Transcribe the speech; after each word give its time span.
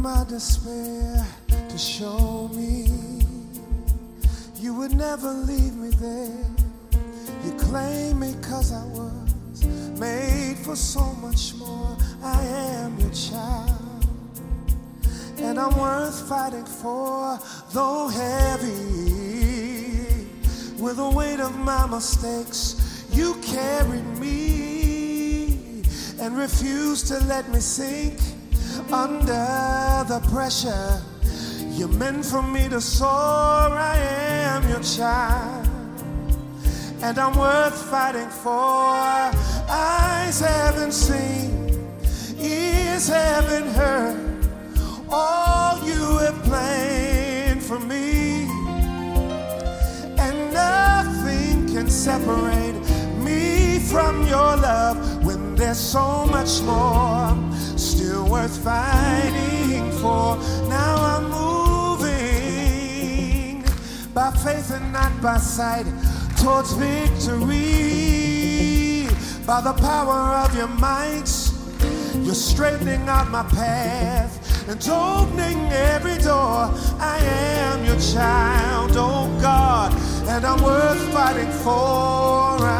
my 0.00 0.24
despair 0.24 1.26
to 1.68 1.76
show 1.76 2.48
me 2.54 2.88
you 4.56 4.72
would 4.72 4.92
never 4.92 5.30
leave 5.30 5.74
me 5.74 5.90
there. 5.90 6.46
You 7.44 7.52
claim 7.58 8.20
me 8.20 8.34
cause 8.40 8.72
I 8.72 8.82
was 8.86 9.66
made 9.98 10.56
for 10.56 10.74
so 10.74 11.04
much 11.16 11.54
more. 11.56 11.98
I 12.22 12.42
am 12.44 12.98
your 12.98 13.10
child, 13.10 14.06
and 15.38 15.58
I'm 15.58 15.78
worth 15.78 16.26
fighting 16.28 16.64
for, 16.64 17.38
though 17.72 18.08
heavy 18.08 18.68
with 20.78 20.96
the 20.96 21.10
weight 21.10 21.40
of 21.40 21.54
my 21.58 21.86
mistakes. 21.86 23.06
You 23.12 23.34
carried 23.42 24.06
me 24.18 25.82
and 26.18 26.38
refused 26.38 27.06
to 27.08 27.18
let 27.24 27.50
me 27.50 27.60
sink 27.60 28.18
under 28.92 30.04
the 30.08 30.20
pressure. 30.32 31.02
You 31.70 31.88
meant 31.88 32.24
for 32.24 32.42
me 32.42 32.68
to 32.68 32.80
soar. 32.80 33.08
I 33.08 33.96
am 33.96 34.68
your 34.68 34.80
child, 34.80 35.68
and 37.02 37.18
I'm 37.18 37.36
worth 37.38 37.90
fighting 37.90 38.28
for. 38.28 39.30
Eyes 39.72 40.40
haven't 40.40 40.92
seen, 40.92 41.88
ears 42.38 43.08
haven't 43.08 43.68
heard 43.68 44.46
all 45.10 45.78
you 45.86 46.18
have 46.18 46.42
planned 46.42 47.62
for 47.62 47.78
me, 47.78 48.48
and 50.18 50.52
nothing 50.52 51.66
can 51.68 51.88
separate 51.88 52.74
me 53.24 53.78
from 53.78 54.26
your 54.26 54.56
love 54.56 55.24
when 55.24 55.54
there's 55.54 55.78
so 55.78 56.26
much 56.26 56.60
more 56.62 57.49
worth 58.30 58.62
fighting 58.62 59.90
for. 60.00 60.36
Now 60.68 60.94
I'm 61.12 61.24
moving 61.98 62.14
by 64.14 64.30
faith 64.30 64.70
and 64.70 64.92
not 64.92 65.20
by 65.20 65.38
sight 65.38 65.86
towards 66.38 66.74
victory. 66.74 67.48
By 69.44 69.60
the 69.62 69.72
power 69.72 70.36
of 70.44 70.56
your 70.56 70.68
might, 70.68 71.28
you're 72.24 72.34
straightening 72.34 73.08
out 73.08 73.28
my 73.30 73.42
path 73.42 74.68
and 74.68 74.80
opening 74.88 75.72
every 75.72 76.18
door. 76.18 76.70
I 77.00 77.18
am 77.24 77.84
your 77.84 77.98
child, 77.98 78.92
oh 78.94 79.26
God, 79.40 79.92
and 80.28 80.46
I'm 80.46 80.62
worth 80.62 81.12
fighting 81.12 81.50
for. 81.64 82.79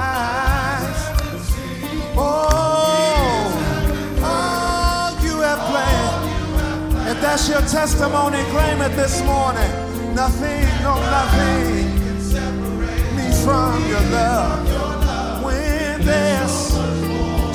That's 7.20 7.48
your 7.48 7.60
testimony, 7.60 8.42
claim 8.50 8.80
it 8.80 8.96
this 8.96 9.22
morning. 9.22 9.70
Nothing, 10.14 10.64
no 10.82 10.94
nothing, 10.96 11.84
can 12.00 12.20
separate 12.20 13.12
me 13.14 13.30
from 13.44 13.86
your 13.88 14.00
love. 14.10 15.44
When 15.44 16.00
there's 16.04 16.50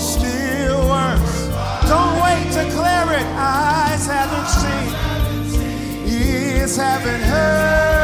still 0.02 0.88
worth, 0.88 1.52
don't 1.89 2.16
wait, 2.23 2.45
declare 2.53 3.11
it. 3.19 3.25
Eyes 3.36 4.05
haven't 4.05 4.49
seen, 4.61 6.13
ears 6.13 6.77
haven't 6.77 7.21
heard. 7.21 7.94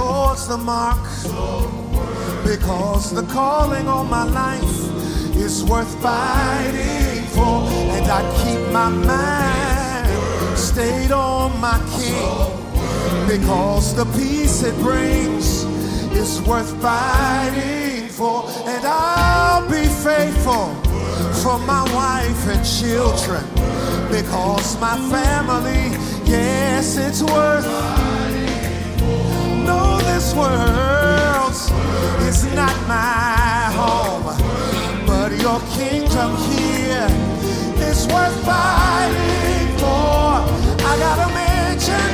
Towards 0.00 0.48
the 0.48 0.56
mark. 0.56 1.04
Because 2.44 3.12
the 3.12 3.22
calling 3.32 3.86
on 3.86 4.08
my 4.08 4.24
life 4.24 4.76
is 5.36 5.62
worth 5.64 5.92
fighting 6.02 7.22
for, 7.34 7.56
and 7.96 8.06
I 8.18 8.20
keep 8.40 8.62
my 8.72 8.88
mind 8.88 10.58
stayed 10.58 11.12
on 11.12 11.48
my 11.60 11.78
King. 11.96 12.40
Because 13.28 13.94
the 13.94 14.06
peace 14.18 14.62
it 14.62 14.76
brings 14.76 15.64
is 16.22 16.40
worth 16.42 16.72
fighting 16.80 18.08
for, 18.08 18.48
and 18.72 18.82
I'll 18.84 19.68
be 19.68 19.84
faithful 20.08 20.68
for 21.42 21.58
my 21.72 21.84
wife 22.00 22.42
and 22.54 22.62
children. 22.78 23.44
Because 24.10 24.80
my 24.80 24.96
family, 25.14 25.84
yes, 26.24 26.96
it's 26.96 27.22
worth 27.22 28.09
this 30.20 30.34
world 30.34 31.54
is 32.28 32.44
not 32.54 32.76
my 32.86 33.72
home, 33.80 34.36
but 35.06 35.32
your 35.40 35.58
kingdom 35.78 36.36
here 36.52 37.08
is 37.88 38.06
worth 38.08 38.44
fighting 38.44 39.68
for. 39.78 40.44
I 40.90 40.96
got 41.04 41.18
a 41.26 41.28
mansion 41.32 42.10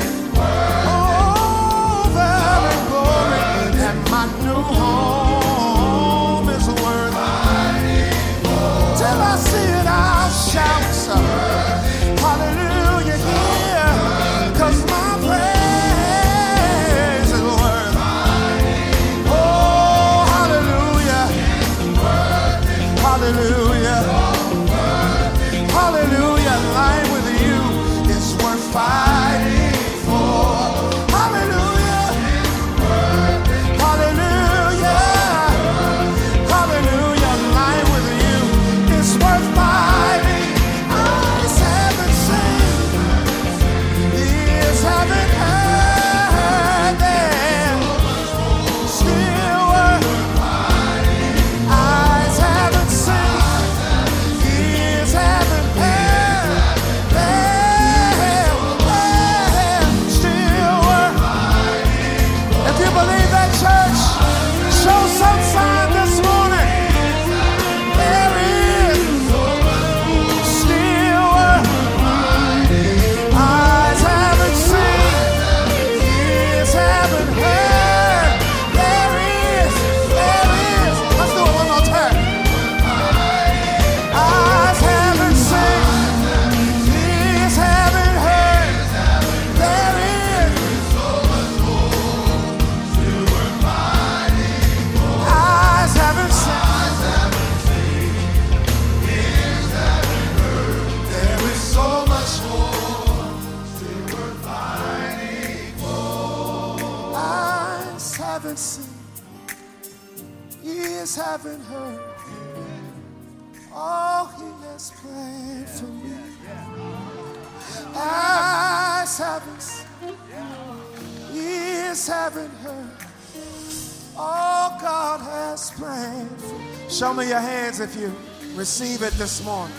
Receive 128.86 129.02
it 129.02 129.14
this 129.14 129.44
morning. 129.44 129.76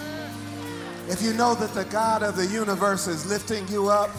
If 1.08 1.22
you 1.22 1.32
know 1.32 1.56
that 1.56 1.74
the 1.74 1.86
God 1.86 2.24
of 2.24 2.36
the 2.36 2.46
universe 2.46 3.08
is 3.08 3.26
lifting 3.26 3.66
you 3.70 3.88
up 3.88 4.10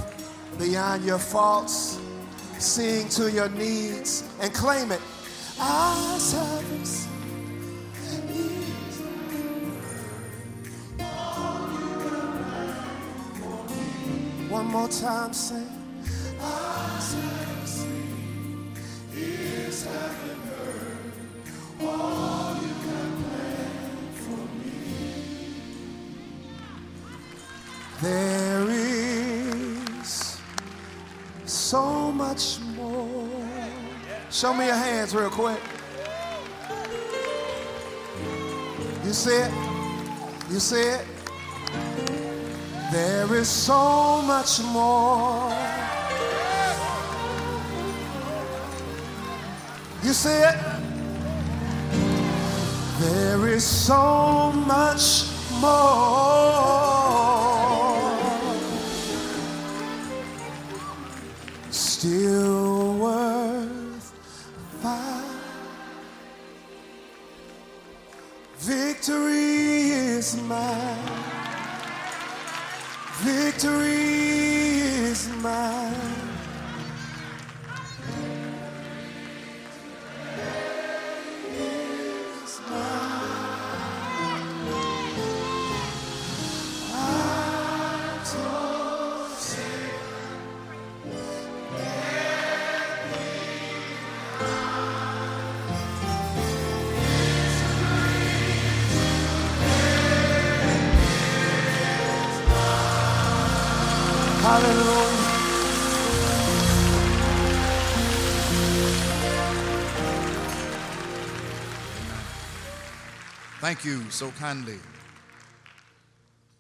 beyond 0.59 1.05
your 1.05 1.19
faults, 1.19 2.01
seeing 2.59 3.07
to 3.11 3.31
your 3.31 3.51
needs, 3.51 4.25
and 4.41 4.51
claim 4.55 4.91
it. 4.91 5.01
Service. 6.19 7.05
One 14.49 14.67
more 14.69 14.89
time, 14.89 15.35
say, 15.35 15.67
Our 16.41 17.01
is 19.13 19.85
heaven 19.85 20.41
heard. 21.79 22.38
There 28.01 28.65
is 28.71 30.41
so 31.45 32.13
much 32.13 32.61
more. 32.77 33.29
Show 34.31 34.55
me 34.55 34.67
your 34.67 34.77
hands 34.77 35.13
real 35.17 35.31
quick. 35.31 35.59
You 39.05 39.13
see 39.13 39.35
it? 39.35 39.53
You 40.49 40.61
see 40.61 40.81
it? 40.81 41.05
There 42.93 43.35
is 43.35 43.49
so 43.49 44.23
much 44.23 44.61
more. 44.63 45.53
You 50.05 50.13
see 50.13 50.31
it? 50.31 50.57
There 53.01 53.49
is 53.49 53.65
so 53.65 54.53
much 54.53 55.25
more. 55.61 56.98
Still 61.99 62.95
worth 62.95 64.13
fight. 64.81 65.25
Victory 68.59 69.91
is 70.15 70.41
mine. 70.43 70.97
Victory 73.15 73.97
is 75.11 75.29
mine. 75.43 75.78
Hallelujah. 104.49 105.09
Thank 113.61 113.85
you 113.85 114.09
so 114.09 114.31
kindly. 114.31 114.79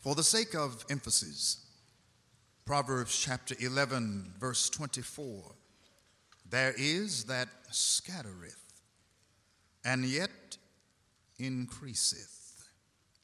For 0.00 0.14
the 0.14 0.22
sake 0.22 0.54
of 0.54 0.84
emphasis, 0.90 1.64
Proverbs 2.66 3.18
chapter 3.18 3.54
11, 3.58 4.34
verse 4.38 4.68
24 4.68 5.54
there 6.50 6.74
is 6.76 7.24
that 7.24 7.48
scattereth, 7.70 8.64
and 9.82 10.04
yet 10.04 10.58
increaseth. 11.38 12.68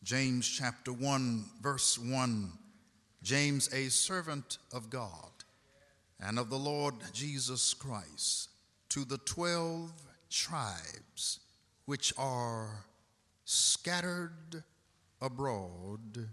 James 0.03 0.49
chapter 0.49 0.93
1, 0.95 1.45
verse 1.61 1.99
1 1.99 2.64
James, 3.25 3.73
a 3.73 3.89
servant 3.89 4.59
of 4.71 4.91
God 4.91 5.31
and 6.21 6.39
of 6.39 6.51
the 6.51 6.59
Lord 6.59 6.95
Jesus 7.15 7.73
Christ, 7.73 8.51
to 8.91 9.07
the 9.07 9.17
twelve 9.17 9.93
tribes 10.29 11.41
which 11.87 12.13
are 12.19 12.85
scattered 13.47 14.63
abroad, 15.23 16.29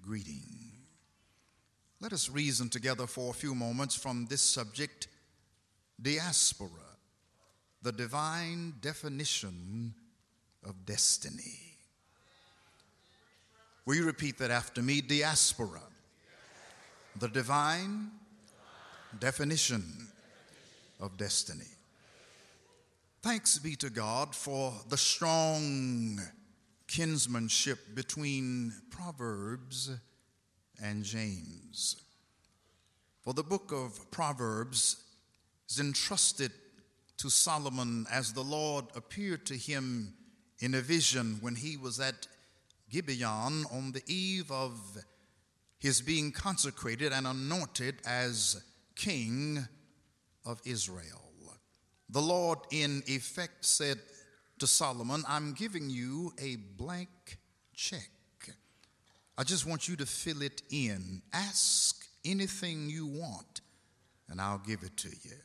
greeting. 0.00 0.72
Let 2.00 2.14
us 2.14 2.30
reason 2.30 2.70
together 2.70 3.06
for 3.06 3.30
a 3.30 3.34
few 3.34 3.54
moments 3.54 3.94
from 3.94 4.26
this 4.30 4.40
subject 4.40 5.08
diaspora, 6.00 6.70
the 7.82 7.92
divine 7.92 8.74
definition 8.80 9.94
of 10.64 10.86
destiny. 10.86 11.65
Will 13.86 13.94
you 13.94 14.04
repeat 14.04 14.38
that 14.38 14.50
after 14.50 14.82
me? 14.82 15.00
Diaspora, 15.00 15.80
the 17.20 17.28
divine 17.28 18.10
definition 19.20 20.08
of 20.98 21.16
destiny. 21.16 21.70
Thanks 23.22 23.58
be 23.58 23.76
to 23.76 23.88
God 23.88 24.34
for 24.34 24.74
the 24.88 24.96
strong 24.96 26.20
kinsmanship 26.88 27.94
between 27.94 28.72
Proverbs 28.90 29.90
and 30.82 31.04
James. 31.04 31.96
For 33.22 33.34
the 33.34 33.44
book 33.44 33.70
of 33.72 34.10
Proverbs 34.10 34.96
is 35.70 35.78
entrusted 35.78 36.50
to 37.18 37.30
Solomon 37.30 38.06
as 38.10 38.32
the 38.32 38.42
Lord 38.42 38.86
appeared 38.96 39.46
to 39.46 39.54
him 39.56 40.12
in 40.58 40.74
a 40.74 40.80
vision 40.80 41.38
when 41.40 41.54
he 41.54 41.76
was 41.76 42.00
at 42.00 42.26
Gibeon 42.96 43.66
on 43.70 43.92
the 43.92 44.00
eve 44.06 44.50
of 44.50 44.72
his 45.78 46.00
being 46.00 46.32
consecrated 46.32 47.12
and 47.12 47.26
anointed 47.26 47.96
as 48.06 48.64
king 48.94 49.68
of 50.46 50.62
Israel. 50.64 51.20
The 52.08 52.22
Lord, 52.22 52.58
in 52.70 53.02
effect, 53.06 53.66
said 53.66 53.98
to 54.60 54.66
Solomon, 54.66 55.24
I'm 55.28 55.52
giving 55.52 55.90
you 55.90 56.32
a 56.40 56.56
blank 56.56 57.36
check. 57.74 58.08
I 59.36 59.44
just 59.44 59.66
want 59.66 59.88
you 59.88 59.96
to 59.96 60.06
fill 60.06 60.40
it 60.40 60.62
in. 60.70 61.20
Ask 61.34 62.02
anything 62.24 62.88
you 62.88 63.06
want, 63.06 63.60
and 64.30 64.40
I'll 64.40 64.62
give 64.66 64.82
it 64.82 64.96
to 64.96 65.10
you. 65.10 65.36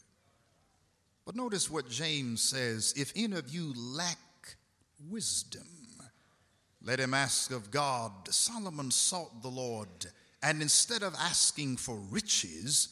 But 1.25 1.35
notice 1.35 1.69
what 1.69 1.89
James 1.89 2.41
says 2.41 2.93
if 2.95 3.11
any 3.13 3.35
of 3.35 3.53
you 3.53 3.73
lack 3.75 4.55
wisdom, 5.09 5.67
let 6.83 6.99
him 6.99 7.13
ask 7.13 7.51
of 7.51 7.71
God. 7.71 8.11
Solomon 8.29 8.91
sought 8.91 9.41
the 9.41 9.49
Lord, 9.49 9.87
and 10.41 10.61
instead 10.61 11.03
of 11.03 11.15
asking 11.19 11.77
for 11.77 11.95
riches 11.95 12.89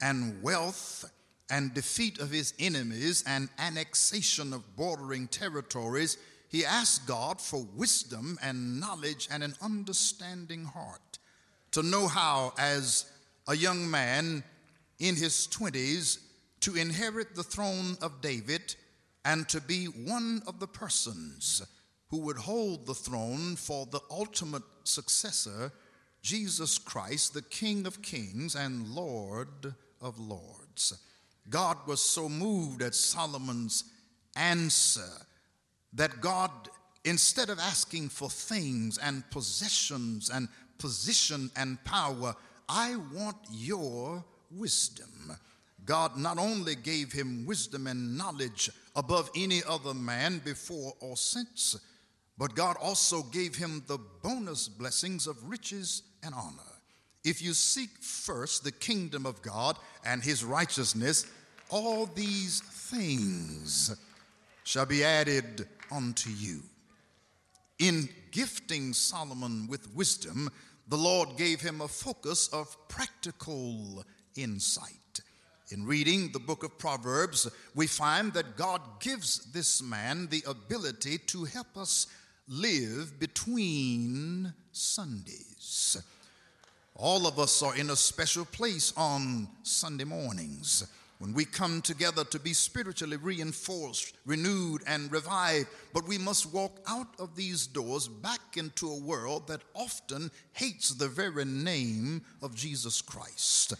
and 0.00 0.42
wealth 0.42 1.10
and 1.48 1.72
defeat 1.72 2.18
of 2.18 2.30
his 2.30 2.54
enemies 2.58 3.24
and 3.26 3.48
annexation 3.58 4.52
of 4.52 4.76
bordering 4.76 5.28
territories, 5.28 6.18
he 6.48 6.64
asked 6.66 7.06
God 7.06 7.40
for 7.40 7.66
wisdom 7.74 8.38
and 8.42 8.78
knowledge 8.78 9.28
and 9.30 9.42
an 9.42 9.54
understanding 9.62 10.64
heart 10.64 11.18
to 11.70 11.82
know 11.82 12.08
how, 12.08 12.52
as 12.58 13.10
a 13.48 13.56
young 13.56 13.90
man 13.90 14.44
in 14.98 15.16
his 15.16 15.48
20s, 15.50 16.18
to 16.60 16.76
inherit 16.76 17.34
the 17.34 17.42
throne 17.42 17.96
of 18.02 18.20
David 18.20 18.76
and 19.24 19.48
to 19.48 19.60
be 19.60 19.86
one 19.86 20.42
of 20.46 20.60
the 20.60 20.66
persons 20.66 21.62
who 22.12 22.18
would 22.18 22.36
hold 22.36 22.84
the 22.84 22.94
throne 22.94 23.56
for 23.56 23.86
the 23.86 24.00
ultimate 24.10 24.62
successor, 24.84 25.72
Jesus 26.20 26.76
Christ, 26.76 27.32
the 27.32 27.40
King 27.40 27.86
of 27.86 28.02
kings 28.02 28.54
and 28.54 28.86
Lord 28.88 29.74
of 29.98 30.18
lords. 30.18 30.92
God 31.48 31.78
was 31.86 32.02
so 32.02 32.28
moved 32.28 32.82
at 32.82 32.94
Solomon's 32.94 33.84
answer 34.36 35.08
that 35.94 36.20
God, 36.20 36.50
instead 37.06 37.48
of 37.48 37.58
asking 37.58 38.10
for 38.10 38.28
things 38.28 38.98
and 38.98 39.28
possessions 39.30 40.28
and 40.28 40.48
position 40.76 41.50
and 41.56 41.82
power, 41.82 42.36
I 42.68 42.94
want 43.14 43.38
your 43.50 44.22
wisdom. 44.50 45.32
God 45.86 46.18
not 46.18 46.36
only 46.36 46.74
gave 46.74 47.10
him 47.10 47.46
wisdom 47.46 47.86
and 47.86 48.18
knowledge 48.18 48.68
above 48.94 49.30
any 49.34 49.62
other 49.66 49.94
man 49.94 50.42
before 50.44 50.92
or 51.00 51.16
since, 51.16 51.74
but 52.38 52.54
God 52.54 52.76
also 52.80 53.22
gave 53.22 53.56
him 53.56 53.82
the 53.86 53.98
bonus 54.22 54.68
blessings 54.68 55.26
of 55.26 55.48
riches 55.48 56.02
and 56.22 56.34
honor. 56.34 56.62
If 57.24 57.40
you 57.40 57.54
seek 57.54 57.90
first 58.00 58.64
the 58.64 58.72
kingdom 58.72 59.26
of 59.26 59.42
God 59.42 59.76
and 60.04 60.22
his 60.22 60.44
righteousness, 60.44 61.26
all 61.70 62.06
these 62.06 62.60
things 62.60 63.96
shall 64.64 64.86
be 64.86 65.04
added 65.04 65.68
unto 65.90 66.30
you. 66.30 66.62
In 67.78 68.08
gifting 68.30 68.92
Solomon 68.92 69.66
with 69.68 69.94
wisdom, 69.94 70.50
the 70.88 70.96
Lord 70.96 71.36
gave 71.36 71.60
him 71.60 71.80
a 71.80 71.88
focus 71.88 72.48
of 72.48 72.76
practical 72.88 74.04
insight. 74.36 75.20
In 75.70 75.86
reading 75.86 76.30
the 76.32 76.38
book 76.38 76.64
of 76.64 76.76
Proverbs, 76.76 77.50
we 77.74 77.86
find 77.86 78.32
that 78.34 78.56
God 78.56 78.82
gives 79.00 79.50
this 79.52 79.80
man 79.82 80.26
the 80.26 80.44
ability 80.46 81.18
to 81.18 81.44
help 81.44 81.76
us 81.76 82.08
live 82.52 83.18
between 83.18 84.52
Sundays. 84.72 85.96
All 86.94 87.26
of 87.26 87.38
us 87.38 87.62
are 87.62 87.74
in 87.74 87.88
a 87.88 87.96
special 87.96 88.44
place 88.44 88.92
on 88.94 89.48
Sunday 89.62 90.04
mornings 90.04 90.86
when 91.18 91.32
we 91.32 91.46
come 91.46 91.80
together 91.80 92.24
to 92.24 92.38
be 92.38 92.52
spiritually 92.52 93.16
reinforced, 93.16 94.14
renewed, 94.26 94.82
and 94.86 95.10
revived. 95.10 95.68
But 95.94 96.06
we 96.06 96.18
must 96.18 96.52
walk 96.52 96.78
out 96.86 97.14
of 97.18 97.34
these 97.34 97.66
doors 97.66 98.06
back 98.06 98.56
into 98.56 98.90
a 98.90 99.00
world 99.00 99.48
that 99.48 99.62
often 99.72 100.30
hates 100.52 100.90
the 100.90 101.08
very 101.08 101.46
name 101.46 102.22
of 102.42 102.54
Jesus 102.54 103.00
Christ. 103.00 103.72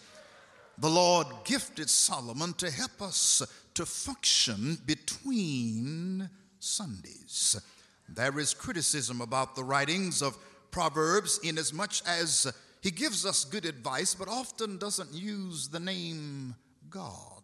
The 0.79 0.89
Lord 0.89 1.27
gifted 1.43 1.91
Solomon 1.91 2.53
to 2.53 2.71
help 2.71 3.03
us 3.03 3.43
to 3.75 3.85
function 3.85 4.79
between 4.87 6.27
Sundays. 6.59 7.61
There 8.09 8.39
is 8.39 8.53
criticism 8.53 9.21
about 9.21 9.55
the 9.55 9.63
writings 9.63 10.21
of 10.21 10.37
Proverbs 10.71 11.39
inasmuch 11.43 11.93
as 12.07 12.51
he 12.81 12.91
gives 12.91 13.25
us 13.25 13.45
good 13.45 13.65
advice, 13.65 14.13
but 14.15 14.27
often 14.27 14.77
doesn't 14.77 15.13
use 15.13 15.69
the 15.69 15.79
name 15.79 16.55
God. 16.89 17.41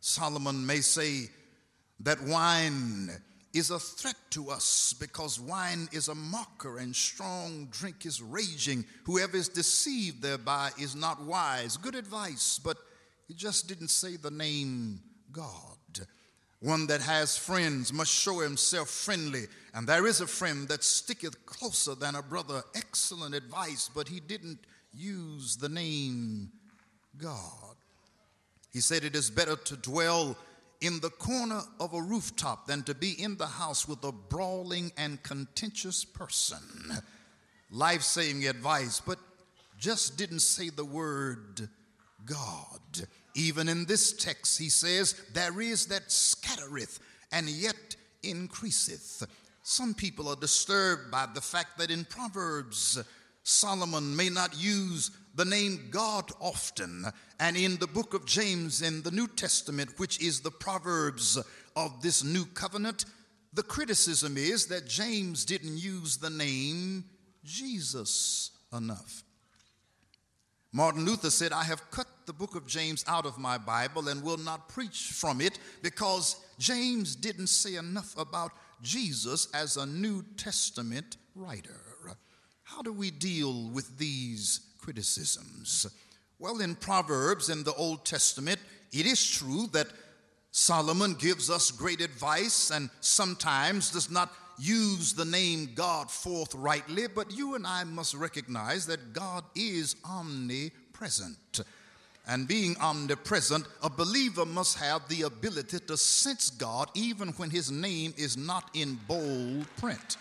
Solomon 0.00 0.66
may 0.66 0.80
say 0.80 1.30
that 2.00 2.22
wine 2.22 3.10
is 3.54 3.70
a 3.70 3.78
threat 3.78 4.16
to 4.30 4.50
us 4.50 4.94
because 4.98 5.38
wine 5.38 5.88
is 5.92 6.08
a 6.08 6.14
mocker 6.14 6.78
and 6.78 6.94
strong 6.96 7.68
drink 7.70 8.06
is 8.06 8.20
raging. 8.20 8.84
Whoever 9.04 9.36
is 9.36 9.48
deceived 9.48 10.22
thereby 10.22 10.70
is 10.78 10.96
not 10.96 11.22
wise. 11.22 11.76
Good 11.76 11.94
advice, 11.94 12.58
but 12.62 12.76
he 13.28 13.34
just 13.34 13.68
didn't 13.68 13.88
say 13.88 14.16
the 14.16 14.30
name 14.30 15.00
God. 15.30 15.71
One 16.62 16.86
that 16.86 17.00
has 17.00 17.36
friends 17.36 17.92
must 17.92 18.12
show 18.12 18.38
himself 18.38 18.88
friendly, 18.88 19.46
and 19.74 19.84
there 19.84 20.06
is 20.06 20.20
a 20.20 20.28
friend 20.28 20.68
that 20.68 20.84
sticketh 20.84 21.44
closer 21.44 21.96
than 21.96 22.14
a 22.14 22.22
brother. 22.22 22.62
Excellent 22.76 23.34
advice, 23.34 23.90
but 23.92 24.06
he 24.06 24.20
didn't 24.20 24.60
use 24.94 25.56
the 25.56 25.68
name 25.68 26.52
God. 27.18 27.74
He 28.72 28.80
said, 28.80 29.02
It 29.02 29.16
is 29.16 29.28
better 29.28 29.56
to 29.56 29.76
dwell 29.76 30.36
in 30.80 31.00
the 31.00 31.10
corner 31.10 31.62
of 31.80 31.94
a 31.94 32.00
rooftop 32.00 32.68
than 32.68 32.84
to 32.84 32.94
be 32.94 33.20
in 33.20 33.36
the 33.38 33.46
house 33.48 33.88
with 33.88 34.04
a 34.04 34.12
brawling 34.12 34.92
and 34.96 35.20
contentious 35.24 36.04
person. 36.04 36.62
Life 37.72 38.02
saving 38.02 38.46
advice, 38.46 39.00
but 39.04 39.18
just 39.80 40.16
didn't 40.16 40.42
say 40.42 40.68
the 40.68 40.84
word 40.84 41.68
God. 42.24 43.08
Even 43.34 43.68
in 43.68 43.84
this 43.86 44.12
text, 44.12 44.58
he 44.58 44.68
says, 44.68 45.14
There 45.32 45.60
is 45.60 45.86
that 45.86 46.10
scattereth 46.10 46.98
and 47.30 47.48
yet 47.48 47.96
increaseth. 48.22 49.26
Some 49.62 49.94
people 49.94 50.28
are 50.28 50.36
disturbed 50.36 51.10
by 51.10 51.26
the 51.32 51.40
fact 51.40 51.78
that 51.78 51.90
in 51.90 52.04
Proverbs, 52.04 53.02
Solomon 53.42 54.14
may 54.14 54.28
not 54.28 54.60
use 54.60 55.10
the 55.34 55.44
name 55.44 55.88
God 55.90 56.30
often. 56.40 57.06
And 57.40 57.56
in 57.56 57.76
the 57.76 57.86
book 57.86 58.14
of 58.14 58.26
James 58.26 58.82
in 58.82 59.02
the 59.02 59.10
New 59.10 59.28
Testament, 59.28 59.98
which 59.98 60.20
is 60.20 60.40
the 60.40 60.50
Proverbs 60.50 61.38
of 61.74 62.02
this 62.02 62.22
new 62.22 62.44
covenant, 62.44 63.04
the 63.52 63.62
criticism 63.62 64.36
is 64.36 64.66
that 64.66 64.86
James 64.86 65.44
didn't 65.44 65.78
use 65.78 66.16
the 66.16 66.30
name 66.30 67.04
Jesus 67.44 68.50
enough. 68.72 69.24
Martin 70.72 71.04
Luther 71.04 71.30
said, 71.30 71.52
I 71.52 71.64
have 71.64 71.90
cut 71.90 72.06
the 72.26 72.32
book 72.32 72.54
of 72.54 72.66
James 72.66 73.04
out 73.08 73.26
of 73.26 73.38
my 73.38 73.58
Bible 73.58 74.08
and 74.08 74.22
will 74.22 74.36
not 74.38 74.68
preach 74.68 75.10
from 75.12 75.40
it 75.40 75.58
because 75.82 76.36
James 76.58 77.16
didn't 77.16 77.48
say 77.48 77.76
enough 77.76 78.16
about 78.18 78.52
Jesus 78.82 79.48
as 79.54 79.76
a 79.76 79.86
New 79.86 80.24
Testament 80.36 81.16
writer. 81.34 82.16
How 82.64 82.82
do 82.82 82.92
we 82.92 83.10
deal 83.10 83.68
with 83.70 83.98
these 83.98 84.60
criticisms? 84.78 85.86
Well, 86.38 86.60
in 86.60 86.74
Proverbs 86.74 87.50
in 87.50 87.64
the 87.64 87.74
Old 87.74 88.04
Testament, 88.04 88.58
it 88.92 89.06
is 89.06 89.30
true 89.30 89.66
that 89.72 89.88
Solomon 90.50 91.14
gives 91.14 91.50
us 91.50 91.70
great 91.70 92.00
advice 92.00 92.70
and 92.70 92.90
sometimes 93.00 93.90
does 93.90 94.10
not 94.10 94.32
use 94.58 95.14
the 95.14 95.24
name 95.24 95.70
God 95.74 96.10
forthrightly, 96.10 97.06
but 97.06 97.36
you 97.36 97.54
and 97.54 97.66
I 97.66 97.84
must 97.84 98.14
recognize 98.14 98.86
that 98.86 99.12
God 99.12 99.44
is 99.54 99.96
omnipresent. 100.04 101.60
And 102.26 102.46
being 102.46 102.76
omnipresent, 102.80 103.66
a 103.82 103.90
believer 103.90 104.44
must 104.44 104.78
have 104.78 105.08
the 105.08 105.22
ability 105.22 105.80
to 105.80 105.96
sense 105.96 106.50
God 106.50 106.88
even 106.94 107.28
when 107.30 107.50
his 107.50 107.70
name 107.70 108.14
is 108.16 108.36
not 108.36 108.70
in 108.74 108.98
bold 109.08 109.66
print. 109.76 110.16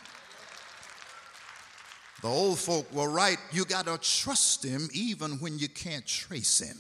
The 2.24 2.28
old 2.28 2.60
folk 2.60 2.92
were 2.94 3.10
right. 3.10 3.38
You 3.52 3.66
got 3.66 3.86
to 3.86 3.98
trust 4.00 4.64
him 4.64 4.90
even 4.94 5.34
when 5.34 5.60
you 5.60 5.70
can't 5.70 6.06
trace 6.06 6.60
him. 6.60 6.78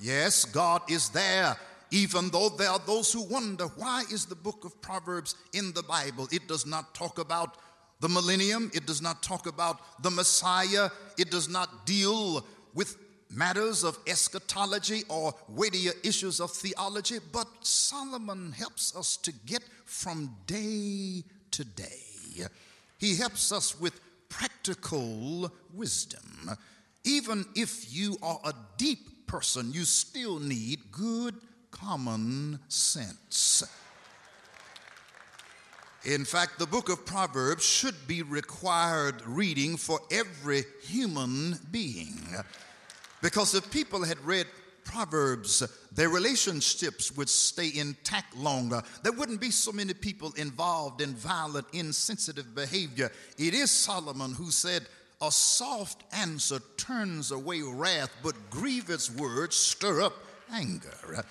Yes, 0.00 0.44
God 0.44 0.82
is 0.90 1.08
there 1.10 1.56
even 1.94 2.28
though 2.30 2.48
there 2.48 2.70
are 2.70 2.80
those 2.80 3.12
who 3.12 3.22
wonder 3.22 3.66
why 3.76 4.02
is 4.10 4.26
the 4.26 4.34
book 4.34 4.64
of 4.64 4.80
Proverbs 4.82 5.36
in 5.52 5.72
the 5.74 5.82
Bible? 5.84 6.28
It 6.32 6.48
does 6.48 6.66
not 6.66 6.92
talk 6.92 7.20
about 7.20 7.56
the 8.00 8.08
millennium, 8.08 8.70
it 8.74 8.84
does 8.84 9.00
not 9.00 9.22
talk 9.22 9.46
about 9.46 10.02
the 10.02 10.10
Messiah, 10.10 10.90
it 11.16 11.30
does 11.30 11.48
not 11.48 11.86
deal 11.86 12.44
with 12.74 12.96
matters 13.34 13.84
of 13.84 13.98
eschatology 14.06 15.02
or 15.08 15.34
weightier 15.48 15.92
issues 16.02 16.40
of 16.40 16.50
theology, 16.50 17.18
but 17.32 17.48
Solomon 17.60 18.52
helps 18.52 18.94
us 18.96 19.16
to 19.18 19.32
get 19.46 19.62
from 19.84 20.34
day 20.46 21.22
to 21.50 21.64
day. 21.64 22.46
He 22.98 23.16
helps 23.16 23.52
us 23.52 23.78
with 23.78 24.00
practical 24.28 25.52
wisdom. 25.72 26.50
Even 27.04 27.44
if 27.54 27.94
you 27.94 28.16
are 28.22 28.40
a 28.44 28.54
deep 28.76 29.26
person, 29.26 29.72
you 29.72 29.84
still 29.84 30.38
need 30.38 30.90
good 30.90 31.34
common 31.70 32.58
sense. 32.68 33.62
In 36.04 36.24
fact, 36.24 36.58
the 36.58 36.66
book 36.66 36.90
of 36.90 37.06
Proverbs 37.06 37.64
should 37.64 38.06
be 38.06 38.22
required 38.22 39.22
reading 39.26 39.76
for 39.76 40.00
every 40.10 40.64
human 40.82 41.58
being. 41.70 42.20
Because 43.24 43.54
if 43.54 43.70
people 43.70 44.04
had 44.04 44.20
read 44.20 44.46
Proverbs, 44.84 45.62
their 45.92 46.10
relationships 46.10 47.16
would 47.16 47.30
stay 47.30 47.70
intact 47.74 48.36
longer. 48.36 48.82
There 49.02 49.12
wouldn't 49.12 49.40
be 49.40 49.50
so 49.50 49.72
many 49.72 49.94
people 49.94 50.34
involved 50.36 51.00
in 51.00 51.14
violent, 51.14 51.66
insensitive 51.72 52.54
behavior. 52.54 53.10
It 53.38 53.54
is 53.54 53.70
Solomon 53.70 54.34
who 54.34 54.50
said, 54.50 54.84
A 55.22 55.32
soft 55.32 56.04
answer 56.12 56.58
turns 56.76 57.30
away 57.30 57.62
wrath, 57.62 58.10
but 58.22 58.50
grievous 58.50 59.10
words 59.10 59.56
stir 59.56 60.02
up 60.02 60.12
anger. 60.52 61.24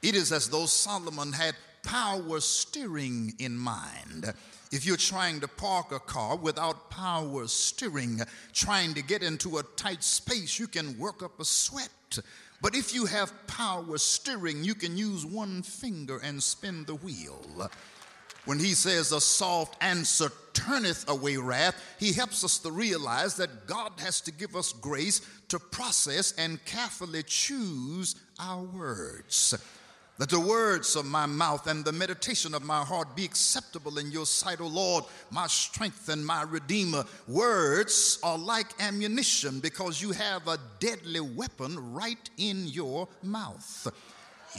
It 0.00 0.14
is 0.14 0.32
as 0.32 0.48
though 0.48 0.64
Solomon 0.64 1.34
had 1.34 1.56
power 1.82 2.40
steering 2.40 3.34
in 3.38 3.58
mind. 3.58 4.32
If 4.70 4.84
you're 4.84 4.96
trying 4.96 5.40
to 5.40 5.48
park 5.48 5.92
a 5.92 5.98
car 5.98 6.36
without 6.36 6.90
power 6.90 7.46
steering, 7.46 8.20
trying 8.52 8.94
to 8.94 9.02
get 9.02 9.22
into 9.22 9.58
a 9.58 9.62
tight 9.76 10.04
space, 10.04 10.58
you 10.58 10.66
can 10.66 10.98
work 10.98 11.22
up 11.22 11.40
a 11.40 11.44
sweat. 11.44 12.18
But 12.60 12.74
if 12.74 12.92
you 12.92 13.06
have 13.06 13.46
power 13.46 13.96
steering, 13.98 14.64
you 14.64 14.74
can 14.74 14.96
use 14.96 15.24
one 15.24 15.62
finger 15.62 16.18
and 16.22 16.42
spin 16.42 16.84
the 16.84 16.96
wheel. 16.96 17.70
When 18.44 18.58
he 18.58 18.74
says 18.74 19.12
a 19.12 19.20
soft 19.20 19.82
answer 19.82 20.32
turneth 20.52 21.08
away 21.08 21.36
wrath, 21.36 21.76
he 21.98 22.12
helps 22.12 22.44
us 22.44 22.58
to 22.58 22.72
realize 22.72 23.36
that 23.36 23.66
God 23.66 23.92
has 23.98 24.20
to 24.22 24.32
give 24.32 24.56
us 24.56 24.72
grace 24.72 25.20
to 25.48 25.58
process 25.58 26.32
and 26.32 26.64
carefully 26.64 27.22
choose 27.22 28.16
our 28.38 28.62
words. 28.62 29.54
Let 30.18 30.30
the 30.30 30.40
words 30.40 30.96
of 30.96 31.06
my 31.06 31.26
mouth 31.26 31.68
and 31.68 31.84
the 31.84 31.92
meditation 31.92 32.52
of 32.52 32.64
my 32.64 32.82
heart 32.82 33.14
be 33.14 33.24
acceptable 33.24 33.98
in 33.98 34.10
your 34.10 34.26
sight, 34.26 34.60
O 34.60 34.66
Lord, 34.66 35.04
my 35.30 35.46
strength 35.46 36.08
and 36.08 36.26
my 36.26 36.42
redeemer. 36.42 37.04
Words 37.28 38.18
are 38.24 38.36
like 38.36 38.66
ammunition 38.80 39.60
because 39.60 40.02
you 40.02 40.10
have 40.10 40.48
a 40.48 40.58
deadly 40.80 41.20
weapon 41.20 41.92
right 41.94 42.28
in 42.36 42.66
your 42.66 43.06
mouth. 43.22 43.86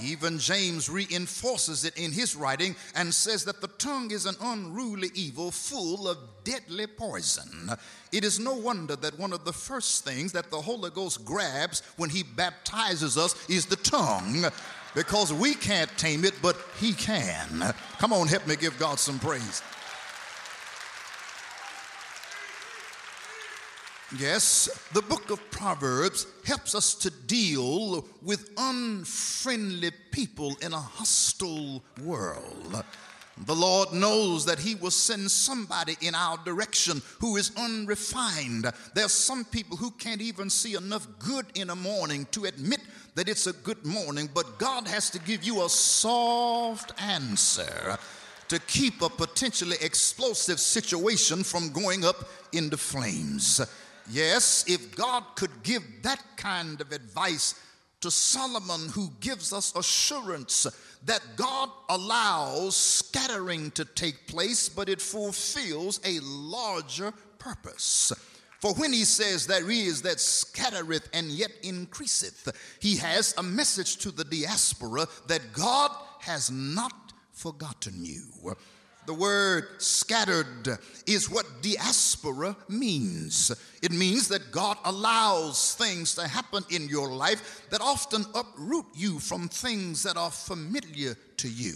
Even 0.01 0.37
James 0.37 0.89
reinforces 0.89 1.83
it 1.83 1.97
in 1.97 2.13
his 2.13 2.37
writing 2.37 2.75
and 2.95 3.13
says 3.13 3.43
that 3.45 3.59
the 3.59 3.67
tongue 3.67 4.11
is 4.11 4.25
an 4.25 4.35
unruly 4.41 5.09
evil 5.13 5.51
full 5.51 6.07
of 6.07 6.17
deadly 6.43 6.87
poison. 6.87 7.71
It 8.13 8.23
is 8.23 8.39
no 8.39 8.53
wonder 8.53 8.95
that 8.95 9.19
one 9.19 9.33
of 9.33 9.43
the 9.45 9.51
first 9.51 10.05
things 10.05 10.31
that 10.31 10.51
the 10.51 10.61
Holy 10.61 10.89
Ghost 10.89 11.25
grabs 11.25 11.81
when 11.97 12.09
he 12.09 12.23
baptizes 12.23 13.17
us 13.17 13.35
is 13.49 13.65
the 13.65 13.75
tongue 13.77 14.45
because 14.95 15.31
we 15.31 15.53
can't 15.53 15.89
tame 15.97 16.25
it, 16.25 16.33
but 16.41 16.57
He 16.79 16.93
can. 16.93 17.73
Come 17.97 18.13
on, 18.13 18.27
help 18.27 18.47
me 18.47 18.55
give 18.55 18.77
God 18.79 18.99
some 18.99 19.19
praise. 19.19 19.61
Yes, 24.17 24.67
the 24.93 25.03
book 25.03 25.29
of 25.29 25.51
Proverbs 25.51 26.25
helps 26.43 26.73
us 26.73 26.95
to 26.95 27.11
deal 27.11 28.03
with 28.23 28.49
unfriendly 28.57 29.91
people 30.09 30.55
in 30.63 30.73
a 30.73 30.79
hostile 30.79 31.83
world. 32.03 32.83
The 33.45 33.55
Lord 33.55 33.93
knows 33.93 34.45
that 34.45 34.59
He 34.59 34.73
will 34.73 34.91
send 34.91 35.29
somebody 35.29 35.95
in 36.01 36.15
our 36.15 36.37
direction 36.43 37.03
who 37.19 37.37
is 37.37 37.51
unrefined. 37.55 38.71
There's 38.95 39.13
some 39.13 39.45
people 39.45 39.77
who 39.77 39.91
can't 39.91 40.21
even 40.21 40.49
see 40.49 40.73
enough 40.73 41.07
good 41.19 41.45
in 41.53 41.69
a 41.69 41.75
morning 41.75 42.25
to 42.31 42.45
admit 42.45 42.81
that 43.15 43.29
it's 43.29 43.47
a 43.47 43.53
good 43.53 43.85
morning, 43.85 44.29
but 44.33 44.57
God 44.57 44.87
has 44.87 45.09
to 45.11 45.19
give 45.19 45.43
you 45.43 45.65
a 45.65 45.69
soft 45.69 46.91
answer 47.01 47.97
to 48.47 48.59
keep 48.61 49.01
a 49.01 49.09
potentially 49.09 49.77
explosive 49.81 50.59
situation 50.59 51.43
from 51.43 51.71
going 51.71 52.03
up 52.03 52.29
into 52.51 52.77
flames. 52.77 53.61
Yes, 54.09 54.65
if 54.67 54.95
God 54.95 55.23
could 55.35 55.63
give 55.63 55.83
that 56.01 56.23
kind 56.35 56.81
of 56.81 56.91
advice 56.91 57.53
to 58.01 58.09
Solomon, 58.09 58.89
who 58.89 59.11
gives 59.19 59.53
us 59.53 59.75
assurance 59.75 60.65
that 61.05 61.21
God 61.35 61.69
allows 61.89 62.75
scattering 62.75 63.71
to 63.71 63.85
take 63.85 64.27
place, 64.27 64.67
but 64.67 64.89
it 64.89 65.01
fulfills 65.01 65.99
a 66.03 66.19
larger 66.21 67.13
purpose. 67.37 68.11
For 68.59 68.73
when 68.73 68.91
he 68.91 69.05
says 69.05 69.47
there 69.47 69.71
is 69.71 70.01
that 70.01 70.19
scattereth 70.19 71.09
and 71.13 71.27
yet 71.27 71.51
increaseth, 71.63 72.49
he 72.79 72.97
has 72.97 73.33
a 73.37 73.43
message 73.43 73.97
to 73.97 74.11
the 74.11 74.25
diaspora 74.25 75.07
that 75.27 75.53
God 75.53 75.91
has 76.21 76.51
not 76.51 77.13
forgotten 77.31 78.03
you. 78.03 78.23
The 79.05 79.13
word 79.13 79.81
scattered 79.81 80.77
is 81.07 81.31
what 81.31 81.63
diaspora 81.63 82.55
means. 82.67 83.51
It 83.81 83.91
means 83.91 84.27
that 84.27 84.51
God 84.51 84.77
allows 84.83 85.73
things 85.75 86.13
to 86.15 86.27
happen 86.27 86.63
in 86.69 86.89
your 86.89 87.09
life 87.09 87.63
that 87.71 87.81
often 87.81 88.25
uproot 88.35 88.85
you 88.93 89.19
from 89.19 89.47
things 89.47 90.03
that 90.03 90.17
are 90.17 90.29
familiar 90.29 91.15
to 91.37 91.49
you. 91.49 91.75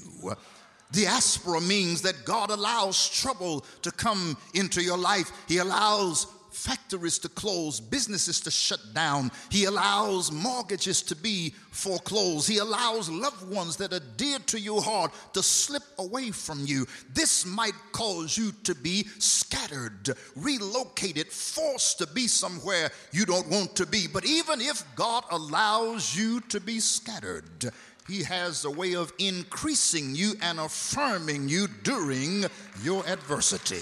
Diaspora 0.92 1.62
means 1.62 2.02
that 2.04 2.24
God 2.26 2.52
allows 2.52 3.10
trouble 3.10 3.66
to 3.82 3.92
come 3.92 4.38
into 4.54 4.84
your 4.84 4.98
life. 4.98 5.32
He 5.48 5.58
allows 5.58 6.28
factories 6.54 7.20
to 7.20 7.30
close, 7.30 7.80
businesses 7.80 8.40
to 8.42 8.52
shut 8.52 8.80
down. 8.94 9.32
He 9.50 9.66
allows 9.66 10.32
mortgages 10.32 11.02
to 11.04 11.16
be 11.16 11.54
foreclosed. 11.72 12.48
He 12.48 12.60
allows 12.60 13.10
loved 13.10 13.50
ones 13.50 13.78
that 13.78 13.94
are 13.94 14.00
dear 14.18 14.40
to 14.40 14.60
your 14.60 14.82
heart 14.82 15.12
to 15.34 15.44
slip 15.44 15.84
away 15.98 16.32
from 16.32 16.66
you. 16.66 16.86
This 17.14 17.46
might 17.46 17.74
cause 17.92 18.38
you 18.38 18.52
to 18.64 18.76
be 18.76 19.08
scattered, 19.20 20.16
relocated, 20.36 21.28
forced 21.28 21.98
to 22.00 22.08
be 22.08 22.28
somewhere 22.28 22.92
you 23.12 23.26
don't 23.26 23.50
want 23.50 23.76
to 23.78 23.86
be. 23.86 24.08
But 24.08 24.26
even 24.26 24.62
if 24.62 24.84
God 24.96 25.24
allows 25.32 26.16
you 26.16 26.42
to 26.42 26.60
be 26.60 26.80
scattered, 26.80 27.72
he 28.08 28.24
has 28.24 28.66
a 28.66 28.72
way 28.72 28.96
of 28.96 29.14
increasing 29.18 30.14
you 30.14 30.34
and 30.42 30.60
affirming 30.60 31.48
you 31.48 31.68
during 31.84 32.46
your 32.84 33.06
adversity. 33.08 33.82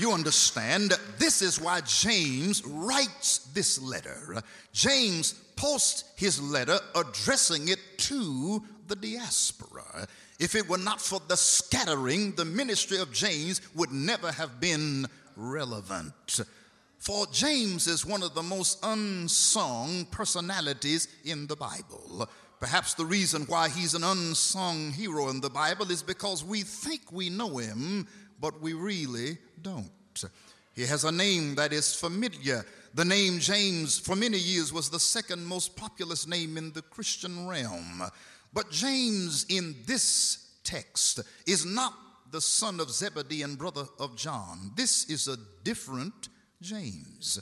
You 0.00 0.12
understand, 0.12 0.94
this 1.18 1.42
is 1.42 1.60
why 1.60 1.82
James 1.82 2.64
writes 2.64 3.40
this 3.52 3.78
letter. 3.82 4.42
James 4.72 5.34
posts 5.56 6.04
his 6.16 6.40
letter 6.40 6.78
addressing 6.94 7.68
it 7.68 7.78
to 7.98 8.64
the 8.88 8.96
diaspora. 8.96 10.08
If 10.38 10.54
it 10.54 10.66
were 10.66 10.78
not 10.78 11.02
for 11.02 11.20
the 11.28 11.36
scattering, 11.36 12.32
the 12.32 12.46
ministry 12.46 12.96
of 12.96 13.12
James 13.12 13.60
would 13.74 13.92
never 13.92 14.32
have 14.32 14.58
been 14.58 15.06
relevant. 15.36 16.40
For 16.98 17.26
James 17.26 17.86
is 17.86 18.06
one 18.06 18.22
of 18.22 18.34
the 18.34 18.42
most 18.42 18.78
unsung 18.82 20.06
personalities 20.06 21.08
in 21.26 21.46
the 21.46 21.56
Bible. 21.56 22.26
Perhaps 22.58 22.94
the 22.94 23.04
reason 23.04 23.42
why 23.42 23.68
he's 23.68 23.92
an 23.94 24.04
unsung 24.04 24.92
hero 24.92 25.28
in 25.28 25.42
the 25.42 25.50
Bible 25.50 25.90
is 25.90 26.02
because 26.02 26.42
we 26.42 26.62
think 26.62 27.12
we 27.12 27.28
know 27.28 27.58
him, 27.58 28.06
but 28.40 28.60
we 28.60 28.72
really 28.72 29.38
don't. 29.60 29.90
He 30.74 30.86
has 30.86 31.04
a 31.04 31.12
name 31.12 31.56
that 31.56 31.72
is 31.72 31.94
familiar. 31.94 32.64
The 32.94 33.04
name 33.04 33.38
James, 33.38 33.98
for 33.98 34.16
many 34.16 34.38
years, 34.38 34.72
was 34.72 34.88
the 34.88 35.00
second 35.00 35.44
most 35.44 35.76
populous 35.76 36.26
name 36.26 36.56
in 36.56 36.72
the 36.72 36.82
Christian 36.82 37.46
realm. 37.46 38.02
But 38.52 38.70
James, 38.70 39.46
in 39.48 39.76
this 39.86 40.56
text, 40.64 41.20
is 41.46 41.64
not 41.64 41.94
the 42.30 42.40
son 42.40 42.80
of 42.80 42.90
Zebedee 42.90 43.42
and 43.42 43.58
brother 43.58 43.84
of 43.98 44.16
John. 44.16 44.72
This 44.76 45.08
is 45.10 45.28
a 45.28 45.36
different 45.64 46.28
James. 46.62 47.40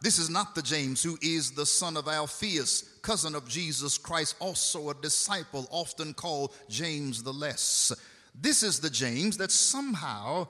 This 0.00 0.18
is 0.18 0.28
not 0.28 0.54
the 0.54 0.62
James 0.62 1.02
who 1.02 1.16
is 1.22 1.52
the 1.52 1.66
son 1.66 1.96
of 1.96 2.08
Alphaeus, 2.08 2.98
cousin 3.02 3.34
of 3.34 3.48
Jesus 3.48 3.96
Christ, 3.98 4.34
also 4.40 4.90
a 4.90 4.94
disciple, 4.94 5.68
often 5.70 6.12
called 6.12 6.54
James 6.68 7.22
the 7.22 7.32
Less. 7.32 7.92
This 8.34 8.62
is 8.62 8.80
the 8.80 8.90
James 8.90 9.36
that 9.38 9.50
somehow 9.50 10.48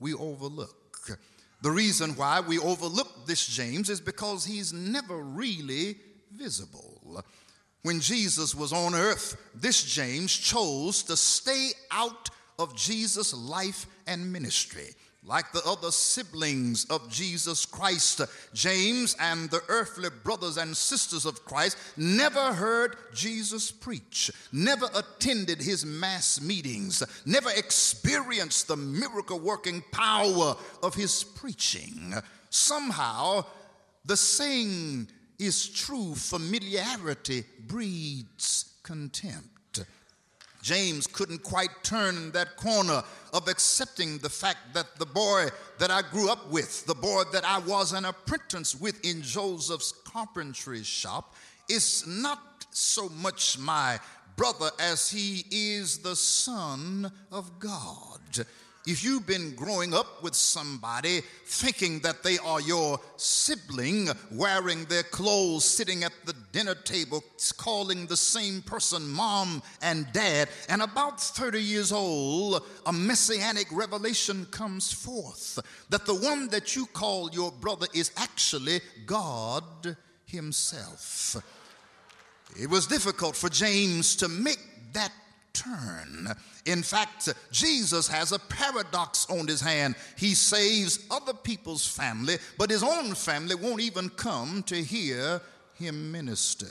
we 0.00 0.14
overlook. 0.14 0.74
The 1.60 1.70
reason 1.70 2.10
why 2.14 2.40
we 2.40 2.58
overlook 2.58 3.26
this 3.26 3.46
James 3.46 3.90
is 3.90 4.00
because 4.00 4.44
he's 4.44 4.72
never 4.72 5.16
really 5.16 5.96
visible. 6.32 7.24
When 7.82 8.00
Jesus 8.00 8.54
was 8.54 8.72
on 8.72 8.94
earth, 8.94 9.36
this 9.54 9.82
James 9.82 10.36
chose 10.36 11.02
to 11.04 11.16
stay 11.16 11.70
out 11.90 12.28
of 12.58 12.76
Jesus' 12.76 13.34
life 13.34 13.86
and 14.06 14.32
ministry. 14.32 14.94
Like 15.28 15.52
the 15.52 15.62
other 15.66 15.90
siblings 15.90 16.86
of 16.86 17.10
Jesus 17.10 17.66
Christ, 17.66 18.22
James 18.54 19.14
and 19.20 19.50
the 19.50 19.60
earthly 19.68 20.08
brothers 20.24 20.56
and 20.56 20.74
sisters 20.74 21.26
of 21.26 21.44
Christ 21.44 21.76
never 21.98 22.54
heard 22.54 22.96
Jesus 23.12 23.70
preach, 23.70 24.30
never 24.52 24.88
attended 24.94 25.60
his 25.60 25.84
mass 25.84 26.40
meetings, 26.40 27.02
never 27.26 27.50
experienced 27.50 28.68
the 28.68 28.76
miracle 28.78 29.38
working 29.38 29.84
power 29.92 30.56
of 30.82 30.94
his 30.94 31.24
preaching. 31.24 32.14
Somehow, 32.48 33.44
the 34.06 34.16
saying 34.16 35.08
is 35.38 35.68
true 35.68 36.14
familiarity 36.14 37.44
breeds 37.66 38.76
contempt. 38.82 39.57
James 40.62 41.06
couldn't 41.06 41.42
quite 41.42 41.70
turn 41.82 42.32
that 42.32 42.56
corner 42.56 43.02
of 43.32 43.48
accepting 43.48 44.18
the 44.18 44.28
fact 44.28 44.58
that 44.74 44.98
the 44.98 45.06
boy 45.06 45.46
that 45.78 45.90
I 45.90 46.02
grew 46.02 46.30
up 46.30 46.50
with, 46.50 46.84
the 46.86 46.94
boy 46.94 47.22
that 47.32 47.44
I 47.44 47.58
was 47.58 47.92
an 47.92 48.04
apprentice 48.04 48.74
with 48.74 49.04
in 49.04 49.22
Joseph's 49.22 49.92
carpentry 50.04 50.82
shop, 50.82 51.34
is 51.68 52.06
not 52.06 52.66
so 52.70 53.08
much 53.10 53.58
my 53.58 53.98
brother 54.36 54.70
as 54.78 55.10
he 55.10 55.44
is 55.50 55.98
the 55.98 56.16
Son 56.16 57.10
of 57.30 57.58
God. 57.58 58.46
If 58.86 59.04
you've 59.04 59.26
been 59.26 59.54
growing 59.54 59.92
up 59.92 60.22
with 60.22 60.34
somebody 60.34 61.20
thinking 61.44 61.98
that 62.00 62.22
they 62.22 62.38
are 62.38 62.60
your 62.60 62.98
sibling, 63.16 64.08
wearing 64.32 64.86
their 64.86 65.02
clothes, 65.02 65.66
sitting 65.66 66.04
at 66.04 66.12
the 66.24 66.32
dinner 66.52 66.74
table, 66.74 67.22
calling 67.56 68.06
the 68.06 68.16
same 68.16 68.62
person 68.62 69.08
mom 69.08 69.62
and 69.82 70.06
dad, 70.12 70.48
and 70.68 70.82
about 70.82 71.20
30 71.20 71.62
years 71.62 71.92
old, 71.92 72.62
a 72.86 72.92
messianic 72.92 73.66
revelation 73.70 74.46
comes 74.50 74.92
forth 74.92 75.58
that 75.90 76.06
the 76.06 76.14
one 76.14 76.48
that 76.48 76.76
you 76.76 76.86
call 76.86 77.30
your 77.30 77.52
brother 77.52 77.86
is 77.94 78.10
actually 78.16 78.80
God 79.06 79.96
Himself. 80.26 81.36
It 82.58 82.68
was 82.68 82.86
difficult 82.86 83.36
for 83.36 83.48
James 83.48 84.16
to 84.16 84.28
make 84.28 84.58
that 84.92 85.12
turn. 85.52 86.28
In 86.66 86.82
fact, 86.82 87.28
Jesus 87.50 88.08
has 88.08 88.32
a 88.32 88.38
paradox 88.38 89.26
on 89.30 89.46
his 89.46 89.60
hand. 89.60 89.96
He 90.16 90.34
saves 90.34 91.06
other 91.10 91.34
people's 91.34 91.86
family, 91.86 92.36
but 92.56 92.70
his 92.70 92.82
own 92.82 93.14
family 93.14 93.54
won't 93.54 93.80
even 93.80 94.08
come 94.10 94.62
to 94.64 94.76
hear 94.76 95.40
him 95.78 96.12
minister. 96.12 96.68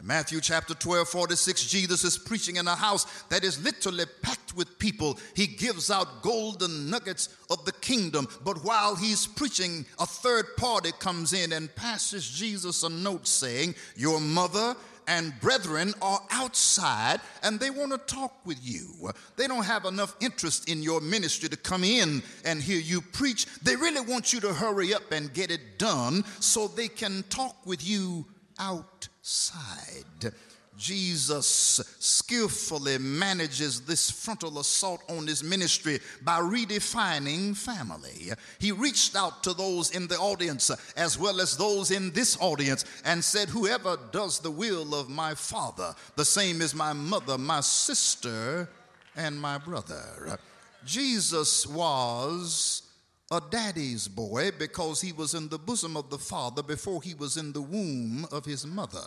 In 0.00 0.06
Matthew 0.08 0.40
chapter 0.40 0.74
12, 0.74 1.08
46, 1.08 1.66
Jesus 1.66 2.02
is 2.04 2.18
preaching 2.18 2.56
in 2.56 2.66
a 2.66 2.74
house 2.74 3.04
that 3.28 3.44
is 3.44 3.62
literally 3.62 4.04
packed 4.22 4.54
with 4.56 4.78
people. 4.78 5.18
He 5.34 5.46
gives 5.46 5.90
out 5.90 6.22
golden 6.22 6.90
nuggets 6.90 7.28
of 7.50 7.64
the 7.64 7.72
kingdom. 7.72 8.26
But 8.44 8.64
while 8.64 8.96
he's 8.96 9.26
preaching, 9.26 9.86
a 10.00 10.06
third 10.06 10.56
party 10.56 10.90
comes 10.98 11.32
in 11.32 11.52
and 11.52 11.74
passes 11.76 12.28
Jesus 12.28 12.82
a 12.82 12.88
note 12.88 13.28
saying, 13.28 13.76
Your 13.96 14.20
mother 14.20 14.74
and 15.06 15.32
brethren 15.40 15.94
are 16.00 16.20
outside 16.30 17.20
and 17.42 17.58
they 17.58 17.70
want 17.70 17.92
to 17.92 17.98
talk 17.98 18.34
with 18.44 18.58
you. 18.62 19.10
They 19.36 19.46
don't 19.46 19.64
have 19.64 19.84
enough 19.84 20.16
interest 20.20 20.68
in 20.68 20.82
your 20.82 21.00
ministry 21.00 21.48
to 21.48 21.56
come 21.56 21.84
in 21.84 22.22
and 22.44 22.62
hear 22.62 22.80
you 22.80 23.00
preach. 23.00 23.46
They 23.62 23.76
really 23.76 24.00
want 24.00 24.32
you 24.32 24.40
to 24.40 24.52
hurry 24.52 24.94
up 24.94 25.12
and 25.12 25.32
get 25.32 25.50
it 25.50 25.78
done 25.78 26.24
so 26.40 26.68
they 26.68 26.88
can 26.88 27.24
talk 27.28 27.66
with 27.66 27.86
you 27.86 28.26
outside. 28.58 30.32
Jesus 30.76 31.80
skillfully 31.98 32.98
manages 32.98 33.82
this 33.82 34.10
frontal 34.10 34.58
assault 34.58 35.02
on 35.08 35.26
his 35.26 35.44
ministry 35.44 36.00
by 36.22 36.40
redefining 36.40 37.56
family. 37.56 38.32
He 38.58 38.72
reached 38.72 39.14
out 39.14 39.42
to 39.44 39.52
those 39.52 39.90
in 39.90 40.06
the 40.06 40.18
audience 40.18 40.70
as 40.96 41.18
well 41.18 41.40
as 41.40 41.56
those 41.56 41.90
in 41.90 42.10
this 42.12 42.38
audience 42.40 42.84
and 43.04 43.22
said, 43.22 43.48
Whoever 43.48 43.98
does 44.12 44.38
the 44.38 44.50
will 44.50 44.94
of 44.94 45.08
my 45.08 45.34
father, 45.34 45.94
the 46.16 46.24
same 46.24 46.62
is 46.62 46.74
my 46.74 46.92
mother, 46.92 47.36
my 47.36 47.60
sister, 47.60 48.68
and 49.14 49.40
my 49.40 49.58
brother. 49.58 50.38
Jesus 50.84 51.66
was 51.66 52.82
a 53.30 53.40
daddy's 53.50 54.08
boy 54.08 54.50
because 54.58 55.00
he 55.00 55.12
was 55.12 55.34
in 55.34 55.48
the 55.48 55.58
bosom 55.58 55.96
of 55.96 56.10
the 56.10 56.18
father 56.18 56.62
before 56.62 57.02
he 57.02 57.14
was 57.14 57.36
in 57.36 57.52
the 57.52 57.62
womb 57.62 58.26
of 58.32 58.44
his 58.44 58.66
mother. 58.66 59.04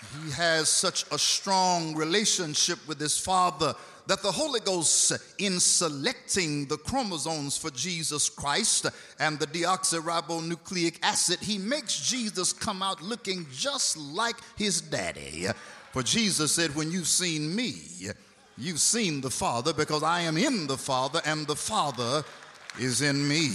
He 0.00 0.30
has 0.32 0.68
such 0.68 1.04
a 1.12 1.18
strong 1.18 1.94
relationship 1.94 2.78
with 2.88 2.98
his 2.98 3.18
father 3.18 3.74
that 4.06 4.22
the 4.22 4.32
Holy 4.32 4.60
Ghost, 4.60 5.12
in 5.38 5.60
selecting 5.60 6.66
the 6.66 6.78
chromosomes 6.78 7.56
for 7.56 7.70
Jesus 7.70 8.28
Christ 8.28 8.86
and 9.20 9.38
the 9.38 9.46
deoxyribonucleic 9.46 10.98
acid, 11.02 11.38
he 11.40 11.58
makes 11.58 12.00
Jesus 12.00 12.52
come 12.52 12.82
out 12.82 13.02
looking 13.02 13.46
just 13.52 13.96
like 13.96 14.36
his 14.56 14.80
daddy. 14.80 15.46
For 15.92 16.02
Jesus 16.02 16.50
said, 16.50 16.74
When 16.74 16.90
you've 16.90 17.06
seen 17.06 17.54
me, 17.54 17.74
you've 18.58 18.80
seen 18.80 19.20
the 19.20 19.30
Father, 19.30 19.72
because 19.72 20.02
I 20.02 20.22
am 20.22 20.36
in 20.36 20.66
the 20.66 20.78
Father 20.78 21.20
and 21.24 21.46
the 21.46 21.56
Father 21.56 22.24
is 22.78 23.02
in 23.02 23.28
me. 23.28 23.52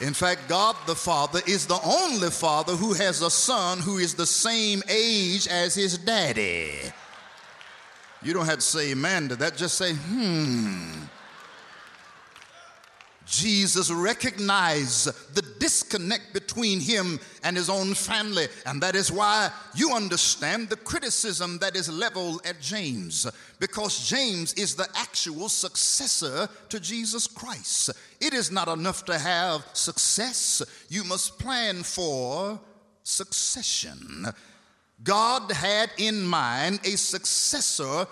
In 0.00 0.14
fact, 0.14 0.48
God 0.48 0.76
the 0.86 0.94
Father 0.94 1.40
is 1.46 1.66
the 1.66 1.78
only 1.84 2.30
Father 2.30 2.76
who 2.76 2.92
has 2.92 3.20
a 3.20 3.30
son 3.30 3.80
who 3.80 3.98
is 3.98 4.14
the 4.14 4.26
same 4.26 4.82
age 4.88 5.48
as 5.48 5.74
his 5.74 5.98
daddy. 5.98 6.72
You 8.22 8.32
don't 8.32 8.46
have 8.46 8.56
to 8.56 8.60
say 8.60 8.92
amen 8.92 9.28
to 9.30 9.36
that, 9.36 9.56
just 9.56 9.76
say, 9.76 9.94
hmm. 9.94 11.04
Jesus 13.28 13.90
recognized 13.90 15.34
the 15.34 15.42
disconnect 15.58 16.32
between 16.32 16.80
him 16.80 17.20
and 17.44 17.56
his 17.56 17.68
own 17.68 17.94
family, 17.94 18.48
and 18.64 18.82
that 18.82 18.94
is 18.94 19.12
why 19.12 19.50
you 19.74 19.92
understand 19.92 20.68
the 20.68 20.76
criticism 20.76 21.58
that 21.58 21.76
is 21.76 21.92
leveled 21.92 22.40
at 22.46 22.60
James, 22.60 23.26
because 23.60 24.08
James 24.08 24.54
is 24.54 24.74
the 24.74 24.88
actual 24.96 25.48
successor 25.48 26.48
to 26.70 26.80
Jesus 26.80 27.26
Christ. 27.26 27.90
It 28.20 28.32
is 28.32 28.50
not 28.50 28.68
enough 28.68 29.04
to 29.04 29.18
have 29.18 29.66
success, 29.74 30.62
you 30.88 31.04
must 31.04 31.38
plan 31.38 31.82
for 31.82 32.58
succession. 33.02 34.26
God 35.02 35.52
had 35.52 35.90
in 35.98 36.24
mind 36.24 36.80
a 36.84 36.96
successor 36.96 38.06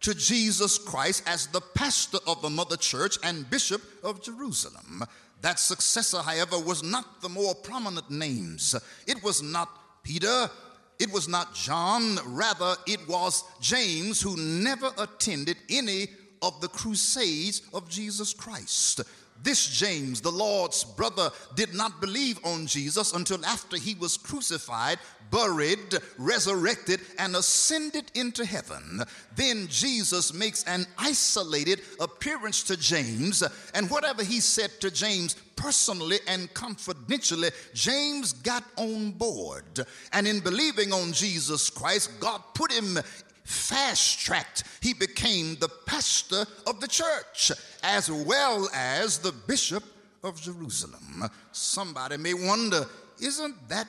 to 0.00 0.14
Jesus 0.14 0.78
Christ 0.78 1.22
as 1.26 1.46
the 1.48 1.60
pastor 1.60 2.18
of 2.26 2.40
the 2.42 2.50
mother 2.50 2.76
church 2.76 3.18
and 3.22 3.48
bishop 3.50 3.82
of 4.02 4.22
Jerusalem. 4.22 5.04
That 5.40 5.58
successor, 5.58 6.18
however, 6.18 6.58
was 6.58 6.82
not 6.82 7.20
the 7.20 7.28
more 7.28 7.54
prominent 7.54 8.10
names. 8.10 8.74
It 9.06 9.22
was 9.22 9.42
not 9.42 9.68
Peter, 10.02 10.50
it 10.98 11.12
was 11.12 11.28
not 11.28 11.54
John, 11.54 12.18
rather, 12.26 12.74
it 12.86 13.06
was 13.08 13.44
James 13.60 14.20
who 14.20 14.36
never 14.36 14.90
attended 14.98 15.56
any 15.68 16.08
of 16.42 16.60
the 16.60 16.68
crusades 16.68 17.62
of 17.72 17.88
Jesus 17.88 18.32
Christ. 18.32 19.02
This 19.42 19.68
James, 19.68 20.20
the 20.20 20.32
Lord's 20.32 20.82
brother, 20.82 21.30
did 21.54 21.72
not 21.72 22.00
believe 22.00 22.40
on 22.44 22.66
Jesus 22.66 23.12
until 23.12 23.44
after 23.44 23.76
he 23.76 23.94
was 23.94 24.16
crucified, 24.16 24.98
buried, 25.30 25.94
resurrected, 26.18 27.00
and 27.18 27.36
ascended 27.36 28.10
into 28.14 28.44
heaven. 28.44 29.02
Then 29.36 29.66
Jesus 29.68 30.32
makes 30.32 30.64
an 30.64 30.86
isolated 30.98 31.80
appearance 32.00 32.62
to 32.64 32.76
James, 32.76 33.42
and 33.74 33.90
whatever 33.90 34.22
he 34.24 34.40
said 34.40 34.70
to 34.80 34.90
James 34.90 35.34
personally 35.56 36.18
and 36.26 36.52
confidentially, 36.54 37.50
James 37.74 38.32
got 38.32 38.64
on 38.76 39.10
board. 39.12 39.86
And 40.12 40.26
in 40.26 40.40
believing 40.40 40.92
on 40.92 41.12
Jesus 41.12 41.68
Christ, 41.68 42.10
God 42.20 42.40
put 42.54 42.72
him 42.72 42.98
fast 43.44 44.20
tracked, 44.20 44.64
he 44.82 44.92
became 44.92 45.56
the 45.56 45.70
pastor 45.86 46.44
of 46.66 46.80
the 46.80 46.86
church 46.86 47.50
as 47.82 48.10
well 48.10 48.68
as 48.74 49.18
the 49.18 49.32
bishop 49.32 49.82
of 50.22 50.40
Jerusalem. 50.40 51.24
Somebody 51.52 52.18
may 52.18 52.34
wonder, 52.34 52.84
isn't 53.20 53.68
that 53.68 53.88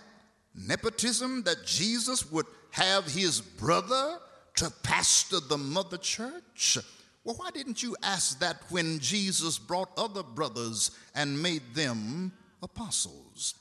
nepotism 0.68 1.44
that 1.44 1.66
Jesus 1.66 2.30
would 2.32 2.46
have 2.72 3.06
his 3.06 3.42
brother 3.42 4.20
to 4.56 4.72
pastor 4.84 5.40
the 5.40 5.58
mother 5.58 5.98
church? 5.98 6.78
Well, 7.24 7.36
why 7.36 7.52
didn't 7.52 7.84
you 7.84 7.96
ask 8.02 8.40
that 8.40 8.58
when 8.70 9.00
Jesus 9.00 9.58
brought 9.58 9.90
other 9.98 10.24
brothers 10.24 10.92
and 11.16 11.42
made 11.42 11.62
them 11.74 12.32
apostles? 12.62 13.56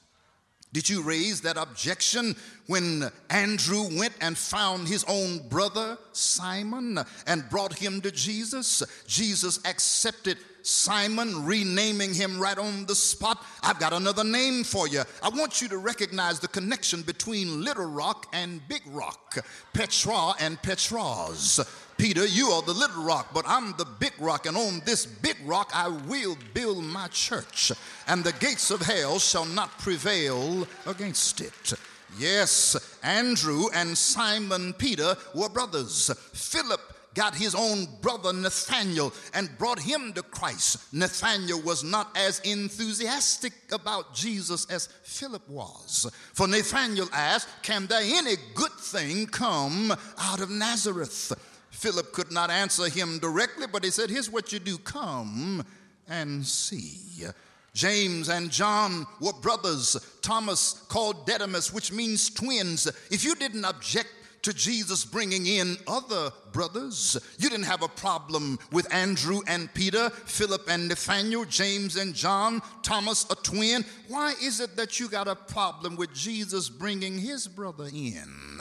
Did 0.73 0.89
you 0.89 1.03
raise 1.03 1.41
that 1.43 1.57
objection 1.57 2.37
when 2.67 3.11
Andrew 3.31 3.89
went 3.97 4.13
and 4.21 4.37
found 4.37 4.87
his 4.87 5.03
own 5.09 5.49
brother 5.49 5.97
Simon 6.13 6.99
and 7.27 7.49
brought 7.49 7.79
him 7.79 8.03
to 8.03 8.11
Jesus? 8.11 8.83
Jesus 9.07 9.61
accepted 9.65 10.37
Simon, 10.63 11.45
renaming 11.45 12.15
him 12.15 12.39
right 12.39 12.59
on 12.59 12.87
the 12.87 12.95
spot. 12.95 13.45
I've 13.63 13.79
got 13.79 13.93
another 13.93 14.25
name 14.25 14.65
for 14.65 14.89
you. 14.89 15.03
I 15.23 15.29
want 15.29 15.63
you 15.63 15.69
to 15.69 15.79
recognize 15.79 16.41
the 16.41 16.49
connection 16.49 17.03
between 17.03 17.65
Little 17.65 17.87
Rock 17.87 18.27
and 18.33 18.67
Big 18.69 18.83
Rock, 18.87 19.39
Petra 19.73 20.33
and 20.41 20.61
Petras. 20.63 21.61
Peter, 21.97 22.27
you 22.27 22.49
are 22.51 22.63
the 22.63 22.73
little 22.73 23.03
rock, 23.03 23.31
but 23.35 23.45
I'm 23.49 23.75
the 23.77 23.85
big 23.85 24.13
rock, 24.21 24.47
and 24.47 24.57
on 24.57 24.81
this 24.85 25.05
big 25.05 25.37
rock 25.45 25.73
I 25.75 25.89
will 25.89 26.37
build 26.55 26.85
my 26.85 27.09
church, 27.09 27.73
and 28.07 28.23
the 28.23 28.33
gates 28.35 28.71
of 28.71 28.81
hell 28.83 29.19
shall 29.19 29.45
not 29.45 29.77
prevail 29.81 30.69
against 30.87 31.41
it. 31.41 31.73
Yes, 32.17 32.99
Andrew 33.03 33.65
and 33.75 33.99
Simon 33.99 34.75
Peter 34.75 35.17
were 35.35 35.49
brothers. 35.49 36.11
Philip 36.33 36.81
got 37.19 37.35
his 37.35 37.53
own 37.53 37.89
brother 38.01 38.33
Nathaniel 38.33 39.13
and 39.35 39.51
brought 39.59 39.81
him 39.81 40.13
to 40.13 40.23
Christ. 40.23 40.95
Nathaniel 40.95 41.61
was 41.61 41.83
not 41.83 42.17
as 42.17 42.39
enthusiastic 42.45 43.53
about 43.73 44.15
Jesus 44.15 44.71
as 44.71 44.87
Philip 45.03 45.47
was. 45.49 46.09
For 46.33 46.47
Nathaniel 46.47 47.09
asked, 47.13 47.49
Can 47.65 47.87
there 47.87 48.03
any 48.05 48.37
good 48.55 48.71
thing 48.79 49.27
come 49.27 49.93
out 50.17 50.41
of 50.41 50.49
Nazareth? 50.49 51.33
Philip 51.71 52.13
could 52.13 52.31
not 52.31 52.51
answer 52.51 52.89
him 52.89 53.19
directly, 53.19 53.67
but 53.67 53.83
he 53.83 53.91
said, 53.91 54.11
Here's 54.11 54.31
what 54.31 54.53
you 54.53 54.61
do 54.61 54.79
come 54.79 55.67
and 56.09 56.47
see. 56.47 57.27
James 57.75 58.29
and 58.29 58.49
John 58.49 59.07
were 59.21 59.33
brothers. 59.33 59.97
Thomas 60.23 60.85
called 60.89 61.27
Didymus, 61.27 61.73
which 61.73 61.91
means 61.91 62.31
twins. 62.31 62.87
If 63.11 63.25
you 63.25 63.35
didn't 63.35 63.65
object 63.65 64.09
to 64.43 64.53
Jesus 64.53 65.05
bringing 65.05 65.47
in 65.47 65.77
other 65.87 66.31
brothers. 66.53 67.17
You 67.39 67.51
didn't 67.51 67.67
have 67.67 67.83
a 67.83 67.89
problem 67.89 68.59
with 68.73 68.93
Andrew 68.93 69.41
and 69.47 69.73
Peter, 69.75 70.11
Philip 70.11 70.69
and 70.69 70.89
Nathaniel, 70.89 71.45
James 71.45 71.97
and 71.97 72.15
John, 72.15 72.63
Thomas, 72.83 73.27
a 73.31 73.35
twin. 73.35 73.85
Why 74.09 74.35
is 74.43 74.61
it 74.61 74.77
that 74.77 75.01
you 75.01 75.09
got 75.09 75.29
a 75.29 75.35
problem 75.35 75.97
with 75.97 76.15
Jesus 76.15 76.69
bringing 76.69 77.19
his 77.19 77.49
brother 77.49 77.89
in 77.93 78.61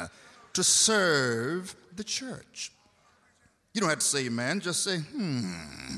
to 0.54 0.64
serve 0.64 1.76
the 1.96 2.04
church? 2.04 2.72
You 3.74 3.82
don't 3.82 3.90
have 3.90 4.00
to 4.00 4.06
say 4.06 4.26
amen, 4.26 4.62
just 4.62 4.84
say, 4.84 4.98
hmm. 4.98 5.98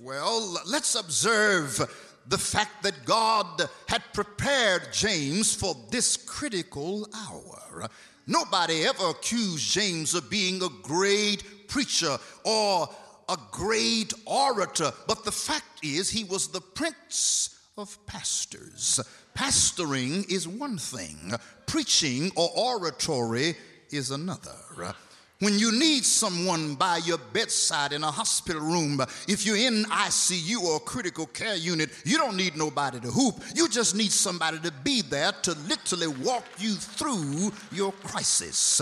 Well, 0.00 0.60
let's 0.66 0.94
observe 0.94 1.80
the 2.28 2.38
fact 2.38 2.82
that 2.82 3.04
God 3.04 3.68
had 3.88 4.02
prepared 4.12 4.92
James 4.92 5.54
for 5.54 5.74
this 5.90 6.16
critical 6.16 7.08
hour. 7.14 7.88
Nobody 8.26 8.84
ever 8.84 9.10
accused 9.10 9.72
James 9.72 10.14
of 10.14 10.28
being 10.28 10.62
a 10.62 10.68
great 10.82 11.68
preacher 11.68 12.18
or 12.44 12.88
a 13.28 13.38
great 13.52 14.12
orator, 14.24 14.92
but 15.06 15.24
the 15.24 15.32
fact 15.32 15.84
is, 15.84 16.10
he 16.10 16.24
was 16.24 16.48
the 16.48 16.60
prince 16.60 17.58
of 17.78 17.96
pastors. 18.06 19.00
Pastoring 19.36 20.30
is 20.30 20.48
one 20.48 20.78
thing, 20.78 21.34
preaching 21.66 22.32
or 22.36 22.48
oratory 22.56 23.54
is 23.90 24.10
another. 24.10 24.94
When 25.38 25.58
you 25.58 25.70
need 25.70 26.06
someone 26.06 26.76
by 26.76 26.96
your 27.04 27.18
bedside 27.18 27.92
in 27.92 28.02
a 28.02 28.10
hospital 28.10 28.62
room, 28.62 29.02
if 29.28 29.44
you're 29.44 29.56
in 29.56 29.84
ICU 29.84 30.62
or 30.62 30.80
critical 30.80 31.26
care 31.26 31.56
unit, 31.56 31.90
you 32.06 32.16
don't 32.16 32.38
need 32.38 32.56
nobody 32.56 33.00
to 33.00 33.08
hoop. 33.08 33.42
You 33.54 33.68
just 33.68 33.94
need 33.94 34.12
somebody 34.12 34.58
to 34.60 34.72
be 34.82 35.02
there 35.02 35.32
to 35.42 35.52
literally 35.68 36.06
walk 36.06 36.44
you 36.56 36.72
through 36.72 37.52
your 37.70 37.92
crisis. 37.92 38.80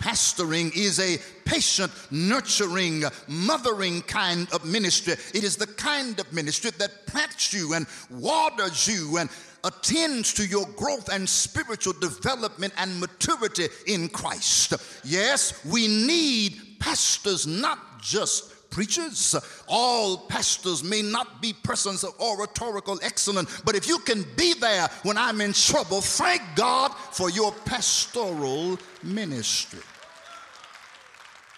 Pastoring 0.00 0.76
is 0.76 0.98
a 0.98 1.18
patient, 1.44 1.92
nurturing, 2.10 3.04
mothering 3.28 4.02
kind 4.02 4.52
of 4.52 4.64
ministry. 4.64 5.12
It 5.32 5.44
is 5.44 5.54
the 5.54 5.68
kind 5.68 6.18
of 6.18 6.32
ministry 6.32 6.72
that 6.78 7.06
plants 7.06 7.52
you 7.52 7.74
and 7.74 7.86
waters 8.10 8.88
you 8.88 9.18
and 9.18 9.30
attends 9.64 10.32
to 10.34 10.46
your 10.46 10.66
growth 10.76 11.08
and 11.12 11.28
spiritual 11.28 11.92
development 11.94 12.72
and 12.76 12.98
maturity 13.00 13.68
in 13.86 14.08
Christ. 14.08 14.74
Yes, 15.04 15.64
we 15.64 15.88
need 15.88 16.78
pastors, 16.80 17.46
not 17.46 18.00
just 18.00 18.70
preachers. 18.70 19.36
All 19.68 20.26
pastors 20.26 20.82
may 20.82 21.02
not 21.02 21.40
be 21.40 21.52
persons 21.52 22.02
of 22.02 22.18
oratorical 22.20 22.98
excellence, 23.02 23.60
but 23.64 23.76
if 23.76 23.86
you 23.86 23.98
can 24.00 24.24
be 24.36 24.54
there 24.54 24.88
when 25.04 25.16
I'm 25.16 25.40
in 25.40 25.52
trouble, 25.52 26.00
thank 26.00 26.42
God 26.56 26.88
for 27.12 27.30
your 27.30 27.52
pastoral 27.64 28.78
ministry. 29.02 29.80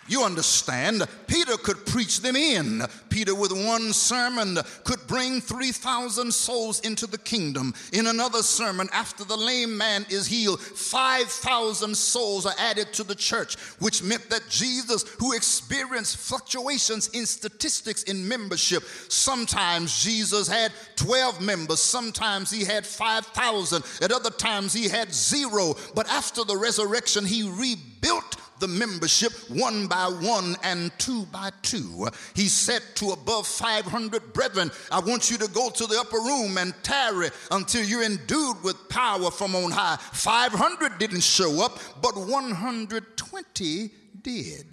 You 0.06 0.22
understand, 0.22 1.02
Peter 1.26 1.56
could 1.56 1.86
preach 1.86 2.20
them 2.20 2.36
in. 2.36 2.82
Peter, 3.08 3.34
with 3.34 3.52
one 3.52 3.92
sermon, 3.92 4.58
could 4.84 5.00
bring 5.06 5.40
3,000 5.40 6.32
souls 6.32 6.80
into 6.80 7.06
the 7.06 7.18
kingdom. 7.18 7.72
In 7.92 8.06
another 8.08 8.42
sermon, 8.42 8.88
after 8.92 9.24
the 9.24 9.36
lame 9.36 9.76
man 9.76 10.04
is 10.10 10.26
healed, 10.26 10.60
5,000 10.60 11.96
souls 11.96 12.44
are 12.44 12.54
added 12.58 12.92
to 12.94 13.02
the 13.02 13.14
church, 13.14 13.56
which 13.78 14.02
meant 14.02 14.28
that 14.28 14.48
Jesus, 14.50 15.04
who 15.18 15.32
experienced 15.32 16.18
fluctuations 16.18 17.08
in 17.08 17.24
statistics 17.24 18.02
in 18.02 18.28
membership, 18.28 18.82
sometimes 19.08 20.02
Jesus 20.02 20.48
had 20.48 20.72
12 20.96 21.40
members, 21.40 21.80
sometimes 21.80 22.50
he 22.50 22.64
had 22.64 22.86
5,000, 22.86 23.82
at 24.02 24.12
other 24.12 24.30
times 24.30 24.74
he 24.74 24.88
had 24.88 25.14
zero. 25.14 25.76
But 25.94 26.08
after 26.10 26.44
the 26.44 26.56
resurrection, 26.56 27.24
he 27.24 27.48
rebuilt 27.48 28.36
the 28.64 28.68
membership 28.68 29.32
one 29.50 29.86
by 29.86 30.06
one 30.06 30.56
and 30.62 30.90
two 30.98 31.26
by 31.26 31.50
two. 31.60 32.08
He 32.34 32.48
said 32.48 32.80
to 32.94 33.10
above 33.10 33.46
500 33.46 34.32
brethren, 34.32 34.70
I 34.90 35.00
want 35.00 35.30
you 35.30 35.36
to 35.36 35.48
go 35.48 35.68
to 35.68 35.86
the 35.86 36.00
upper 36.00 36.16
room 36.16 36.56
and 36.56 36.72
tarry 36.82 37.28
until 37.50 37.84
you're 37.84 38.04
endued 38.04 38.62
with 38.62 38.88
power 38.88 39.30
from 39.30 39.54
on 39.54 39.70
high. 39.70 39.98
500 40.12 40.96
didn't 40.98 41.22
show 41.22 41.62
up, 41.62 41.78
but 42.00 42.16
120 42.16 43.90
did. 44.22 44.66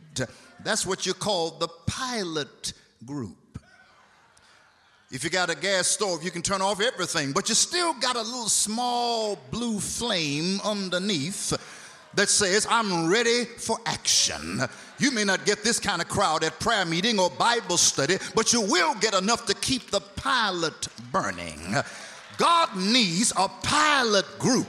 That's 0.63 0.85
what 0.85 1.05
you 1.05 1.13
call 1.13 1.57
the 1.59 1.67
pilot 1.85 2.71
group. 3.05 3.35
If 5.11 5.25
you 5.25 5.29
got 5.29 5.49
a 5.49 5.55
gas 5.55 5.87
stove, 5.87 6.23
you 6.23 6.31
can 6.31 6.41
turn 6.41 6.61
off 6.61 6.79
everything, 6.79 7.33
but 7.33 7.49
you 7.49 7.55
still 7.55 7.93
got 7.95 8.15
a 8.15 8.21
little 8.21 8.47
small 8.47 9.37
blue 9.51 9.81
flame 9.81 10.61
underneath 10.63 11.51
that 12.15 12.29
says, 12.29 12.67
I'm 12.69 13.09
ready 13.09 13.45
for 13.45 13.77
action. 13.85 14.61
You 14.99 15.11
may 15.11 15.23
not 15.23 15.45
get 15.45 15.63
this 15.63 15.79
kind 15.79 16.01
of 16.01 16.07
crowd 16.07 16.43
at 16.43 16.59
prayer 16.59 16.85
meeting 16.85 17.19
or 17.19 17.29
Bible 17.29 17.77
study, 17.77 18.17
but 18.35 18.53
you 18.53 18.61
will 18.61 18.95
get 18.95 19.13
enough 19.13 19.45
to 19.47 19.55
keep 19.55 19.91
the 19.91 20.01
pilot 20.01 20.87
burning. 21.11 21.75
God 22.37 22.75
needs 22.75 23.31
a 23.37 23.47
pilot 23.47 24.25
group 24.39 24.67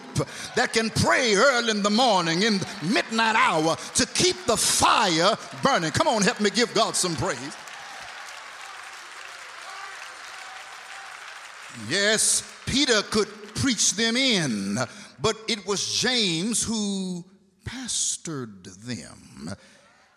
that 0.57 0.73
can 0.73 0.91
pray 0.91 1.35
early 1.35 1.71
in 1.71 1.83
the 1.83 1.91
morning, 1.91 2.43
in 2.43 2.59
the 2.59 2.69
midnight 2.83 3.35
hour, 3.35 3.77
to 3.95 4.07
keep 4.07 4.37
the 4.47 4.57
fire 4.57 5.37
burning. 5.63 5.91
Come 5.91 6.09
on, 6.09 6.23
help 6.23 6.41
me 6.41 6.51
give 6.51 6.73
God 6.75 6.95
some 6.95 7.17
praise. 7.17 7.57
Yes, 11.89 12.43
Peter 12.67 13.01
could 13.11 13.29
preach 13.55 13.93
them 13.93 14.17
in, 14.17 14.79
but 15.21 15.37
it 15.49 15.67
was 15.67 15.95
James 15.95 16.63
who 16.63 17.25
pastored 17.65 18.65
them. 18.87 19.55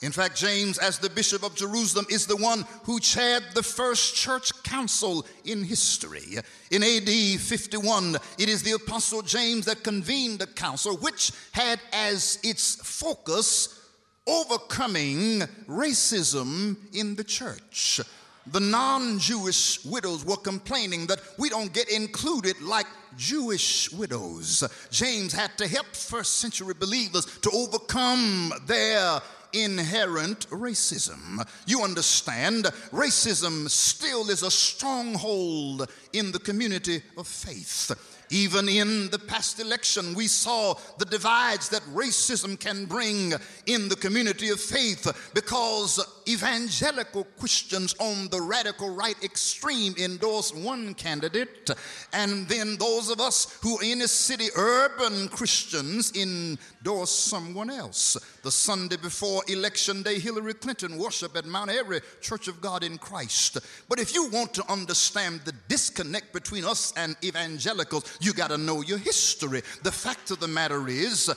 In 0.02 0.12
fact, 0.12 0.36
James, 0.36 0.78
as 0.78 1.00
the 1.00 1.10
Bishop 1.10 1.42
of 1.44 1.56
Jerusalem, 1.56 2.06
is 2.10 2.28
the 2.28 2.36
one 2.36 2.66
who 2.84 3.00
chaired 3.00 3.44
the 3.54 3.64
first 3.64 4.16
church 4.16 4.52
council 4.64 5.26
in 5.46 5.64
history. 5.64 6.38
In 6.70 6.84
AD 6.84 7.40
51, 7.40 8.18
it 8.38 8.50
is 8.50 8.62
the 8.62 8.74
Apostle 8.74 9.22
James 9.22 9.66
that 9.66 9.84
convened 9.84 10.40
the 10.40 10.48
council, 10.48 10.98
which 10.98 11.32
had 11.54 11.80
as 11.94 12.40
its 12.44 12.76
focus 12.76 13.82
overcoming 14.28 15.40
racism 15.68 16.76
in 16.94 17.16
the 17.16 17.24
church. 17.24 18.02
The 18.48 18.60
non 18.60 19.18
Jewish 19.18 19.84
widows 19.86 20.24
were 20.24 20.38
complaining 20.38 21.08
that 21.08 21.20
we 21.40 21.50
don't 21.50 21.74
get 21.74 21.90
included 21.90 22.62
like 22.62 22.86
Jewish 23.18 23.92
widows. 23.92 24.64
James 24.92 25.34
had 25.34 25.58
to 25.58 25.68
help 25.68 25.88
first 25.88 26.36
century 26.36 26.74
believers 26.74 27.26
to 27.42 27.52
overcome 27.52 28.54
their 28.66 29.22
inherent 29.54 30.50
racism. 30.50 31.48
You 31.66 31.84
understand, 31.84 32.66
racism 32.92 33.70
still 33.70 34.30
is 34.30 34.44
a 34.44 34.52
stronghold 34.52 35.90
in 36.14 36.32
the 36.32 36.40
community 36.40 37.02
of 37.18 37.28
faith. 37.28 37.92
Even 38.36 38.68
in 38.68 39.10
the 39.12 39.18
past 39.18 39.62
election, 39.62 40.14
we 40.14 40.28
saw 40.28 40.74
the 40.98 41.06
divides 41.06 41.70
that 41.70 41.82
racism 41.94 42.60
can 42.60 42.84
bring 42.84 43.34
in 43.66 43.88
the 43.88 43.96
community 43.96 44.50
of 44.50 44.60
faith 44.60 45.32
because 45.34 46.06
evangelical 46.28 47.24
Christians 47.40 47.96
on 47.98 48.28
the 48.28 48.42
radical 48.42 48.94
right 48.94 49.16
extreme 49.24 49.96
endorse 49.98 50.54
one 50.54 50.96
candidate, 50.96 51.70
and 52.12 52.46
then 52.50 52.76
those 52.76 53.10
of 53.10 53.22
us 53.22 53.58
who 53.62 53.80
are 53.80 53.84
inner 53.84 54.06
city 54.06 54.50
urban 54.58 55.30
Christians 55.30 56.12
endorse 56.14 57.12
someone 57.12 57.70
else. 57.70 58.18
The 58.46 58.52
Sunday 58.52 58.98
before 58.98 59.42
election 59.48 60.04
day, 60.04 60.20
Hillary 60.20 60.54
Clinton 60.54 61.00
worship 61.00 61.36
at 61.36 61.48
Mount 61.48 61.72
Airy 61.72 62.02
Church 62.22 62.48
of 62.48 62.62
God 62.62 62.84
in 62.84 63.00
Christ. 63.00 63.58
But 63.90 64.00
if 64.00 64.14
you 64.14 64.30
want 64.30 64.54
to 64.54 64.72
understand 64.72 65.42
the 65.46 65.54
disconnect 65.68 66.32
between 66.32 66.64
us 66.64 66.94
and 66.96 67.16
evangelicals, 67.24 68.20
you 68.22 68.34
got 68.34 68.52
to 68.52 68.60
know 68.60 68.84
your 68.84 69.00
history. 69.00 69.64
The 69.82 69.92
fact 69.92 70.30
of 70.30 70.40
the 70.40 70.48
matter 70.48 70.88
is, 70.88 71.34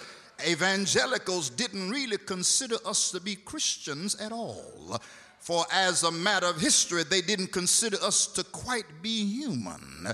evangelicals 0.46 1.48
didn't 1.48 1.88
really 1.88 2.18
consider 2.18 2.76
us 2.84 3.10
to 3.12 3.20
be 3.20 3.36
Christians 3.36 4.14
at 4.16 4.30
all. 4.30 5.00
For 5.38 5.64
as 5.72 6.02
a 6.02 6.12
matter 6.12 6.46
of 6.46 6.60
history, 6.60 7.04
they 7.04 7.22
didn't 7.22 7.52
consider 7.52 7.96
us 8.02 8.26
to 8.26 8.44
quite 8.44 8.84
be 9.00 9.24
human. 9.24 10.08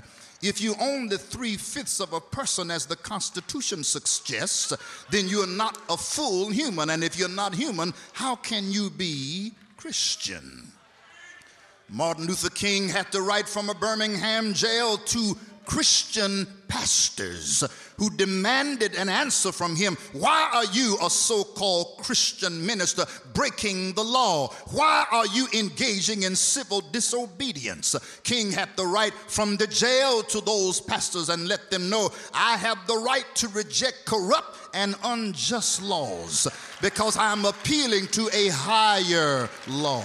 If 0.47 0.61
you 0.61 0.75
own 0.79 1.07
the 1.07 1.17
three 1.17 1.57
fifths 1.57 1.99
of 1.99 2.13
a 2.13 2.21
person, 2.21 2.69
as 2.69 2.85
the 2.85 2.95
Constitution 2.95 3.83
suggests, 3.83 4.71
then 5.09 5.27
you're 5.27 5.47
not 5.47 5.81
a 5.89 5.97
full 5.97 6.49
human. 6.49 6.91
And 6.91 7.03
if 7.03 7.17
you're 7.17 7.27
not 7.27 7.55
human, 7.55 7.95
how 8.13 8.35
can 8.35 8.71
you 8.71 8.91
be 8.91 9.53
Christian? 9.75 10.71
Martin 11.89 12.25
Luther 12.25 12.49
King 12.49 12.89
had 12.89 13.11
to 13.11 13.21
write 13.21 13.49
from 13.49 13.69
a 13.69 13.73
Birmingham 13.73 14.53
jail 14.53 14.97
to 14.97 15.35
Christian 15.65 16.47
pastors 16.67 17.63
who 17.97 18.09
demanded 18.09 18.95
an 18.95 19.09
answer 19.09 19.51
from 19.51 19.75
him. 19.75 19.97
Why 20.13 20.49
are 20.53 20.65
you, 20.65 20.97
a 21.01 21.09
so 21.09 21.43
called 21.43 21.99
Christian 21.99 22.65
minister, 22.65 23.05
breaking 23.33 23.93
the 23.93 24.03
law? 24.03 24.49
Why 24.71 25.05
are 25.11 25.27
you 25.27 25.47
engaging 25.53 26.23
in 26.23 26.35
civil 26.35 26.81
disobedience? 26.81 27.95
King 28.23 28.51
had 28.51 28.69
the 28.75 28.85
right 28.85 29.13
from 29.27 29.57
the 29.57 29.67
jail 29.67 30.23
to 30.23 30.41
those 30.41 30.81
pastors 30.81 31.29
and 31.29 31.47
let 31.47 31.71
them 31.71 31.89
know 31.89 32.09
I 32.33 32.57
have 32.57 32.85
the 32.87 32.97
right 32.97 33.25
to 33.35 33.47
reject 33.49 34.05
corrupt 34.05 34.57
and 34.73 34.95
unjust 35.03 35.81
laws 35.81 36.47
because 36.81 37.15
I'm 37.17 37.45
appealing 37.45 38.07
to 38.07 38.29
a 38.33 38.49
higher 38.49 39.49
law 39.67 40.03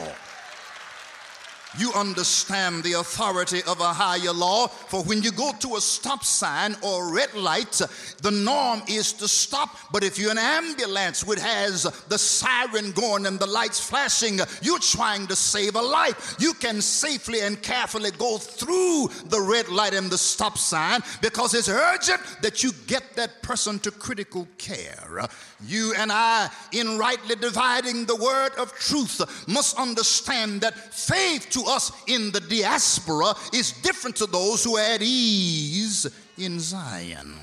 you 1.79 1.93
understand 1.93 2.83
the 2.83 2.95
authority 2.95 3.63
of 3.67 3.81
a 3.81 3.93
higher 3.93 4.33
law. 4.33 4.67
For 4.67 5.03
when 5.05 5.23
you 5.23 5.31
go 5.33 5.53
to 5.61 5.77
a 5.77 5.81
stop 5.81 6.25
sign 6.25 6.77
or 6.83 7.15
red 7.15 7.33
light, 7.35 7.81
the 8.23 8.31
norm 8.31 8.83
is 8.89 9.13
to 9.15 9.29
stop. 9.29 9.77
But 9.93 10.05
if 10.05 10.19
you're 10.19 10.31
an 10.31 10.39
ambulance 10.39 11.25
which 11.25 11.41
has 11.41 11.83
the 12.09 12.19
siren 12.19 12.93
going 12.93 13.27
and 13.27 13.39
the 13.39 13.47
lights 13.47 13.81
flashing, 13.81 14.41
you're 14.63 14.79
trying 14.79 15.27
to 15.29 15.37
save 15.37 15.77
a 15.77 15.83
life. 15.83 16.37
You 16.39 16.55
can 16.55 16.81
safely 16.81 17.41
and 17.41 17.61
carefully 17.63 18.11
go 18.13 18.39
through 18.39 19.09
the 19.27 19.41
red 19.41 19.69
light 19.69 19.95
and 19.95 20.11
the 20.11 20.19
stop 20.19 20.59
sign 20.59 21.01
because 21.23 21.55
it's 21.55 21.69
urgent 21.69 22.21
that 22.43 22.63
you 22.63 22.73
get 22.87 23.15
that 23.15 23.43
person 23.43 23.79
to 23.81 23.91
critical 23.91 24.49
care. 24.59 25.29
You 25.67 25.95
and 25.97 26.11
I, 26.11 26.51
in 26.73 26.99
rightly 26.99 27.37
dividing 27.37 28.07
the 28.07 28.17
word 28.17 28.53
of 28.57 28.73
truth, 28.75 29.21
must 29.47 29.79
understand 29.79 30.63
that 30.63 30.75
faith 30.95 31.51
to 31.63 31.71
us 31.71 31.93
in 32.07 32.31
the 32.31 32.41
diaspora 32.41 33.35
is 33.53 33.73
different 33.73 34.17
to 34.17 34.27
those 34.27 34.65
who 34.65 34.77
are 34.77 34.95
at 34.95 35.03
ease 35.03 36.07
in 36.39 36.59
Zion. 36.61 37.35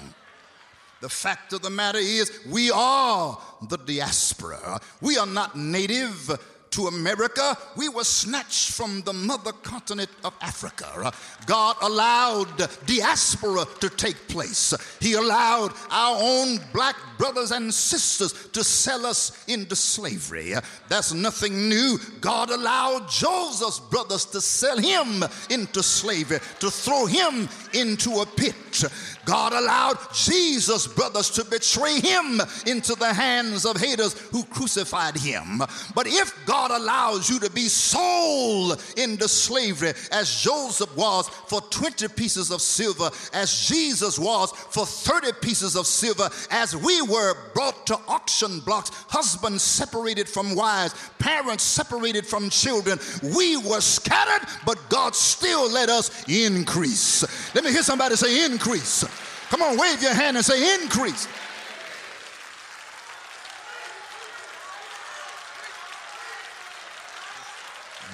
The 1.01 1.09
fact 1.09 1.53
of 1.53 1.61
the 1.61 1.69
matter 1.69 1.99
is, 1.99 2.39
we 2.49 2.71
are 2.71 3.39
the 3.69 3.77
diaspora. 3.77 4.79
We 4.99 5.17
are 5.17 5.27
not 5.27 5.55
native 5.55 6.56
to 6.71 6.87
America, 6.87 7.57
we 7.75 7.89
were 7.89 8.03
snatched 8.03 8.71
from 8.71 9.01
the 9.01 9.13
mother 9.13 9.51
continent 9.63 10.09
of 10.23 10.33
Africa. 10.41 11.11
God 11.45 11.75
allowed 11.81 12.69
diaspora 12.85 13.65
to 13.79 13.89
take 13.89 14.27
place. 14.27 14.73
He 14.99 15.13
allowed 15.13 15.73
our 15.89 16.17
own 16.19 16.59
black 16.73 16.95
brothers 17.17 17.51
and 17.51 17.73
sisters 17.73 18.49
to 18.49 18.63
sell 18.63 19.05
us 19.05 19.45
into 19.47 19.75
slavery. 19.75 20.53
That's 20.89 21.13
nothing 21.13 21.69
new. 21.69 21.97
God 22.21 22.49
allowed 22.49 23.09
Joseph's 23.09 23.79
brothers 23.79 24.25
to 24.25 24.41
sell 24.41 24.77
him 24.77 25.23
into 25.49 25.81
slavery, 25.81 26.39
to 26.59 26.69
throw 26.69 27.05
him 27.05 27.49
into 27.73 28.21
a 28.21 28.25
pit. 28.25 28.83
God 29.27 29.51
allowed 29.51 29.97
Jesus' 30.13 30.87
brothers 30.87 31.29
to 31.31 31.43
betray 31.43 31.99
him 31.99 32.39
into 32.65 32.95
the 32.95 33.13
hands 33.13 33.65
of 33.65 33.75
haters 33.75 34.13
who 34.31 34.45
crucified 34.45 35.17
him. 35.17 35.59
But 35.93 36.07
if 36.07 36.33
God 36.45 36.71
allows 36.71 37.29
you 37.29 37.37
to 37.41 37.51
be 37.51 37.67
sold 37.67 38.81
into 38.95 39.27
slavery, 39.27 39.91
as 40.13 40.41
Joseph 40.41 40.95
was 40.95 41.27
for 41.27 41.59
20 41.59 42.07
pieces 42.09 42.51
of 42.51 42.61
silver, 42.61 43.09
as 43.33 43.67
Jesus 43.67 44.17
was 44.17 44.51
for 44.51 44.85
30 44.85 45.33
pieces 45.41 45.75
of 45.75 45.87
silver, 45.87 46.29
as 46.49 46.73
we 46.73 47.01
were 47.01 47.35
brought 47.53 47.85
to 47.87 47.99
auction 48.07 48.61
blocks, 48.61 48.91
husbands 49.09 49.61
separated 49.61 50.29
from 50.29 50.55
wives, 50.55 50.95
parents 51.19 51.65
separated 51.65 52.25
from 52.25 52.49
children, 52.49 52.97
we 53.35 53.57
were 53.57 53.81
scattered, 53.81 54.47
but 54.65 54.77
God 54.89 55.13
still 55.15 55.69
let 55.69 55.89
us 55.89 56.23
increase. 56.29 57.25
Let 57.53 57.65
me 57.65 57.71
hear 57.71 57.83
somebody 57.83 58.15
say, 58.15 58.45
increase. 58.45 59.03
Come 59.49 59.61
on, 59.61 59.77
wave 59.77 60.01
your 60.01 60.13
hand 60.13 60.37
and 60.37 60.45
say, 60.45 60.75
increase. 60.75 61.27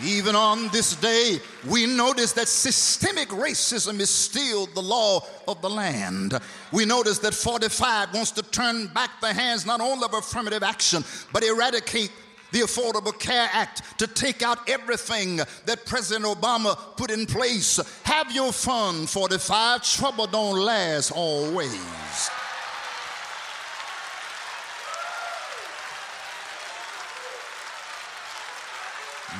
Even 0.03 0.35
on 0.35 0.67
this 0.69 0.95
day, 0.95 1.39
we 1.67 1.85
notice 1.85 2.33
that 2.33 2.47
systemic 2.47 3.29
racism 3.29 3.99
is 3.99 4.09
still 4.09 4.65
the 4.65 4.81
law 4.81 5.25
of 5.47 5.61
the 5.61 5.69
land. 5.69 6.39
We 6.71 6.85
notice 6.85 7.19
that 7.19 7.33
45 7.33 8.13
wants 8.13 8.31
to 8.31 8.43
turn 8.43 8.87
back 8.87 9.21
the 9.21 9.33
hands 9.33 9.65
not 9.65 9.81
only 9.81 10.03
of 10.03 10.13
affirmative 10.13 10.61
action, 10.61 11.05
but 11.31 11.43
eradicate 11.43 12.11
the 12.53 12.59
Affordable 12.59 13.17
Care 13.19 13.49
Act 13.51 13.81
to 13.97 14.07
take 14.07 14.43
out 14.43 14.69
everything 14.69 15.37
that 15.65 15.85
President 15.85 16.25
Obama 16.25 16.77
put 16.95 17.11
in 17.11 17.25
place. 17.25 17.79
Have 18.03 18.31
your 18.31 18.53
fun, 18.53 19.07
45. 19.07 19.83
Trouble 19.83 20.27
don't 20.27 20.59
last 20.59 21.11
always. 21.11 22.29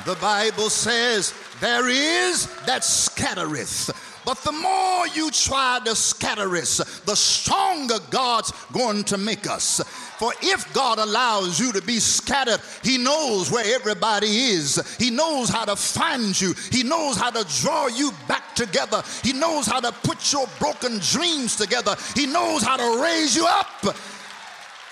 The 0.04 0.16
Bible 0.16 0.68
says, 0.68 1.32
There 1.60 1.88
is 1.88 2.48
that 2.66 2.82
scattereth. 2.82 3.90
But 4.24 4.38
the 4.38 4.52
more 4.52 5.06
you 5.08 5.30
try 5.30 5.80
to 5.84 5.94
scatter 5.94 6.56
us, 6.56 6.78
the 7.00 7.14
stronger 7.14 7.98
God's 8.10 8.52
going 8.72 9.04
to 9.04 9.18
make 9.18 9.46
us. 9.46 9.82
For 10.18 10.32
if 10.42 10.72
God 10.72 10.98
allows 10.98 11.58
you 11.58 11.72
to 11.72 11.82
be 11.82 11.98
scattered, 11.98 12.60
He 12.82 12.98
knows 12.98 13.50
where 13.50 13.64
everybody 13.74 14.26
is. 14.26 14.96
He 14.98 15.10
knows 15.10 15.48
how 15.48 15.64
to 15.64 15.76
find 15.76 16.40
you. 16.40 16.54
He 16.70 16.82
knows 16.82 17.16
how 17.16 17.30
to 17.30 17.44
draw 17.60 17.88
you 17.88 18.12
back 18.28 18.54
together. 18.54 19.02
He 19.22 19.32
knows 19.32 19.66
how 19.66 19.80
to 19.80 19.92
put 19.92 20.32
your 20.32 20.46
broken 20.58 20.98
dreams 20.98 21.56
together. 21.56 21.96
He 22.14 22.26
knows 22.26 22.62
how 22.62 22.76
to 22.76 23.02
raise 23.02 23.34
you 23.34 23.46
up 23.46 23.96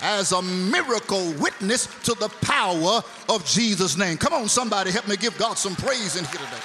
as 0.00 0.32
a 0.32 0.42
miracle 0.42 1.32
witness 1.34 1.86
to 2.02 2.14
the 2.14 2.28
power 2.40 3.00
of 3.28 3.46
Jesus' 3.46 3.96
name. 3.96 4.16
Come 4.16 4.34
on, 4.34 4.48
somebody, 4.48 4.90
help 4.90 5.06
me 5.06 5.16
give 5.16 5.38
God 5.38 5.56
some 5.56 5.76
praise 5.76 6.16
in 6.16 6.24
here 6.24 6.34
today. 6.34 6.62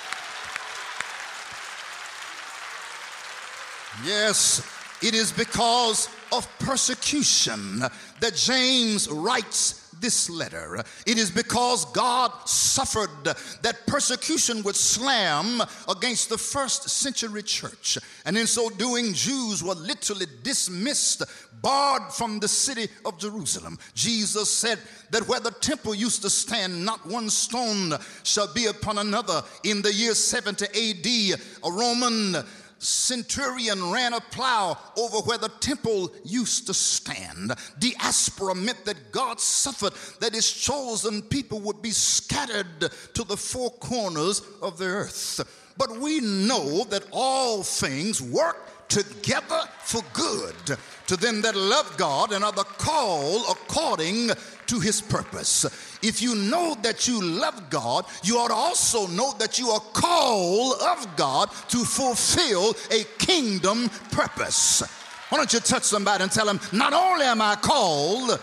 Yes, 4.04 4.62
it 5.02 5.13
is 5.13 5.32
because 5.32 6.10
of 6.32 6.48
persecution 6.60 7.80
that 8.20 8.36
James 8.36 9.10
writes 9.10 9.88
this 10.02 10.30
letter. 10.30 10.84
It 11.06 11.18
is 11.18 11.32
because 11.32 11.86
God 11.86 12.32
suffered 12.46 13.24
that 13.62 13.88
persecution 13.88 14.63
would 14.63 14.76
slam 14.76 15.62
against 15.90 16.30
the 16.30 16.38
first 16.38 16.90
century 16.90 17.44
church. 17.44 17.98
And 18.26 18.38
in 18.38 18.48
so 18.48 18.70
doing, 18.70 19.13
Jews 19.13 19.63
were 19.63 19.76
literally 19.76 20.28
dismissed, 20.44 21.24
barred 21.62 22.12
from 22.13 22.40
the 22.40 22.48
city 22.48 22.88
of 23.06 23.18
Jerusalem. 23.20 23.80
Jesus 23.96 24.52
said 24.52 24.80
that 25.12 25.28
where 25.28 25.40
the 25.40 25.52
temple 25.52 25.96
used 25.96 26.22
to 26.22 26.30
stand, 26.30 26.86
not 26.86 27.06
one 27.06 27.30
stone 27.30 27.94
shall 28.24 28.54
be 28.54 28.68
upon 28.68 29.00
another. 29.00 29.42
In 29.63 29.82
the 29.82 29.94
year 29.94 30.13
70 30.13 30.66
AD, 30.66 31.40
a 31.63 31.72
Roman 31.72 32.36
centurion 32.80 33.92
ran 33.92 34.13
a 34.13 34.20
plow 34.20 34.78
over 34.98 35.18
where 35.20 35.38
the 35.38 35.52
temple 35.60 36.12
used 36.24 36.68
to 36.68 36.74
stand. 36.74 37.54
Diaspora 37.80 38.56
meant 38.56 38.86
that 38.86 39.12
God 39.12 39.40
suffered 39.40 39.94
that 40.20 40.34
his 40.34 40.52
chosen 40.52 41.22
people 41.22 41.60
would 41.62 41.82
be 41.82 41.92
scattered 41.92 42.92
to 43.13 43.24
the 43.24 43.38
four 43.38 43.72
corners 43.72 44.42
of 44.62 44.78
the 44.78 44.86
earth. 44.86 45.74
But 45.78 46.00
we 46.00 46.20
know 46.20 46.84
that 46.86 47.06
all 47.12 47.63
things 47.63 48.22
work 48.22 48.88
together 48.90 49.62
for 49.84 50.02
good 50.13 50.78
to 51.08 51.18
them 51.18 51.42
that 51.42 51.56
love 51.56 51.96
God 51.98 52.32
and 52.32 52.44
are 52.44 52.52
the 52.52 52.63
called 52.63 53.46
according 53.50 54.32
to 54.68 54.80
his 54.80 55.02
purpose. 55.02 55.66
If 56.02 56.22
you 56.22 56.36
know 56.36 56.76
that 56.84 57.08
you 57.08 57.22
love 57.24 57.70
God, 57.70 58.06
you 58.24 58.38
ought 58.38 58.50
to 58.50 58.54
also 58.54 59.08
know 59.08 59.34
that 59.40 59.58
you 59.58 59.70
are 59.70 59.80
called 59.80 60.82
of 60.82 61.16
God 61.16 61.50
to 61.70 61.84
fulfill 61.84 62.76
a 62.92 63.04
kingdom 63.18 63.90
purpose. 64.12 64.82
Why 65.30 65.40
don't 65.40 65.52
you 65.52 65.60
touch 65.60 65.84
somebody 65.84 66.24
and 66.24 66.32
tell 66.32 66.46
them, 66.46 66.60
not 66.72 66.94
only 66.94 67.26
am 67.26 67.42
I 67.42 67.56
called, 67.56 68.40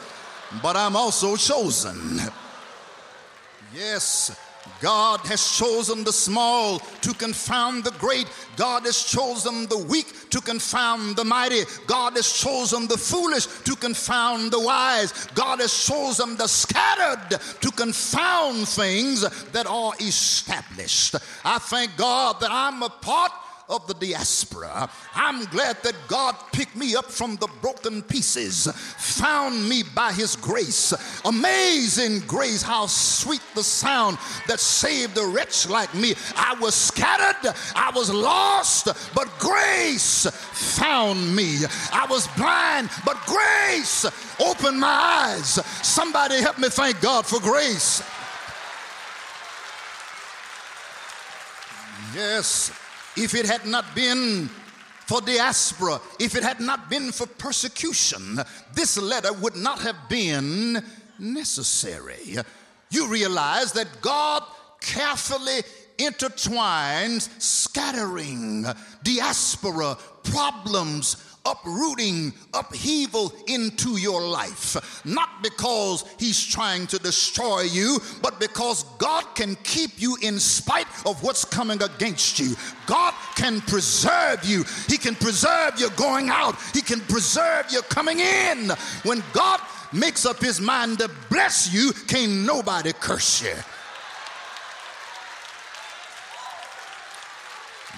but 0.62 0.76
I'm 0.76 0.96
also 0.96 1.36
chosen. 1.36 2.20
Yes, 3.74 4.36
God 4.80 5.20
has 5.20 5.56
chosen 5.56 6.04
the 6.04 6.12
small 6.12 6.78
to 6.78 7.14
confound 7.14 7.84
the 7.84 7.92
great. 7.92 8.28
God 8.56 8.84
has 8.84 9.02
chosen 9.02 9.66
the 9.66 9.78
weak 9.78 10.30
to 10.30 10.40
confound 10.40 11.16
the 11.16 11.24
mighty. 11.24 11.62
God 11.86 12.14
has 12.14 12.32
chosen 12.32 12.86
the 12.86 12.98
foolish 12.98 13.46
to 13.46 13.76
confound 13.76 14.50
the 14.50 14.60
wise. 14.60 15.26
God 15.34 15.60
has 15.60 15.86
chosen 15.86 16.36
the 16.36 16.46
scattered 16.46 17.40
to 17.60 17.70
confound 17.72 18.68
things 18.68 19.22
that 19.52 19.66
are 19.66 19.92
established. 20.00 21.16
I 21.44 21.58
thank 21.58 21.96
God 21.96 22.40
that 22.40 22.50
I'm 22.50 22.82
a 22.82 22.88
part 22.88 23.32
of 23.68 23.86
the 23.86 23.94
diaspora. 23.94 24.90
I'm 25.14 25.44
glad 25.46 25.82
that 25.82 25.94
God 26.08 26.36
picked 26.52 26.76
me 26.76 26.94
up 26.94 27.06
from 27.06 27.36
the 27.36 27.48
broken 27.60 28.02
pieces, 28.02 28.66
found 28.66 29.68
me 29.68 29.82
by 29.82 30.12
His 30.12 30.36
grace. 30.36 30.92
Amazing 31.24 32.20
grace, 32.20 32.62
how 32.62 32.86
sweet 32.86 33.42
the 33.54 33.62
sound 33.62 34.18
that 34.46 34.60
saved 34.60 35.16
a 35.18 35.26
wretch 35.26 35.68
like 35.68 35.94
me. 35.94 36.14
I 36.36 36.54
was 36.60 36.74
scattered, 36.74 37.54
I 37.74 37.90
was 37.94 38.12
lost, 38.12 38.88
but 39.14 39.28
grace 39.38 40.26
found 40.26 41.34
me. 41.34 41.58
I 41.92 42.06
was 42.08 42.26
blind, 42.36 42.90
but 43.04 43.16
grace 43.26 44.04
opened 44.40 44.80
my 44.80 45.32
eyes. 45.36 45.60
Somebody 45.82 46.40
help 46.40 46.58
me 46.58 46.68
thank 46.68 47.00
God 47.00 47.26
for 47.26 47.40
grace. 47.40 48.02
Yes, 52.14 52.70
if 53.16 53.34
it 53.34 53.46
had 53.46 53.66
not 53.66 53.94
been 53.94 54.48
for 55.06 55.20
diaspora, 55.20 56.00
if 56.18 56.34
it 56.34 56.42
had 56.42 56.60
not 56.60 56.88
been 56.88 57.12
for 57.12 57.26
persecution, 57.26 58.40
this 58.74 58.96
letter 58.96 59.32
would 59.34 59.56
not 59.56 59.80
have 59.80 60.08
been 60.08 60.82
necessary. 61.18 62.36
You 62.90 63.08
realize 63.08 63.72
that 63.72 64.00
God 64.00 64.42
carefully 64.80 65.62
intertwines 65.98 67.28
scattering, 67.40 68.66
diaspora, 69.02 69.96
problems, 70.22 71.33
uprooting, 71.46 72.32
upheaval 72.54 73.32
into 73.46 73.98
your 73.98 74.22
life. 74.22 75.02
Not 75.04 75.42
because 75.42 76.04
he's 76.18 76.44
trying 76.44 76.86
to 76.88 76.98
destroy 76.98 77.62
you, 77.62 77.98
but 78.22 78.40
because 78.40 78.84
God 78.98 79.24
can 79.34 79.56
keep 79.62 80.00
you 80.00 80.16
in 80.22 80.38
spite 80.40 80.86
of 81.06 81.22
what's 81.22 81.44
coming 81.44 81.82
against 81.82 82.38
you. 82.38 82.54
God 82.86 83.14
can 83.36 83.60
preserve 83.62 84.44
you. 84.44 84.64
He 84.88 84.96
can 84.96 85.14
preserve 85.14 85.78
your 85.78 85.90
going 85.90 86.30
out. 86.30 86.56
He 86.72 86.80
can 86.80 87.00
preserve 87.00 87.70
your 87.70 87.82
coming 87.82 88.20
in. 88.20 88.70
When 89.02 89.22
God 89.32 89.60
makes 89.92 90.26
up 90.26 90.40
his 90.40 90.60
mind 90.60 90.98
to 90.98 91.10
bless 91.30 91.72
you, 91.72 91.92
can't 92.08 92.44
nobody 92.46 92.92
curse 92.92 93.42
you. 93.42 93.54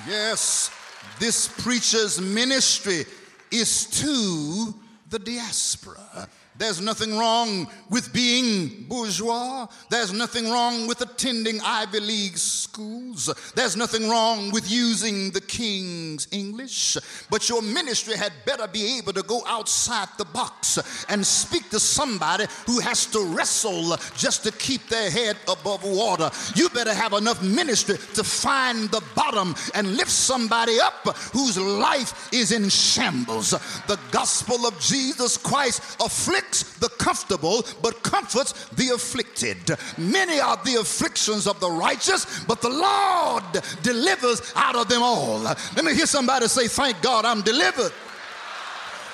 Yes, 0.06 0.70
this 1.18 1.48
preacher's 1.48 2.20
ministry 2.20 3.06
is 3.50 3.86
to 3.86 4.74
the 5.08 5.18
diaspora. 5.18 6.28
There's 6.58 6.80
nothing 6.80 7.18
wrong 7.18 7.68
with 7.90 8.14
being 8.14 8.86
bourgeois. 8.88 9.66
There's 9.90 10.10
nothing 10.12 10.50
wrong 10.50 10.86
with 10.86 11.02
attending 11.02 11.60
Ivy 11.60 12.00
League 12.00 12.38
schools. 12.38 13.28
There's 13.54 13.76
nothing 13.76 14.08
wrong 14.08 14.50
with 14.52 14.70
using 14.70 15.30
the 15.32 15.40
King's 15.42 16.26
English. 16.32 16.96
But 17.28 17.48
your 17.50 17.60
ministry 17.60 18.16
had 18.16 18.32
better 18.46 18.66
be 18.66 18.96
able 18.96 19.12
to 19.12 19.22
go 19.22 19.42
outside 19.46 20.08
the 20.16 20.24
box 20.24 20.78
and 21.10 21.26
speak 21.26 21.68
to 21.70 21.80
somebody 21.80 22.46
who 22.64 22.80
has 22.80 23.04
to 23.06 23.20
wrestle 23.36 23.96
just 24.16 24.42
to 24.44 24.52
keep 24.52 24.88
their 24.88 25.10
head 25.10 25.36
above 25.48 25.84
water. 25.84 26.30
You 26.54 26.70
better 26.70 26.94
have 26.94 27.12
enough 27.12 27.42
ministry 27.42 27.96
to 28.14 28.24
find 28.24 28.90
the 28.90 29.02
bottom 29.14 29.54
and 29.74 29.96
lift 29.96 30.10
somebody 30.10 30.80
up 30.80 31.06
whose 31.34 31.58
life 31.58 32.32
is 32.32 32.50
in 32.50 32.70
shambles. 32.70 33.50
The 33.50 33.98
gospel 34.10 34.66
of 34.66 34.78
Jesus 34.80 34.95
Christ 35.42 35.96
afflicts 36.00 36.26
afflicts 36.26 36.78
the 36.78 36.88
comfortable, 36.98 37.64
but 37.82 38.02
comforts 38.02 38.68
the 38.70 38.90
afflicted. 38.94 39.58
Many 39.98 40.40
are 40.40 40.58
the 40.64 40.76
afflictions 40.76 41.46
of 41.46 41.60
the 41.60 41.70
righteous, 41.70 42.44
but 42.44 42.60
the 42.60 42.68
Lord 42.68 43.44
delivers 43.82 44.52
out 44.54 44.76
of 44.76 44.88
them 44.88 45.02
all. 45.02 45.40
Let 45.40 45.84
me 45.84 45.94
hear 45.94 46.06
somebody 46.06 46.48
say, 46.48 46.68
Thank 46.68 47.00
God 47.02 47.24
I'm 47.24 47.42
delivered. 47.42 47.92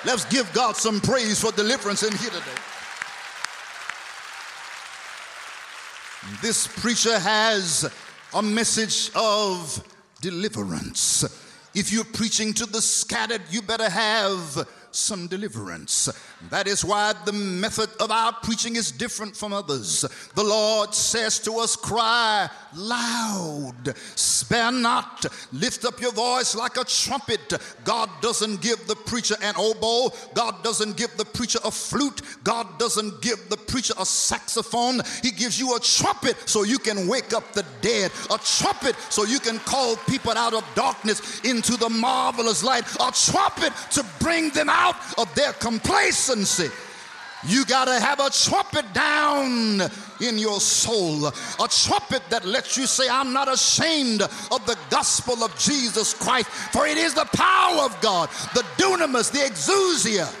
Let's 0.05 0.25
give 0.25 0.51
God 0.53 0.75
some 0.75 0.99
praise 0.99 1.39
for 1.39 1.51
deliverance 1.51 2.03
in 2.03 2.11
here 2.17 2.29
today. 2.29 2.61
This 6.41 6.67
preacher 6.67 7.19
has 7.19 7.89
a 8.33 8.41
message 8.41 9.11
of 9.15 9.81
deliverance. 10.21 11.23
If 11.73 11.91
you're 11.91 12.03
preaching 12.03 12.53
to 12.55 12.65
the 12.65 12.81
scattered, 12.81 13.41
you 13.49 13.61
better 13.61 13.89
have 13.89 14.67
some 14.95 15.27
deliverance. 15.27 16.09
That 16.49 16.67
is 16.67 16.83
why 16.83 17.13
the 17.25 17.31
method 17.31 17.89
of 17.99 18.11
our 18.11 18.33
preaching 18.43 18.75
is 18.75 18.91
different 18.91 19.35
from 19.35 19.53
others. 19.53 20.05
The 20.35 20.43
Lord 20.43 20.93
says 20.93 21.39
to 21.39 21.53
us, 21.59 21.75
Cry 21.75 22.49
loud, 22.75 23.95
spare 24.15 24.71
not, 24.71 25.25
lift 25.51 25.85
up 25.85 26.01
your 26.01 26.11
voice 26.11 26.55
like 26.55 26.77
a 26.77 26.83
trumpet. 26.83 27.53
God 27.83 28.09
doesn't 28.21 28.61
give 28.61 28.87
the 28.87 28.95
preacher 28.95 29.35
an 29.41 29.53
oboe, 29.57 30.11
God 30.33 30.63
doesn't 30.63 30.97
give 30.97 31.15
the 31.17 31.25
preacher 31.25 31.59
a 31.63 31.71
flute, 31.71 32.21
God 32.43 32.79
doesn't 32.79 33.21
give 33.21 33.49
the 33.49 33.57
preacher 33.57 33.93
a 33.99 34.05
saxophone. 34.05 35.01
He 35.21 35.31
gives 35.31 35.59
you 35.59 35.75
a 35.75 35.79
trumpet 35.79 36.35
so 36.49 36.63
you 36.63 36.79
can 36.79 37.07
wake 37.07 37.33
up 37.33 37.53
the 37.53 37.65
dead, 37.81 38.11
a 38.31 38.37
trumpet 38.37 38.95
so 39.09 39.23
you 39.23 39.39
can 39.39 39.59
call 39.59 39.95
people 40.07 40.31
out 40.31 40.53
of 40.53 40.65
darkness 40.75 41.41
into 41.45 41.77
the 41.77 41.89
marvelous 41.89 42.63
light, 42.63 42.85
a 42.95 43.11
trumpet 43.11 43.73
to 43.91 44.05
bring 44.19 44.49
them 44.49 44.69
out 44.69 44.95
of 45.17 45.33
their 45.35 45.53
complacency 45.53 46.32
consistency. 46.33 46.75
You 47.45 47.65
got 47.65 47.85
to 47.85 47.99
have 47.99 48.21
a 48.21 48.29
trumpet 48.29 48.93
down 48.93 49.81
in 50.21 50.37
your 50.37 50.61
soul, 50.61 51.27
a 51.27 51.67
trumpet 51.67 52.21
that 52.29 52.45
lets 52.45 52.77
you 52.77 52.87
say, 52.87 53.09
I'm 53.09 53.33
not 53.33 53.51
ashamed 53.51 54.21
of 54.21 54.65
the 54.65 54.77
gospel 54.89 55.43
of 55.43 55.57
Jesus 55.59 56.13
Christ, 56.13 56.47
for 56.47 56.87
it 56.87 56.97
is 56.97 57.13
the 57.13 57.25
power 57.33 57.83
of 57.83 57.99
God, 58.01 58.29
the 58.53 58.63
dunamis, 58.77 59.29
the 59.29 59.39
exousia. 59.39 60.33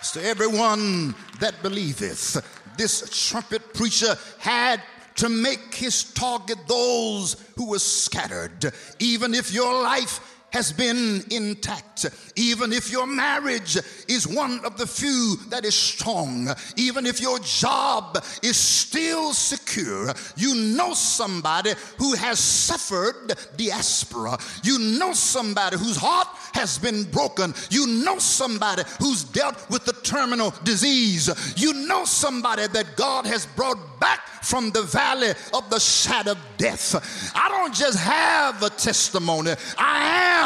It's 0.00 0.10
to 0.12 0.24
everyone 0.24 1.14
that 1.38 1.62
believeth. 1.62 2.44
This 2.76 3.28
trumpet 3.28 3.74
preacher 3.74 4.16
had 4.38 4.82
to 5.16 5.28
make 5.28 5.72
his 5.72 6.12
target 6.12 6.58
those 6.66 7.36
who 7.54 7.68
were 7.70 7.78
scattered. 7.78 8.72
Even 8.98 9.32
if 9.34 9.52
your 9.52 9.82
life 9.84 10.33
has 10.54 10.70
been 10.72 11.20
intact, 11.32 12.06
even 12.36 12.72
if 12.72 12.88
your 12.88 13.08
marriage 13.08 13.76
is 14.06 14.24
one 14.24 14.64
of 14.64 14.78
the 14.78 14.86
few 14.86 15.34
that 15.48 15.64
is 15.64 15.74
strong, 15.74 16.48
even 16.76 17.06
if 17.06 17.20
your 17.20 17.40
job 17.40 18.24
is 18.40 18.56
still 18.56 19.32
secure, 19.32 20.14
you 20.36 20.54
know 20.76 20.94
somebody 20.94 21.72
who 21.98 22.14
has 22.14 22.38
suffered 22.38 23.36
diaspora. 23.56 24.38
You 24.62 24.78
know 24.78 25.12
somebody 25.12 25.76
whose 25.76 25.96
heart 25.96 26.28
has 26.52 26.78
been 26.78 27.02
broken. 27.02 27.52
You 27.70 27.88
know 28.04 28.20
somebody 28.20 28.84
who's 29.00 29.24
dealt 29.24 29.68
with 29.70 29.84
the 29.84 29.94
terminal 30.04 30.54
disease. 30.62 31.28
You 31.56 31.72
know 31.88 32.04
somebody 32.04 32.68
that 32.68 32.94
God 32.94 33.26
has 33.26 33.44
brought 33.44 33.98
back 33.98 34.20
from 34.44 34.70
the 34.70 34.82
valley 34.82 35.30
of 35.52 35.68
the 35.70 35.80
shadow 35.80 36.32
of 36.32 36.38
death. 36.58 36.94
I 37.34 37.48
don't 37.48 37.74
just 37.74 37.98
have 37.98 38.62
a 38.62 38.70
testimony, 38.70 39.52
I 39.78 40.04
am 40.04 40.43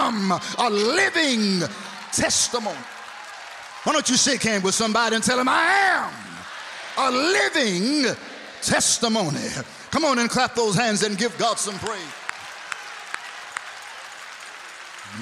a 0.59 0.71
living 0.71 1.61
testimony. 2.13 2.79
Why 3.85 3.93
don't 3.93 4.09
you 4.09 4.17
shake 4.17 4.43
hands 4.43 4.65
with 4.65 4.75
somebody 4.75 5.17
and 5.17 5.25
tell 5.25 5.37
them, 5.37 5.49
I 5.49 5.63
am 5.63 6.13
a 6.99 7.11
living 7.11 8.15
testimony. 8.61 9.49
Come 9.91 10.05
on 10.05 10.19
and 10.19 10.29
clap 10.29 10.55
those 10.55 10.75
hands 10.75 11.03
and 11.03 11.17
give 11.17 11.37
God 11.39 11.59
some 11.59 11.79
praise. 11.79 12.01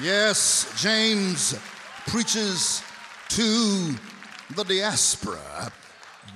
Yes, 0.01 0.71
James 0.77 1.57
preaches 2.07 2.83
to 3.29 3.95
the 4.55 4.63
diaspora. 4.63 5.71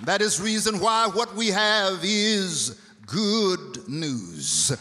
That 0.04 0.22
is 0.22 0.42
reason 0.42 0.80
why 0.80 1.08
what 1.08 1.36
we 1.36 1.48
have 1.48 2.00
is 2.04 2.80
good 3.06 3.88
news. 3.88 4.72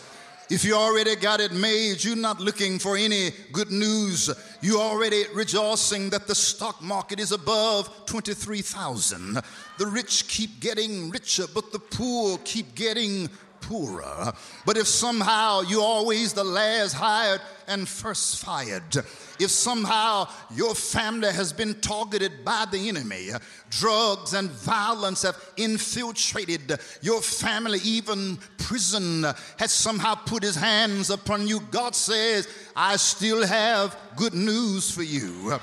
If 0.51 0.65
you 0.65 0.75
already 0.75 1.15
got 1.15 1.39
it 1.39 1.53
made, 1.53 2.03
you're 2.03 2.17
not 2.17 2.41
looking 2.41 2.81
for 2.81 2.97
any 2.97 3.31
good 3.53 3.71
news. 3.71 4.29
You're 4.61 4.81
already 4.81 5.23
rejoicing 5.33 6.11
that 6.11 6.27
the 6.27 6.35
stock 6.35 6.83
market 6.83 7.21
is 7.21 7.31
above 7.31 8.05
23,000. 8.07 9.41
The 9.79 9.87
rich 9.87 10.27
keep 10.27 10.59
getting 10.59 11.09
richer, 11.11 11.45
but 11.55 11.71
the 11.71 11.79
poor 11.79 12.37
keep 12.39 12.75
getting 12.75 13.31
poorer. 13.61 14.33
But 14.65 14.77
if 14.77 14.87
somehow 14.87 15.63
you're 15.63 15.83
always 15.83 16.33
the 16.33 16.45
last 16.45 16.95
hired 16.95 17.41
and 17.67 17.89
first 17.89 18.45
fired, 18.45 18.97
if 19.39 19.51
somehow 19.51 20.29
your 20.55 20.75
family 20.75 21.33
has 21.33 21.53
been 21.53 21.81
targeted 21.81 22.45
by 22.45 22.67
the 22.71 22.89
enemy, 22.89 23.31
drugs 23.71 24.35
and 24.35 24.51
violence 24.51 25.23
have 25.23 25.37
infiltrated 25.57 26.79
your 27.01 27.21
family, 27.23 27.79
even 27.85 28.39
prison 28.59 29.25
has 29.59 29.73
somehow 29.73 30.15
put 30.15 30.43
his 30.43 30.57
hands 30.57 31.11
upon 31.11 31.49
you, 31.49 31.61
God 31.71 31.95
says, 31.95 32.49
I 32.77 32.97
still 32.97 33.47
have 33.47 33.97
good 34.17 34.35
news 34.35 34.91
for 34.91 35.03
you. 35.03 35.59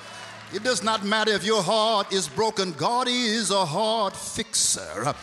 It 0.53 0.63
does 0.63 0.81
not 0.81 1.03
matter 1.05 1.31
if 1.31 1.43
your 1.43 1.61
heart 1.61 2.13
is 2.13 2.27
broken, 2.29 2.71
God 2.71 3.07
is 3.09 3.51
a 3.51 3.65
heart 3.65 4.15
fixer. 4.15 5.13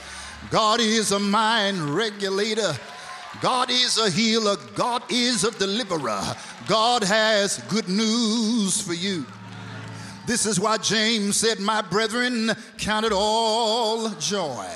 God 0.50 0.80
is 0.80 1.12
a 1.12 1.18
mind 1.18 1.80
regulator. 1.80 2.72
God 3.40 3.70
is 3.70 3.98
a 3.98 4.10
healer. 4.10 4.56
God 4.74 5.02
is 5.10 5.44
a 5.44 5.50
deliverer. 5.58 6.22
God 6.68 7.02
has 7.02 7.58
good 7.68 7.88
news 7.88 8.80
for 8.80 8.94
you. 8.94 9.26
This 10.26 10.46
is 10.46 10.58
why 10.58 10.78
James 10.78 11.36
said, 11.36 11.60
My 11.60 11.82
brethren, 11.82 12.52
count 12.78 13.04
it 13.04 13.12
all 13.12 14.08
joy. 14.10 14.66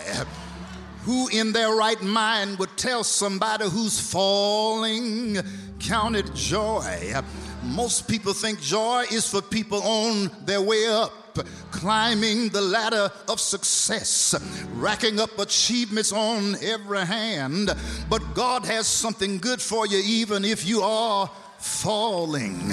Who 1.05 1.29
in 1.29 1.53
their 1.53 1.71
right 1.71 2.01
mind 2.03 2.59
would 2.59 2.77
tell 2.77 3.03
somebody 3.03 3.65
who's 3.69 3.99
falling, 3.99 5.39
count 5.79 6.17
it 6.17 6.35
joy? 6.35 7.15
Most 7.63 8.09
people 8.09 8.35
think 8.35 8.61
joy 8.61 9.05
is 9.11 9.29
for 9.29 9.41
people 9.41 9.83
on 9.83 10.31
their 10.45 10.61
way 10.61 10.87
up 10.89 11.18
climbing 11.71 12.49
the 12.51 12.61
ladder 12.61 13.11
of 13.29 13.41
success, 13.41 14.35
racking 14.75 15.21
up 15.21 15.39
achievements 15.39 16.13
on 16.13 16.57
every 16.63 17.05
hand. 17.05 17.71
But 18.09 18.35
God 18.35 18.65
has 18.65 18.87
something 18.87 19.39
good 19.39 19.61
for 19.61 19.87
you, 19.87 19.99
even 20.05 20.45
if 20.45 20.67
you 20.67 20.83
are 20.83 21.31
falling. 21.59 22.73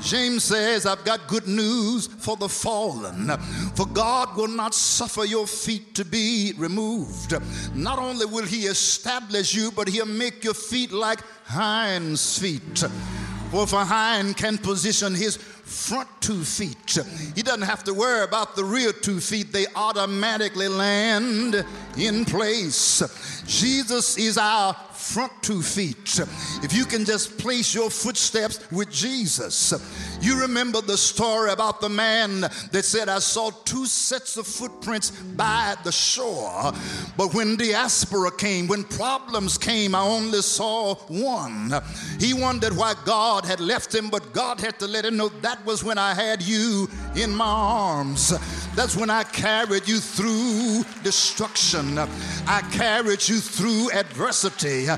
James 0.00 0.44
says, 0.44 0.86
I've 0.86 1.04
got 1.04 1.28
good 1.28 1.46
news 1.46 2.06
for 2.06 2.36
the 2.36 2.48
fallen. 2.48 3.28
For 3.74 3.86
God 3.86 4.36
will 4.36 4.48
not 4.48 4.74
suffer 4.74 5.24
your 5.24 5.46
feet 5.46 5.94
to 5.94 6.04
be 6.04 6.54
removed. 6.56 7.34
Not 7.74 7.98
only 7.98 8.26
will 8.26 8.46
He 8.46 8.66
establish 8.66 9.54
you, 9.54 9.70
but 9.70 9.88
He'll 9.88 10.06
make 10.06 10.44
your 10.44 10.54
feet 10.54 10.92
like 10.92 11.20
hinds' 11.44 12.38
feet. 12.38 12.84
For 13.52 13.64
if 13.64 13.74
a 13.74 13.84
hind 13.84 14.38
can 14.38 14.56
position 14.56 15.14
his 15.14 15.36
front 15.72 16.08
two 16.20 16.44
feet. 16.44 16.98
He 17.34 17.42
doesn't 17.42 17.62
have 17.62 17.82
to 17.84 17.94
worry 17.94 18.22
about 18.22 18.54
the 18.54 18.64
rear 18.64 18.92
two 18.92 19.20
feet, 19.20 19.52
they 19.52 19.66
automatically 19.74 20.68
land 20.68 21.64
in 21.96 22.24
place. 22.24 23.02
Jesus 23.46 24.18
is 24.18 24.38
our 24.38 24.74
front 25.02 25.32
two 25.42 25.62
feet. 25.62 26.20
If 26.62 26.72
you 26.72 26.84
can 26.84 27.04
just 27.04 27.36
place 27.38 27.74
your 27.74 27.90
footsteps 27.90 28.70
with 28.70 28.90
Jesus. 28.90 29.74
You 30.20 30.40
remember 30.40 30.80
the 30.80 30.96
story 30.96 31.50
about 31.50 31.80
the 31.80 31.88
man 31.88 32.42
that 32.42 32.84
said, 32.84 33.08
I 33.08 33.18
saw 33.18 33.50
two 33.50 33.86
sets 33.86 34.36
of 34.36 34.46
footprints 34.46 35.10
by 35.10 35.74
the 35.82 35.90
shore, 35.90 36.72
but 37.16 37.34
when 37.34 37.56
diaspora 37.56 38.30
came, 38.30 38.68
when 38.68 38.84
problems 38.84 39.58
came, 39.58 39.94
I 39.94 40.02
only 40.02 40.42
saw 40.42 40.94
one. 41.08 41.74
He 42.20 42.32
wondered 42.32 42.76
why 42.76 42.94
God 43.04 43.44
had 43.44 43.58
left 43.58 43.92
him, 43.92 44.08
but 44.08 44.32
God 44.32 44.60
had 44.60 44.78
to 44.78 44.86
let 44.86 45.04
him 45.04 45.16
know 45.16 45.30
that 45.40 45.61
was 45.64 45.84
when 45.84 45.98
I 45.98 46.14
had 46.14 46.42
you 46.42 46.88
in 47.16 47.34
my 47.34 47.44
arms. 47.44 48.30
That's 48.74 48.96
when 48.96 49.10
I 49.10 49.24
carried 49.24 49.88
you 49.88 49.98
through 49.98 50.84
destruction. 51.02 51.98
I 51.98 52.62
carried 52.72 53.28
you 53.28 53.40
through 53.40 53.90
adversity 53.92 54.88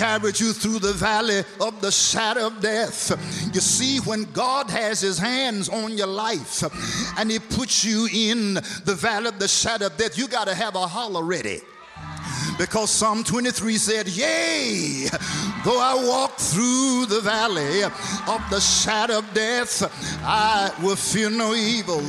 carried 0.00 0.40
you 0.40 0.54
through 0.54 0.78
the 0.78 0.94
valley 0.94 1.40
of 1.60 1.78
the 1.82 1.92
shadow 1.92 2.46
of 2.46 2.58
death. 2.62 3.10
You 3.52 3.60
see, 3.60 3.98
when 3.98 4.24
God 4.32 4.70
has 4.70 5.02
his 5.02 5.18
hands 5.18 5.68
on 5.68 5.94
your 5.94 6.06
life 6.06 6.62
and 7.18 7.30
he 7.30 7.38
puts 7.38 7.84
you 7.84 8.08
in 8.10 8.54
the 8.54 8.96
valley 8.98 9.28
of 9.28 9.38
the 9.38 9.46
shadow 9.46 9.86
of 9.86 9.96
death, 9.98 10.16
you 10.16 10.26
got 10.26 10.46
to 10.46 10.54
have 10.54 10.74
a 10.74 10.86
holler 10.86 11.22
ready. 11.22 11.60
Because 12.60 12.90
Psalm 12.90 13.24
23 13.24 13.78
said, 13.78 14.06
Yea, 14.06 15.08
though 15.64 15.80
I 15.80 15.94
walk 16.06 16.36
through 16.36 17.06
the 17.06 17.22
valley 17.22 17.84
of 17.84 18.42
the 18.50 18.60
shadow 18.60 19.20
of 19.20 19.32
death, 19.32 19.82
I 20.22 20.70
will 20.82 20.94
fear 20.94 21.30
no 21.30 21.54
evil. 21.54 22.02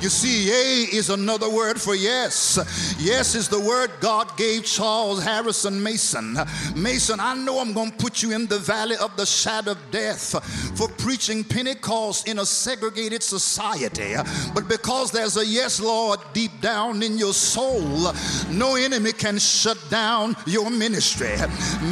You 0.00 0.08
see, 0.08 0.46
yea 0.46 0.96
is 0.96 1.10
another 1.10 1.50
word 1.50 1.78
for 1.78 1.94
yes. 1.94 2.96
Yes 2.98 3.34
is 3.34 3.46
the 3.50 3.60
word 3.60 3.90
God 4.00 4.34
gave 4.38 4.64
Charles 4.64 5.22
Harrison 5.22 5.82
Mason. 5.82 6.38
Mason, 6.74 7.20
I 7.20 7.34
know 7.34 7.58
I'm 7.58 7.74
going 7.74 7.90
to 7.90 7.96
put 7.98 8.22
you 8.22 8.32
in 8.32 8.46
the 8.46 8.58
valley 8.58 8.96
of 8.96 9.14
the 9.18 9.26
shadow 9.26 9.72
of 9.72 9.90
death 9.90 10.42
for 10.78 10.88
preaching 10.88 11.44
Pentecost 11.44 12.26
in 12.26 12.38
a 12.38 12.46
segregated 12.46 13.22
society. 13.22 14.14
But 14.54 14.66
because 14.66 15.10
there's 15.10 15.36
a 15.36 15.44
yes, 15.44 15.78
Lord, 15.78 16.20
deep 16.32 16.58
down 16.62 17.02
in 17.02 17.18
your 17.18 17.34
soul, 17.34 18.14
no 18.48 18.76
enemy 18.76 19.12
can 19.12 19.38
shut 19.38 19.76
down 19.90 20.36
your 20.46 20.70
ministry. 20.70 21.36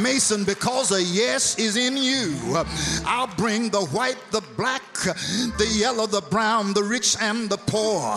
Mason, 0.01 0.43
because 0.43 0.91
a 0.91 1.03
yes 1.03 1.59
is 1.59 1.77
in 1.77 1.97
you, 1.97 2.35
I'll 3.05 3.33
bring 3.35 3.69
the 3.69 3.85
white, 3.87 4.17
the 4.31 4.41
black, 4.57 4.81
the 4.93 5.67
yellow, 5.71 6.07
the 6.07 6.21
brown, 6.21 6.73
the 6.73 6.83
rich, 6.83 7.15
and 7.21 7.49
the 7.49 7.57
poor. 7.57 8.15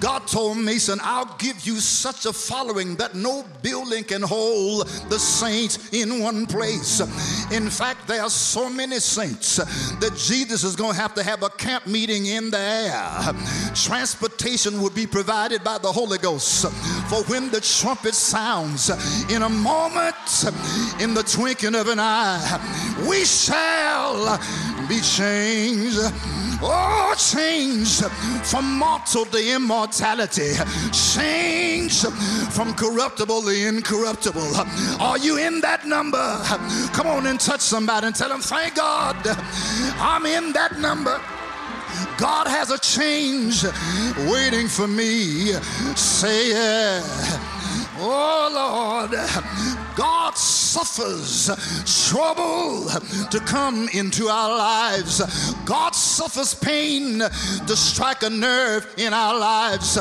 God 0.00 0.26
told 0.26 0.58
Mason, 0.58 0.98
I'll 1.02 1.36
give 1.38 1.66
you 1.66 1.80
such 1.80 2.26
a 2.26 2.32
following 2.32 2.96
that 2.96 3.14
no 3.14 3.44
building 3.62 4.04
can 4.04 4.22
hold 4.22 4.88
the 5.08 5.18
saints 5.18 5.92
in 5.92 6.20
one 6.20 6.46
place. 6.46 7.00
In 7.52 7.70
fact, 7.70 8.06
there 8.08 8.22
are 8.22 8.30
so 8.30 8.68
many 8.68 8.98
saints 8.98 9.56
that 9.56 10.16
Jesus 10.16 10.64
is 10.64 10.76
going 10.76 10.94
to 10.94 11.00
have 11.00 11.14
to 11.14 11.22
have 11.22 11.42
a 11.42 11.50
camp 11.50 11.86
meeting 11.86 12.26
in 12.26 12.50
the 12.50 12.58
air. 12.58 13.74
Transportation 13.74 14.80
will 14.82 14.90
be 14.90 15.06
provided 15.06 15.62
by 15.62 15.78
the 15.78 15.90
Holy 15.90 16.18
Ghost. 16.18 16.66
For 17.08 17.22
when 17.24 17.50
the 17.50 17.60
trumpet 17.60 18.14
sounds, 18.14 18.90
in 19.28 19.42
a 19.42 19.48
moment, 19.48 20.44
in 21.00 21.14
the 21.14 21.22
twinkling 21.22 21.74
of 21.74 21.88
an 21.88 21.98
eye, 21.98 22.60
we 23.08 23.24
shall 23.24 24.38
be 24.88 25.00
changed. 25.00 25.98
Oh, 26.62 27.14
change 27.16 28.02
from 28.44 28.78
mortal 28.78 29.24
to 29.24 29.54
immortality. 29.54 30.52
Change 30.92 32.02
from 32.50 32.74
corruptible 32.74 33.42
to 33.42 33.68
incorruptible. 33.68 34.54
Are 35.00 35.16
you 35.16 35.38
in 35.38 35.60
that 35.62 35.86
number? 35.86 36.38
Come 36.92 37.06
on 37.06 37.26
and 37.26 37.40
touch 37.40 37.60
somebody 37.60 38.08
and 38.08 38.14
tell 38.16 38.28
them, 38.28 38.40
thank 38.42 38.74
God 38.74 39.16
I'm 39.98 40.26
in 40.26 40.52
that 40.52 40.78
number. 40.78 41.18
God 42.18 42.46
has 42.46 42.70
a 42.70 42.78
change 42.78 43.64
waiting 44.30 44.68
for 44.68 44.86
me. 44.86 45.52
Say 45.96 46.50
yeah. 46.50 47.59
Oh 48.02 48.50
Lord, 48.54 49.10
God 49.94 50.36
suffers 50.36 51.50
trouble 52.08 52.88
to 53.30 53.40
come 53.40 53.88
into 53.92 54.28
our 54.28 54.56
lives. 54.56 55.20
God 55.66 55.94
suffers 55.94 56.54
pain 56.54 57.18
to 57.18 57.76
strike 57.76 58.22
a 58.22 58.30
nerve 58.30 58.86
in 58.96 59.12
our 59.12 59.38
lives. 59.38 59.98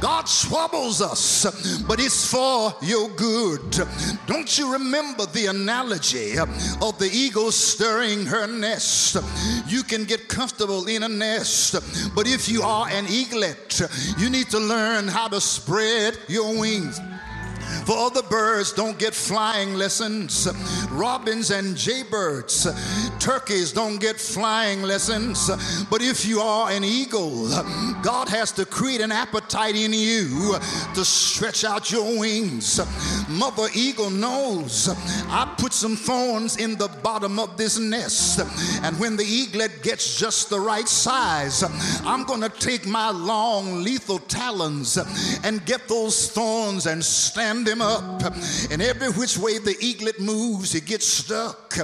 God 0.00 0.26
troubles 0.26 1.02
us, 1.02 1.82
but 1.86 2.00
it's 2.00 2.30
for 2.30 2.74
your 2.80 3.08
good. 3.10 3.78
Don't 4.26 4.58
you 4.58 4.72
remember 4.72 5.26
the 5.26 5.46
analogy 5.46 6.38
of 6.38 6.98
the 6.98 7.10
eagle 7.12 7.52
stirring 7.52 8.24
her 8.24 8.46
nest? 8.46 9.16
You 9.66 9.82
can 9.82 10.04
get 10.04 10.28
comfortable 10.28 10.86
in 10.86 11.02
a 11.02 11.08
nest, 11.08 11.74
but 12.14 12.26
if 12.26 12.48
you 12.48 12.62
are 12.62 12.88
an 12.88 13.06
eaglet, 13.08 13.82
you 14.16 14.30
need 14.30 14.48
to 14.50 14.58
learn 14.58 15.08
how 15.08 15.28
to 15.28 15.40
spread 15.40 16.18
your 16.28 16.58
wings. 16.58 17.00
For 17.86 17.96
other 17.96 18.22
birds 18.22 18.72
don't 18.72 18.98
get 18.98 19.14
flying 19.14 19.74
lessons. 19.74 20.48
Robins 20.90 21.50
and 21.50 21.76
jaybirds, 21.76 22.66
turkeys 23.20 23.72
don't 23.72 24.00
get 24.00 24.18
flying 24.18 24.82
lessons. 24.82 25.50
But 25.90 26.00
if 26.00 26.24
you 26.24 26.40
are 26.40 26.70
an 26.70 26.82
eagle, 26.82 27.48
God 28.02 28.28
has 28.28 28.52
to 28.52 28.64
create 28.64 29.00
an 29.00 29.12
appetite 29.12 29.76
in 29.76 29.92
you 29.92 30.56
to 30.94 31.04
stretch 31.04 31.64
out 31.64 31.90
your 31.90 32.18
wings. 32.18 32.80
Mother 33.28 33.68
eagle 33.74 34.10
knows 34.10 34.88
I 35.28 35.54
put 35.58 35.72
some 35.72 35.96
thorns 35.96 36.56
in 36.56 36.76
the 36.76 36.88
bottom 37.02 37.38
of 37.38 37.56
this 37.56 37.78
nest. 37.78 38.40
And 38.82 38.98
when 38.98 39.16
the 39.16 39.24
eaglet 39.24 39.82
gets 39.82 40.18
just 40.18 40.50
the 40.50 40.60
right 40.60 40.88
size, 40.88 41.62
I'm 42.04 42.24
going 42.24 42.40
to 42.40 42.48
take 42.48 42.86
my 42.86 43.10
long, 43.10 43.82
lethal 43.82 44.20
talons 44.20 44.96
and 45.44 45.64
get 45.66 45.86
those 45.88 46.30
thorns 46.30 46.86
and 46.86 47.04
them 47.62 47.80
up. 47.80 48.22
And 48.70 48.82
every 48.82 49.10
which 49.10 49.38
way 49.38 49.58
the 49.58 49.76
eaglet 49.80 50.18
moves, 50.18 50.72
he 50.72 50.80
gets 50.80 51.06
stuck. 51.06 51.76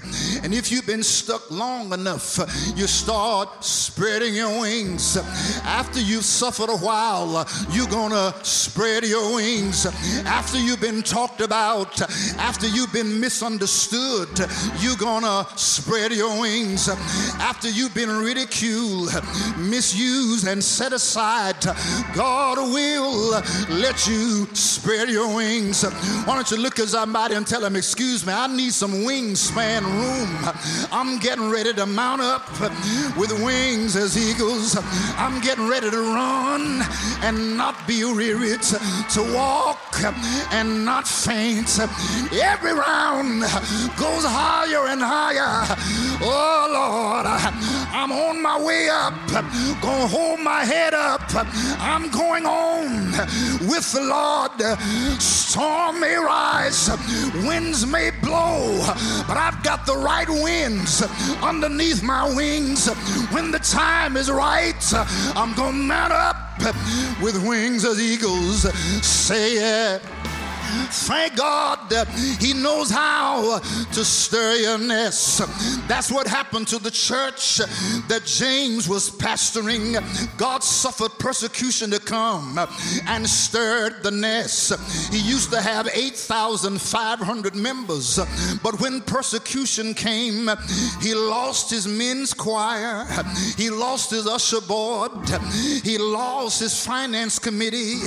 And 0.43 0.53
if 0.53 0.73
you've 0.73 0.87
been 0.87 1.03
stuck 1.03 1.51
long 1.51 1.93
enough, 1.93 2.39
you 2.75 2.87
start 2.87 3.65
spreading 3.65 4.35
your 4.35 4.61
wings. 4.61 5.17
After 5.65 6.01
you've 6.01 6.25
suffered 6.25 6.71
a 6.71 6.77
while, 6.77 7.47
you're 7.71 7.87
gonna 7.89 8.35
spread 8.43 9.05
your 9.05 9.35
wings. 9.35 9.87
After 10.27 10.59
you've 10.59 10.81
been 10.81 11.03
talked 11.03 11.41
about, 11.41 12.01
after 12.39 12.67
you've 12.67 12.93
been 12.93 13.21
misunderstood, 13.21 14.29
you're 14.81 14.97
gonna 14.97 15.47
spread 15.57 16.13
your 16.13 16.41
wings. 16.41 16.89
After 17.39 17.69
you've 17.69 17.95
been 17.95 18.11
ridiculed, 18.11 19.11
misused, 19.59 20.47
and 20.47 20.63
set 20.63 20.93
aside, 20.93 21.63
God 22.15 22.59
will 22.59 23.43
let 23.69 24.07
you 24.07 24.47
spread 24.55 25.11
your 25.11 25.35
wings 25.35 25.60
wings. 25.61 25.83
Why 26.27 26.35
don't 26.35 26.51
you 26.51 26.57
look 26.57 26.79
at 26.79 26.89
somebody 26.89 27.35
and 27.35 27.47
tell 27.47 27.61
them, 27.61 27.77
Excuse 27.77 28.27
me, 28.27 28.33
I 28.33 28.47
need 28.47 28.73
some 28.73 28.93
wingspan 28.93 29.83
room. 29.83 30.55
I'm 30.93 31.19
getting 31.19 31.51
ready 31.51 31.73
to 31.75 31.87
mount 31.87 32.23
up 32.23 32.49
with 33.17 33.33
wings 33.43 33.97
as 33.97 34.17
eagles. 34.17 34.77
I'm 35.17 35.41
getting 35.41 35.69
ready 35.69 35.91
to 35.91 36.01
run 36.01 36.83
and 37.23 37.57
not 37.57 37.87
be 37.87 38.05
weary, 38.05 38.57
to 38.59 39.33
walk 39.35 39.79
and 40.53 40.85
not 40.85 41.07
faint. 41.07 41.79
Every 42.33 42.73
round 42.73 43.43
goes 43.97 44.25
higher 44.25 44.87
and 44.89 45.03
higher. 45.03 45.65
Oh 46.23 46.69
Lord, 46.73 47.27
I'm 48.01 48.13
on 48.13 48.41
my 48.41 48.59
way 48.59 48.89
up. 48.89 49.13
Gonna 49.83 50.07
hold 50.07 50.41
my 50.41 50.65
head 50.65 50.95
up. 50.95 51.21
I'm 51.79 52.11
going 52.11 52.47
on 52.47 53.11
with 53.69 53.93
the 53.93 54.01
Lord. 54.01 55.21
Storm 55.21 56.01
may 56.01 56.17
rise, 56.17 56.89
winds 57.45 57.85
may 57.85 58.11
blow, 58.23 58.81
but 59.29 59.37
I've 59.37 59.63
got 59.63 59.85
the 59.85 59.99
right 59.99 60.31
winds 60.31 61.03
underneath 61.43 62.03
my 62.03 62.35
wings. 62.35 62.89
When 63.33 63.51
the 63.51 63.59
time 63.59 64.17
is 64.17 64.31
right, 64.31 64.83
I'm 65.37 65.53
gonna 65.53 65.77
mount 65.77 66.15
up 66.15 66.37
with 67.21 67.47
wings 67.47 67.85
as 67.85 68.01
eagles. 68.01 68.63
Say 69.05 69.57
it. 69.57 70.03
Thank 70.91 71.37
God 71.37 71.93
He 72.41 72.53
knows 72.53 72.91
how 72.91 73.59
to 73.59 74.05
stir 74.05 74.57
your 74.57 74.79
nest. 74.79 75.41
That's 75.89 76.11
what 76.11 76.27
happened 76.27 76.69
to 76.69 76.79
the 76.79 76.91
church 76.91 77.59
that 78.09 78.23
James 78.25 78.89
was 78.89 79.11
pastoring. 79.11 79.99
God 80.37 80.63
suffered 80.63 81.13
persecution 81.19 81.91
to 81.91 81.99
come 81.99 82.59
and 83.07 83.29
stirred 83.29 84.03
the 84.03 84.11
nest. 84.11 84.73
He 85.13 85.19
used 85.19 85.51
to 85.53 85.61
have 85.61 85.89
8,500 85.93 87.55
members, 87.55 88.19
but 88.63 88.81
when 88.81 89.01
persecution 89.01 89.95
came, 89.95 90.49
he 91.01 91.15
lost 91.15 91.71
his 91.71 91.87
men's 91.87 92.33
choir, 92.35 93.07
he 93.57 93.71
lost 93.71 94.11
his 94.11 94.27
usher 94.27 94.61
board, 94.61 95.13
he 95.83 95.99
lost 95.99 96.61
his 96.61 96.85
finance 96.85 97.39
committee. 97.39 98.01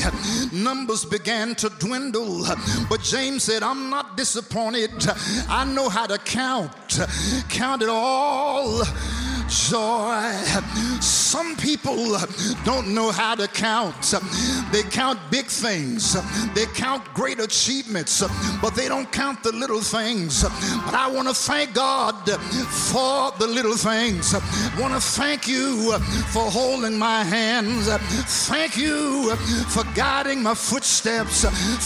Numbers 0.52 1.06
began 1.06 1.56
to 1.56 1.70
dwindle. 1.70 2.46
But 2.90 3.02
James 3.02 3.44
said, 3.44 3.64
I'm 3.64 3.90
not 3.90 4.18
disappointed. 4.18 4.92
I 5.50 5.66
know 5.66 5.90
how 5.90 6.06
to 6.06 6.18
count. 6.18 6.72
Count 7.50 7.82
it 7.82 7.90
all 7.90 8.84
joy. 9.50 10.32
Some 11.02 11.56
people 11.56 12.18
don't 12.64 12.90
know 12.94 13.12
how 13.12 13.36
to 13.36 13.48
count. 13.48 14.14
They 14.72 14.84
count 14.84 15.20
big 15.32 15.46
things, 15.46 16.16
they 16.54 16.66
count 16.74 17.04
great 17.14 17.40
achievements, 17.40 18.24
but 18.62 18.76
they 18.76 18.88
don't 18.88 19.12
count 19.12 19.44
the 19.44 19.52
little 19.52 19.82
things. 19.82 20.44
But 20.44 20.94
I 20.94 21.10
want 21.10 21.28
to 21.28 21.34
thank 21.34 21.74
God 21.74 22.16
for 22.70 23.32
the 23.40 23.48
little 23.48 23.76
things. 23.76 24.34
I 24.34 24.80
want 24.80 24.94
to 24.94 25.00
thank 25.00 25.48
you 25.48 25.94
for 26.32 26.44
holding 26.50 26.98
my 26.98 27.24
hands. 27.24 27.88
Thank 28.48 28.78
you 28.78 29.36
for 29.70 29.84
guiding 29.96 30.42
my 30.44 30.54
footsteps. 30.54 31.46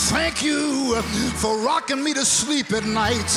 Thank 0.10 0.44
you 0.44 1.02
for 1.36 1.58
rocking 1.58 2.04
me 2.04 2.14
to 2.14 2.26
sleep 2.26 2.72
at 2.74 2.86
night. 2.86 3.30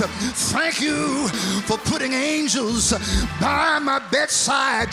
Thank 0.52 0.80
you 0.80 1.28
for 1.66 1.78
putting 1.78 2.12
angels 2.12 2.92
by 3.40 3.78
my 3.78 4.00
bedside. 4.10 4.88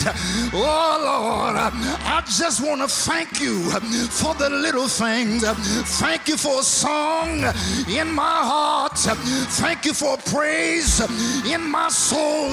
Oh 0.52 0.98
Lord, 1.02 1.56
I 1.56 2.22
just 2.26 2.60
want 2.64 2.80
to 2.82 2.88
thank 2.88 3.40
you 3.40 3.60
for 4.10 4.34
the 4.34 4.50
little 4.50 4.88
things. 4.88 5.44
Thank 5.98 6.28
you 6.28 6.36
for 6.36 6.60
a 6.60 6.62
song 6.62 7.44
in 7.88 8.12
my 8.12 8.40
heart. 8.52 8.98
Thank 8.98 9.84
you 9.84 9.94
for 9.94 10.16
praise 10.16 11.00
in 11.46 11.68
my 11.68 11.88
soul. 11.88 12.50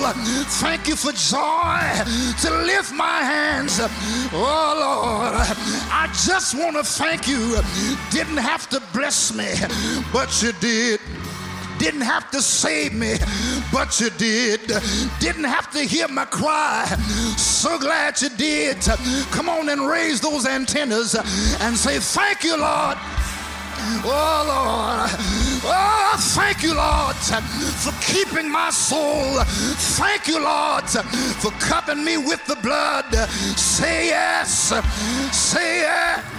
Thank 0.62 0.88
you 0.88 0.96
for 0.96 1.12
joy 1.12 1.80
to 2.42 2.50
lift 2.66 2.94
my 2.94 3.20
hands. 3.20 3.80
Oh 4.34 4.74
Lord, 4.86 5.34
I 5.92 6.08
just 6.26 6.56
want 6.56 6.76
to 6.78 6.84
thank 6.84 7.28
you. 7.28 7.58
Didn't 8.12 8.38
have 8.38 8.68
to 8.70 8.82
bless 8.94 9.34
me, 9.34 9.48
but 10.12 10.42
you 10.42 10.52
did. 10.54 11.00
Didn't 11.86 12.02
have 12.02 12.32
to 12.32 12.42
save 12.42 12.96
me, 12.96 13.14
but 13.72 14.02
you 14.02 14.10
did. 14.18 14.60
Didn't 15.20 15.44
have 15.44 15.70
to 15.70 15.82
hear 15.82 16.08
my 16.08 16.26
cry. 16.26 16.84
So 17.38 17.78
glad 17.78 18.20
you 18.20 18.30
did. 18.30 18.78
Come 19.30 19.50
on 19.50 19.70
and 19.70 19.88
raise 19.88 20.20
those 20.20 20.48
antennas 20.48 21.14
and 21.62 21.78
say, 21.78 22.00
Thank 22.00 22.44
you, 22.44 22.58
Lord. 22.58 22.98
Oh, 24.04 24.46
Lord. 24.48 25.12
Oh, 25.64 26.16
thank 26.34 26.64
you, 26.64 26.74
Lord, 26.74 27.16
for 27.18 27.94
keeping 28.02 28.50
my 28.50 28.72
soul. 28.72 29.44
Thank 30.00 30.28
you, 30.28 30.44
Lord, 30.44 30.90
for 30.90 31.52
covering 31.60 32.04
me 32.04 32.18
with 32.18 32.44
the 32.48 32.56
blood. 32.64 33.14
Say 33.60 34.08
yes. 34.08 34.74
Say 35.32 35.82
yes 35.82 36.35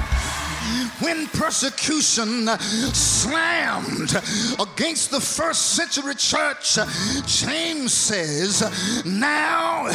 when 1.00 1.26
persecution 1.28 2.48
slammed 2.94 4.14
against 4.58 5.10
the 5.10 5.20
first 5.20 5.74
century 5.74 6.14
church, 6.14 6.78
James 7.26 7.92
says, 7.92 8.62
Now 9.04 9.86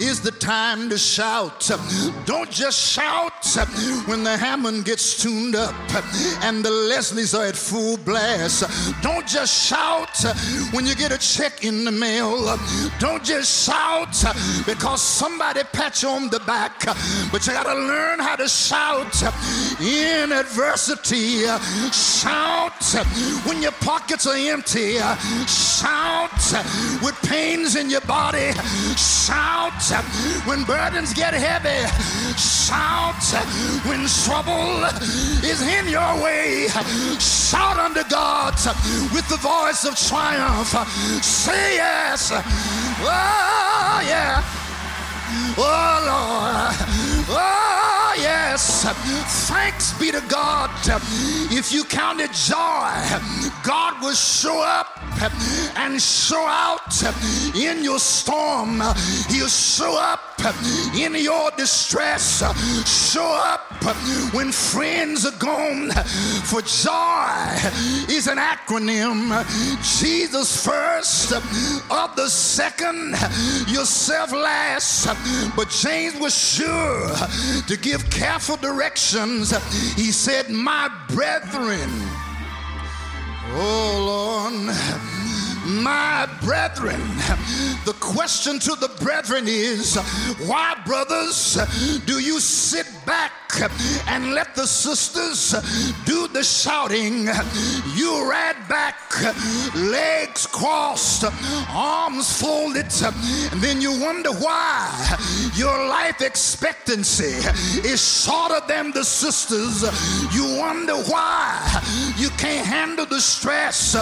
is 0.00 0.20
the 0.20 0.32
time 0.32 0.88
to 0.90 0.98
shout. 0.98 1.70
Don't 2.24 2.50
just 2.50 2.80
shout 2.80 3.44
when 4.06 4.24
the 4.24 4.36
Hammond 4.36 4.84
gets 4.84 5.22
tuned 5.22 5.54
up 5.54 5.74
and 6.42 6.64
the 6.64 6.70
Leslies 6.70 7.38
are 7.38 7.46
at 7.46 7.56
full 7.56 7.96
blast. 7.98 8.64
Don't 9.02 9.26
just 9.26 9.68
shout 9.68 10.16
when 10.72 10.86
you 10.86 10.94
get 10.94 11.12
a 11.12 11.18
check 11.18 11.64
in 11.64 11.84
the 11.84 11.92
mail. 11.92 12.56
Don't 12.98 13.22
just 13.22 13.66
shout 13.66 14.14
because 14.66 15.00
somebody 15.00 15.62
pat 15.72 16.02
you 16.02 16.08
on 16.08 16.28
the 16.30 16.40
back, 16.40 16.84
but 17.30 17.46
you 17.46 17.52
got 17.52 17.66
to 17.66 17.74
learn 17.74 18.18
how 18.18 18.36
to 18.36 18.48
shout 18.48 19.22
in 19.80 20.32
adversity. 20.40 21.44
Shout 21.92 22.82
when 23.46 23.62
your 23.62 23.72
pockets 23.72 24.26
are 24.26 24.36
empty. 24.36 24.98
Shout 25.46 26.30
with 27.02 27.16
pains 27.22 27.76
in 27.76 27.90
your 27.90 28.00
body. 28.02 28.52
Shout 28.96 29.82
when 30.46 30.64
burdens 30.64 31.12
get 31.12 31.34
heavy. 31.34 31.86
Shout 32.36 33.22
when 33.86 34.06
trouble 34.24 34.84
is 35.44 35.60
in 35.62 35.88
your 35.88 36.14
way. 36.22 36.68
Shout 37.18 37.78
unto 37.78 38.02
God 38.08 38.54
with 39.12 39.28
the 39.28 39.36
voice 39.36 39.84
of 39.84 39.94
triumph. 39.96 40.74
Say 41.22 41.76
yes. 41.76 42.32
Oh, 42.32 44.02
yeah. 44.06 44.42
Oh, 45.56 45.96
Lord. 46.08 46.76
Oh, 47.28 48.14
yes. 48.50 49.48
Thanks 49.48 49.98
be 49.98 50.10
to 50.10 50.22
God. 50.28 50.70
If 51.52 51.72
you 51.72 51.84
counted 51.84 52.32
joy, 52.32 52.90
God 53.62 54.02
will 54.02 54.14
show 54.14 54.60
up 54.62 54.86
and 55.76 56.00
show 56.00 56.44
out 56.46 57.02
in 57.54 57.84
your 57.84 57.98
storm. 57.98 58.80
He'll 59.28 59.48
show 59.48 59.96
up 59.98 60.20
in 60.96 61.14
your 61.14 61.50
distress. 61.56 62.42
Show 63.10 63.26
up 63.26 63.60
when 64.34 64.50
friends 64.52 65.26
are 65.26 65.38
gone. 65.38 65.90
For 66.44 66.62
joy 66.62 67.28
is 68.08 68.26
an 68.26 68.38
acronym. 68.38 69.30
Jesus 70.00 70.64
first, 70.64 71.32
of 71.32 72.16
the 72.16 72.28
second, 72.28 73.14
yourself 73.68 74.32
last. 74.32 75.06
But 75.54 75.68
James 75.68 76.18
was 76.18 76.34
sure 76.34 77.10
to 77.66 77.76
give 77.76 78.08
careful 78.10 78.39
directions. 78.56 79.50
He 79.94 80.12
said, 80.12 80.48
My 80.50 80.88
brethren, 81.08 81.90
oh 83.52 84.50
Lord, 84.52 85.19
my 85.70 86.28
brethren. 86.42 87.00
The 87.84 87.94
question 88.00 88.58
to 88.60 88.74
the 88.76 88.90
brethren 89.02 89.44
is 89.46 89.96
why, 90.46 90.76
brothers, 90.84 91.58
do 92.06 92.18
you 92.18 92.40
sit 92.40 92.86
back 93.06 93.32
and 94.06 94.32
let 94.32 94.54
the 94.54 94.66
sisters 94.66 95.54
do 96.04 96.28
the 96.28 96.42
shouting? 96.42 97.28
You 97.94 98.28
ride 98.28 98.68
back, 98.68 98.96
legs 99.74 100.46
crossed, 100.46 101.24
arms 101.70 102.40
folded, 102.40 102.86
and 103.52 103.60
then 103.60 103.80
you 103.80 103.98
wonder 104.00 104.32
why 104.32 105.18
your 105.54 105.88
life 105.88 106.20
expectancy 106.20 107.36
is 107.86 108.24
shorter 108.24 108.60
than 108.66 108.92
the 108.92 109.04
sisters. 109.04 109.82
You 110.34 110.58
wonder 110.58 110.94
why 110.94 111.82
you 112.16 112.30
can't 112.30 112.66
handle 112.66 113.06
the 113.06 113.20
stress 113.20 113.94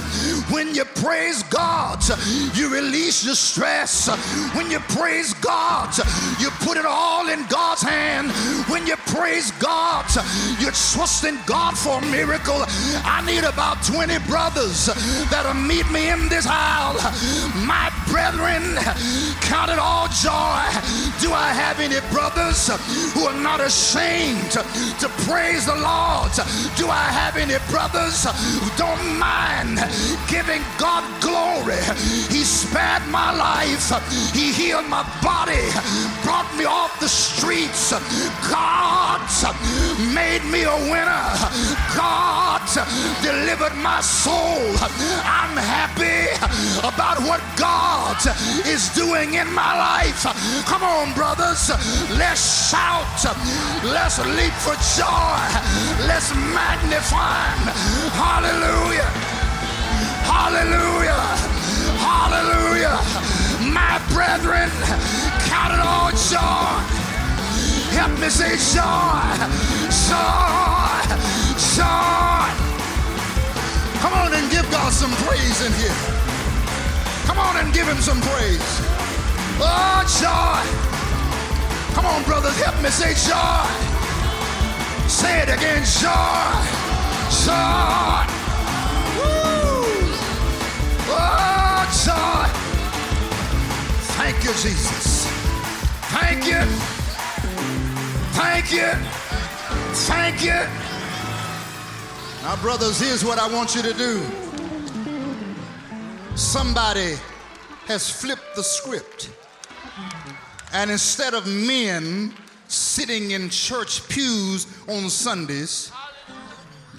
when 0.50 0.74
you 0.74 0.84
praise 0.84 1.42
God, 1.44 1.57
you 2.54 2.72
release 2.72 3.24
your 3.24 3.34
stress. 3.34 4.08
When 4.54 4.70
you 4.70 4.80
praise 4.80 5.34
God, 5.34 5.96
you 6.40 6.50
put 6.60 6.76
it 6.76 6.86
all 6.86 7.28
in 7.28 7.44
God's 7.46 7.82
hand. 7.82 8.30
When 8.68 8.86
you 8.86 8.96
praise 9.06 9.50
God, 9.52 10.06
you 10.58 10.70
trust 10.70 11.24
in 11.24 11.38
God 11.46 11.76
for 11.76 11.98
a 11.98 12.06
miracle. 12.06 12.64
I 13.04 13.22
need 13.26 13.44
about 13.44 13.82
20 13.84 14.18
brothers 14.26 14.86
that'll 15.30 15.54
meet 15.54 15.88
me 15.90 16.10
in 16.10 16.28
this 16.28 16.46
aisle. 16.48 16.94
My 17.66 17.90
brethren, 18.08 18.76
count 19.42 19.70
it 19.70 19.78
all 19.78 20.08
joy. 20.08 20.62
Do 21.20 21.32
I 21.32 21.52
have 21.52 21.80
any 21.80 22.00
brothers 22.12 22.68
who 23.14 23.24
are 23.26 23.40
not 23.40 23.60
ashamed 23.60 24.50
to 24.50 25.08
praise 25.28 25.66
the 25.66 25.76
Lord? 25.76 26.32
Do 26.76 26.88
I 26.88 27.08
have 27.12 27.36
any 27.36 27.58
brothers 27.70 28.24
who 28.24 28.68
don't 28.76 29.18
mind 29.18 29.78
giving 30.28 30.62
God 30.78 31.04
glory? 31.20 31.37
Glory. 31.38 31.80
He 32.34 32.42
spared 32.44 33.06
my 33.08 33.30
life. 33.32 33.90
He 34.34 34.52
healed 34.52 34.86
my 34.86 35.04
body, 35.22 35.64
brought 36.22 36.48
me 36.56 36.64
off 36.64 36.98
the 37.00 37.08
streets. 37.08 37.92
God 38.50 39.20
made 40.14 40.44
me 40.50 40.62
a 40.64 40.78
winner. 40.90 41.26
God 41.96 42.60
delivered 43.22 43.76
my 43.76 44.00
soul. 44.00 44.60
I'm 45.24 45.56
happy 45.56 46.28
about 46.80 47.18
what 47.28 47.40
God 47.56 48.16
is 48.66 48.88
doing 48.94 49.34
in 49.34 49.52
my 49.52 49.72
life. 49.78 50.22
Come 50.66 50.82
on, 50.82 51.14
brothers. 51.14 51.70
Let's 52.18 52.70
shout. 52.70 53.06
Let's 53.84 54.18
leap 54.36 54.54
for 54.64 54.76
joy. 54.96 55.40
Let's 56.06 56.34
magnify. 56.34 57.48
Hallelujah. 58.22 59.27
Hallelujah. 60.38 61.24
Hallelujah. 61.98 62.96
My 63.74 63.98
brethren, 64.14 64.70
count 65.50 65.74
it 65.74 65.82
all 65.82 66.10
joy. 66.14 66.70
Help 67.98 68.12
me 68.20 68.28
say 68.30 68.54
joy. 68.54 69.18
Joy. 70.06 70.98
Joy. 71.74 72.38
Come 73.98 74.14
on 74.14 74.32
and 74.32 74.48
give 74.50 74.70
God 74.70 74.92
some 74.92 75.10
praise 75.26 75.58
in 75.66 75.72
here. 75.72 75.98
Come 77.26 77.38
on 77.40 77.56
and 77.56 77.74
give 77.74 77.88
him 77.88 77.98
some 77.98 78.20
praise. 78.20 78.62
Oh, 79.60 80.00
joy. 80.22 80.62
Come 81.94 82.06
on, 82.06 82.22
brothers, 82.22 82.56
help 82.62 82.80
me 82.80 82.90
say 82.90 83.12
joy. 83.26 83.66
Say 85.08 85.42
it 85.42 85.48
again, 85.48 85.82
joy. 85.84 86.78
Joy. 87.44 88.37
Thank 94.30 94.44
you, 94.44 94.50
Jesus. 94.50 95.26
Thank 96.10 96.46
you. 96.46 96.60
Thank 98.36 98.70
you. 98.70 98.90
Thank 100.04 100.44
you. 100.44 100.66
Now, 102.42 102.56
brothers, 102.60 103.00
here's 103.00 103.24
what 103.24 103.38
I 103.38 103.50
want 103.50 103.74
you 103.74 103.80
to 103.80 103.94
do. 103.94 104.20
Somebody 106.36 107.14
has 107.86 108.10
flipped 108.10 108.54
the 108.54 108.62
script. 108.62 109.30
And 110.74 110.90
instead 110.90 111.32
of 111.32 111.46
men 111.46 112.34
sitting 112.66 113.30
in 113.30 113.48
church 113.48 114.06
pews 114.10 114.66
on 114.88 115.08
Sundays, 115.08 115.90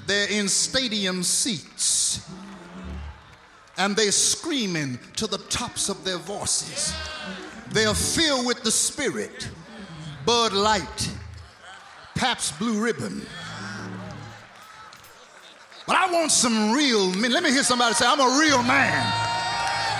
they're 0.07 0.31
in 0.31 0.47
stadium 0.47 1.21
seats. 1.21 2.27
And 3.79 3.95
they're 3.95 4.11
screaming 4.11 4.99
to 5.15 5.25
the 5.25 5.39
tops 5.49 5.89
of 5.89 6.03
their 6.05 6.17
voices. 6.17 6.93
They're 7.71 7.95
filled 7.95 8.45
with 8.45 8.61
the 8.61 8.71
Spirit. 8.71 9.49
Bud 10.25 10.53
Light, 10.53 11.09
Pabst 12.13 12.59
Blue 12.59 12.79
Ribbon. 12.79 13.25
But 15.87 15.95
I 15.95 16.11
want 16.11 16.29
some 16.31 16.71
real 16.71 17.11
men. 17.15 17.31
Let 17.31 17.41
me 17.41 17.49
hear 17.49 17.63
somebody 17.63 17.95
say, 17.95 18.05
I'm 18.05 18.19
a 18.19 18.39
real 18.39 18.61
man. 18.61 19.29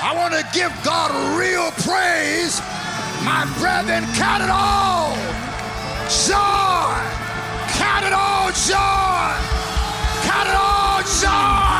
I 0.02 0.14
want 0.16 0.34
to 0.36 0.46
give 0.54 0.72
God 0.84 1.10
real 1.40 1.72
praise. 1.84 2.62
My 3.26 3.50
brethren, 3.60 4.04
count 4.14 4.44
it 4.44 4.50
all 4.50 5.16
joy. 6.10 6.94
Count 7.74 8.06
it 8.06 8.14
all 8.14 8.52
joy. 8.52 9.34
Count 10.24 10.48
it 10.48 10.56
all 10.56 11.02
joy. 11.02 11.79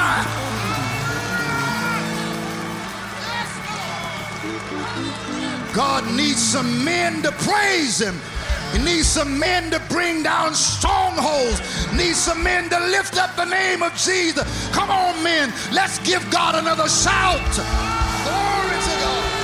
God 5.74 6.06
needs 6.16 6.42
some 6.42 6.84
men 6.84 7.22
to 7.24 7.32
praise 7.32 8.00
Him. 8.02 8.20
He 8.74 8.84
needs 8.84 9.08
some 9.08 9.40
men 9.40 9.72
to 9.72 9.80
bring 9.90 10.22
down 10.24 10.54
strongholds. 10.54 11.60
Needs 11.94 12.18
some 12.18 12.44
men 12.44 12.70
to 12.70 12.80
lift 12.80 13.18
up 13.18 13.36
the 13.36 13.46
name 13.46 13.82
of 13.82 13.94
Jesus. 13.96 14.70
Come 14.70 14.90
on, 14.92 15.24
men. 15.24 15.52
Let's 15.72 16.00
give 16.00 16.30
God 16.30 16.56
another 16.56 16.88
shout. 16.88 17.40
Glory 18.26 18.80
to 18.82 18.94
God. 19.02 19.40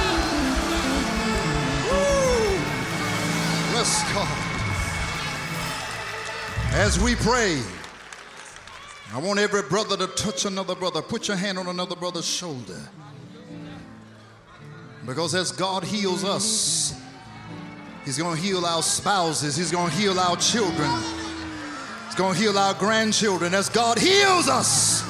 Bless 3.71 4.13
God. 4.13 4.41
As 6.73 6.99
we 6.99 7.15
pray, 7.15 7.61
I 9.13 9.19
want 9.19 9.39
every 9.39 9.63
brother 9.63 9.97
to 9.97 10.07
touch 10.07 10.45
another 10.45 10.75
brother. 10.75 11.01
Put 11.01 11.27
your 11.27 11.37
hand 11.37 11.57
on 11.57 11.67
another 11.67 11.95
brother's 11.95 12.27
shoulder. 12.27 12.79
Because 15.05 15.35
as 15.35 15.51
God 15.51 15.83
heals 15.83 16.23
us, 16.23 16.99
He's 18.05 18.17
going 18.17 18.35
to 18.35 18.41
heal 18.41 18.65
our 18.65 18.83
spouses. 18.83 19.55
He's 19.55 19.71
going 19.71 19.89
to 19.89 19.95
heal 19.95 20.19
our 20.19 20.37
children. 20.37 20.89
He's 22.05 22.15
going 22.15 22.35
to 22.35 22.39
heal 22.39 22.57
our 22.57 22.75
grandchildren 22.75 23.53
as 23.53 23.67
God 23.67 23.97
heals 23.97 24.47
us. 24.47 25.03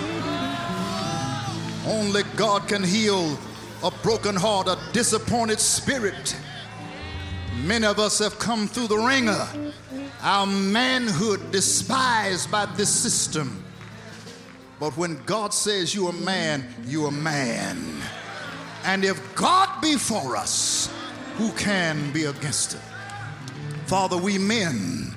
Only 1.86 2.24
God 2.36 2.68
can 2.68 2.84
heal 2.84 3.38
a 3.84 3.92
broken 4.02 4.36
heart, 4.36 4.68
a 4.68 4.80
disappointed 4.94 5.60
spirit. 5.60 6.36
Many 7.64 7.86
of 7.86 8.00
us 8.00 8.20
have 8.20 8.40
come 8.40 8.68
through 8.68 8.88
the 8.88 8.98
wringer, 8.98 9.48
our 10.22 10.48
manhood 10.48 11.52
despised 11.52 12.50
by 12.50 12.66
this 12.66 12.90
system. 12.90 13.64
But 14.80 14.96
when 14.98 15.22
God 15.26 15.54
says 15.54 15.94
you're 15.94 16.10
a 16.10 16.14
man, 16.14 16.66
you're 16.86 17.10
a 17.10 17.12
man. 17.12 18.02
And 18.86 19.04
if 19.04 19.36
God 19.36 19.82
be 19.82 19.96
for 19.96 20.38
us, 20.38 20.94
who 21.38 21.52
can 21.54 22.12
be 22.12 22.26
against 22.26 22.76
it? 22.76 22.82
Father, 23.88 24.16
we 24.16 24.38
men 24.38 25.14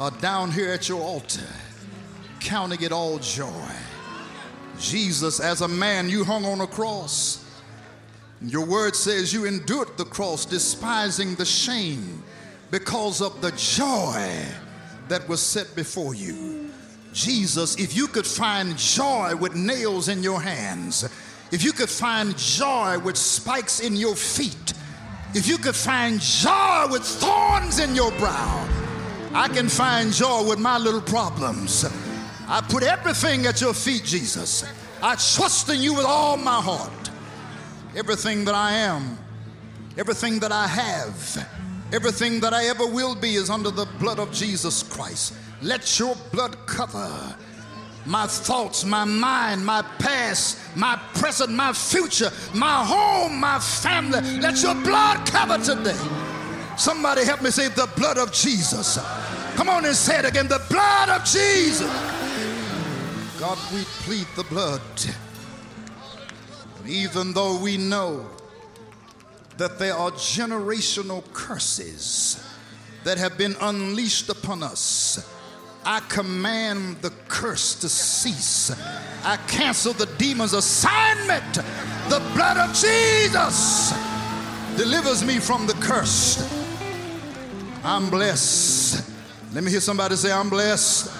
are 0.00 0.10
down 0.10 0.50
here 0.50 0.72
at 0.72 0.88
your 0.88 1.00
altar, 1.00 1.46
counting 2.40 2.82
it 2.82 2.92
all 2.92 3.18
joy. 3.18 3.70
Jesus, 4.78 5.38
as 5.38 5.60
a 5.60 5.68
man, 5.68 6.08
you 6.08 6.24
hung 6.24 6.44
on 6.44 6.60
a 6.60 6.66
cross. 6.66 7.44
Your 8.42 8.66
word 8.66 8.96
says 8.96 9.32
you 9.32 9.46
endured 9.46 9.96
the 9.96 10.04
cross, 10.04 10.44
despising 10.44 11.36
the 11.36 11.44
shame 11.44 12.22
because 12.70 13.22
of 13.22 13.40
the 13.40 13.52
joy 13.52 14.44
that 15.08 15.28
was 15.28 15.40
set 15.40 15.74
before 15.76 16.14
you. 16.14 16.70
Jesus, 17.12 17.76
if 17.76 17.96
you 17.96 18.08
could 18.08 18.26
find 18.26 18.76
joy 18.76 19.36
with 19.36 19.54
nails 19.54 20.08
in 20.08 20.22
your 20.22 20.40
hands, 20.40 21.08
if 21.54 21.62
you 21.62 21.72
could 21.72 21.88
find 21.88 22.36
joy 22.36 22.98
with 22.98 23.16
spikes 23.16 23.78
in 23.78 23.94
your 23.94 24.16
feet, 24.16 24.74
if 25.34 25.46
you 25.46 25.56
could 25.56 25.76
find 25.76 26.20
joy 26.20 26.86
with 26.90 27.04
thorns 27.04 27.78
in 27.78 27.94
your 27.94 28.10
brow, 28.18 28.68
I 29.32 29.46
can 29.46 29.68
find 29.68 30.12
joy 30.12 30.42
with 30.48 30.58
my 30.58 30.78
little 30.78 31.00
problems. 31.00 31.84
I 32.48 32.60
put 32.60 32.82
everything 32.82 33.46
at 33.46 33.60
your 33.60 33.72
feet, 33.72 34.02
Jesus. 34.02 34.64
I 35.00 35.14
trust 35.14 35.68
in 35.68 35.80
you 35.80 35.94
with 35.94 36.06
all 36.06 36.36
my 36.36 36.60
heart. 36.60 37.10
Everything 37.94 38.44
that 38.46 38.56
I 38.56 38.72
am, 38.72 39.16
everything 39.96 40.40
that 40.40 40.50
I 40.50 40.66
have, 40.66 41.48
everything 41.92 42.40
that 42.40 42.52
I 42.52 42.64
ever 42.64 42.84
will 42.84 43.14
be 43.14 43.36
is 43.36 43.48
under 43.48 43.70
the 43.70 43.86
blood 44.00 44.18
of 44.18 44.32
Jesus 44.32 44.82
Christ. 44.82 45.34
Let 45.62 46.00
your 46.00 46.16
blood 46.32 46.56
cover 46.66 47.36
my 48.06 48.26
thoughts, 48.26 48.84
my 48.84 49.04
mind, 49.04 49.64
my 49.64 49.82
past, 49.98 50.58
my 50.76 51.00
present, 51.14 51.50
my 51.50 51.72
future, 51.72 52.30
my 52.54 52.84
home, 52.84 53.40
my 53.40 53.58
family. 53.58 54.20
Let 54.40 54.62
your 54.62 54.74
blood 54.74 55.26
cover 55.26 55.58
today. 55.58 55.98
Somebody 56.76 57.24
help 57.24 57.42
me 57.42 57.50
say 57.50 57.68
the 57.68 57.88
blood 57.96 58.18
of 58.18 58.32
Jesus. 58.32 58.98
Come 59.54 59.68
on 59.68 59.84
and 59.84 59.94
say 59.94 60.18
it 60.18 60.24
again 60.24 60.48
the 60.48 60.62
blood 60.68 61.08
of 61.08 61.24
Jesus. 61.24 61.90
God, 63.38 63.58
we 63.72 63.82
plead 64.04 64.26
the 64.36 64.44
blood. 64.44 64.80
And 66.78 66.88
even 66.88 67.32
though 67.32 67.58
we 67.58 67.76
know 67.76 68.26
that 69.56 69.78
there 69.78 69.94
are 69.94 70.10
generational 70.10 71.22
curses 71.32 72.44
that 73.04 73.18
have 73.18 73.38
been 73.38 73.54
unleashed 73.60 74.28
upon 74.28 74.62
us 74.62 75.30
I 75.86 76.00
command 76.08 76.96
the 77.02 77.12
curse 77.28 77.74
to 77.76 77.88
cease. 77.88 78.70
I 79.24 79.36
cancel 79.48 79.92
the 79.92 80.06
demon's 80.18 80.54
assignment. 80.54 81.54
The 82.08 82.20
blood 82.34 82.56
of 82.56 82.74
Jesus 82.74 83.92
delivers 84.76 85.24
me 85.24 85.38
from 85.38 85.66
the 85.66 85.74
curse. 85.74 86.38
I'm 87.84 88.08
blessed. 88.08 89.10
Let 89.52 89.62
me 89.62 89.70
hear 89.70 89.80
somebody 89.80 90.16
say, 90.16 90.32
I'm 90.32 90.48
blessed. 90.48 91.12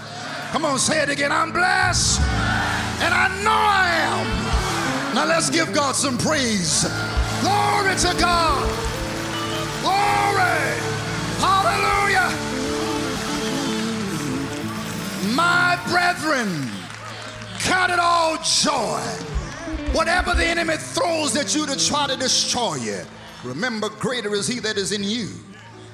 Come 0.53 0.65
on, 0.65 0.79
say 0.79 1.03
it 1.03 1.11
again. 1.11 1.31
I'm 1.31 1.53
blessed. 1.53 2.21
And 2.21 3.13
I 3.13 3.29
know 3.45 3.51
I 3.51 3.89
am. 4.09 5.15
Now 5.15 5.27
let's 5.27 5.51
give 5.51 5.73
God 5.75 5.95
some 5.95 6.17
praise. 6.17 6.85
Glory 7.43 7.95
to 7.97 8.17
God. 8.19 8.65
Glory. 9.83 10.81
Hallelujah. 11.39 12.54
My 15.33 15.81
brethren, 15.89 16.69
count 17.61 17.91
it 17.91 17.99
all 17.99 18.37
joy. 18.43 19.01
Whatever 19.93 20.35
the 20.35 20.45
enemy 20.45 20.77
throws 20.77 21.37
at 21.37 21.55
you 21.55 21.67
to 21.67 21.89
try 21.89 22.07
to 22.07 22.17
destroy 22.17 22.75
you, 22.77 23.01
remember, 23.43 23.89
greater 23.89 24.35
is 24.35 24.47
he 24.47 24.59
that 24.61 24.77
is 24.77 24.93
in 24.93 25.03
you 25.03 25.29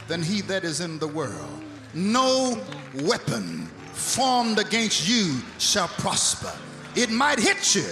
than 0.09 0.22
he 0.22 0.41
that 0.43 0.64
is 0.64 0.81
in 0.81 0.99
the 0.99 1.07
world. 1.07 1.62
No 1.95 2.59
weapon 3.03 3.66
formed 3.93 4.59
against 4.59 5.09
you 5.09 5.41
shall 5.59 5.89
prosper. 5.89 6.53
It 6.97 7.11
might 7.11 7.39
hit 7.39 7.74
you, 7.74 7.87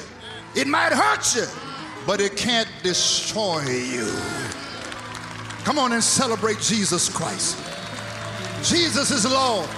it 0.57 0.66
might 0.66 0.93
hurt 0.93 1.36
you, 1.36 1.47
but 2.07 2.20
it 2.20 2.36
can't 2.36 2.68
destroy 2.82 3.62
you. 3.62 4.11
Come 5.62 5.78
on 5.78 5.93
and 5.93 6.03
celebrate 6.03 6.59
Jesus 6.59 7.09
Christ. 7.09 7.57
Jesus 8.62 9.11
is 9.11 9.24
Lord. 9.30 9.68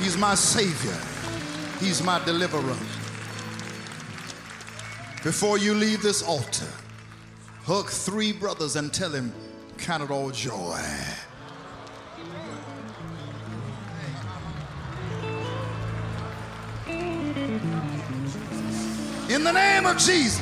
He's 0.00 0.16
my 0.16 0.34
Savior. 0.34 0.96
He's 1.80 2.02
my 2.02 2.22
deliverer. 2.24 2.76
Before 5.24 5.58
you 5.58 5.74
leave 5.74 6.02
this 6.02 6.22
altar, 6.22 6.68
hug 7.64 7.88
three 7.88 8.32
brothers 8.32 8.76
and 8.76 8.92
tell 8.92 9.10
him, 9.10 9.32
count 9.78 10.02
it 10.02 10.10
all 10.10 10.30
joy. 10.30 10.78
In 19.28 19.42
the 19.42 19.52
name 19.52 19.86
of 19.86 19.98
Jesus, 19.98 20.40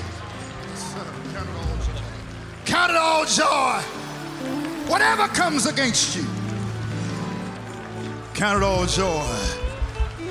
count 2.67 2.91
it 2.91 2.97
all 2.97 3.25
joy. 3.25 3.81
Whatever 4.87 5.27
comes 5.29 5.65
against 5.67 6.17
you, 6.17 6.27
Count 8.35 8.63
it 8.63 8.67
all 8.67 8.85
joy. 8.85 9.25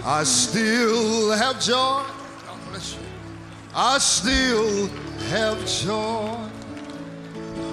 I 0.03 0.23
still 0.23 1.31
have 1.31 1.61
joy. 1.61 2.03
God 2.45 2.59
bless 2.69 2.95
you. 2.95 2.99
I 3.73 3.97
still 3.97 4.87
have 5.29 5.65
joy. 5.65 6.37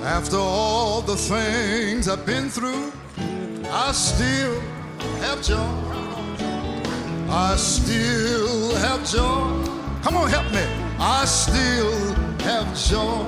After 0.05 0.37
all 0.37 1.03
the 1.03 1.17
things 1.17 2.09
I've 2.09 2.25
been 2.25 2.49
through, 2.49 2.93
I 3.71 3.91
still 3.91 4.61
have 5.21 5.43
joy. 5.43 5.57
I 7.29 7.57
still 7.57 8.75
have 8.77 9.05
joy. 9.11 9.67
Come 10.03 10.17
on, 10.17 10.31
help 10.31 10.51
me. 10.53 10.65
I 11.01 11.25
still 11.25 12.15
have 12.45 12.69
joy. 12.89 13.27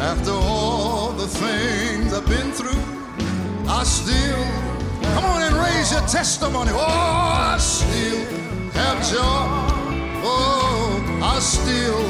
After 0.00 0.32
all 0.32 1.12
the 1.12 1.28
things 1.28 2.12
I've 2.14 2.26
been 2.26 2.52
through, 2.52 2.82
I 3.68 3.84
still, 3.84 4.71
come 5.14 5.24
on 5.24 5.42
and 5.42 5.54
raise 5.56 5.92
your 5.92 6.02
testimony. 6.02 6.70
Oh, 6.72 6.78
I 6.78 7.56
still 7.58 8.24
have 8.72 8.98
joy. 9.10 9.44
Oh, 10.24 11.20
I 11.22 11.38
still 11.40 12.02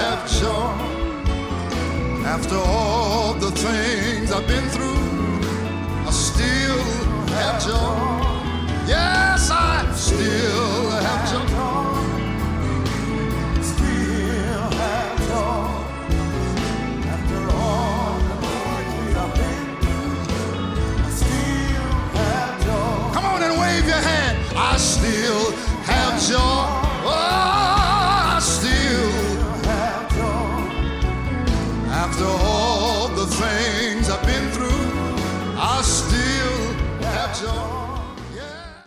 have 0.00 0.20
joy. 0.40 0.92
After 2.26 2.56
all 2.56 3.34
the 3.34 3.50
things 3.50 4.32
I've 4.32 4.46
been 4.46 4.68
through, 4.70 5.02
I 6.08 6.10
still 6.10 6.82
have 7.36 7.56
joy. 7.64 8.22
Yes, 8.86 9.50
I 9.50 9.92
still 9.94 10.90
have 10.90 11.22
joy. 11.30 11.51
Joy. 26.28 26.81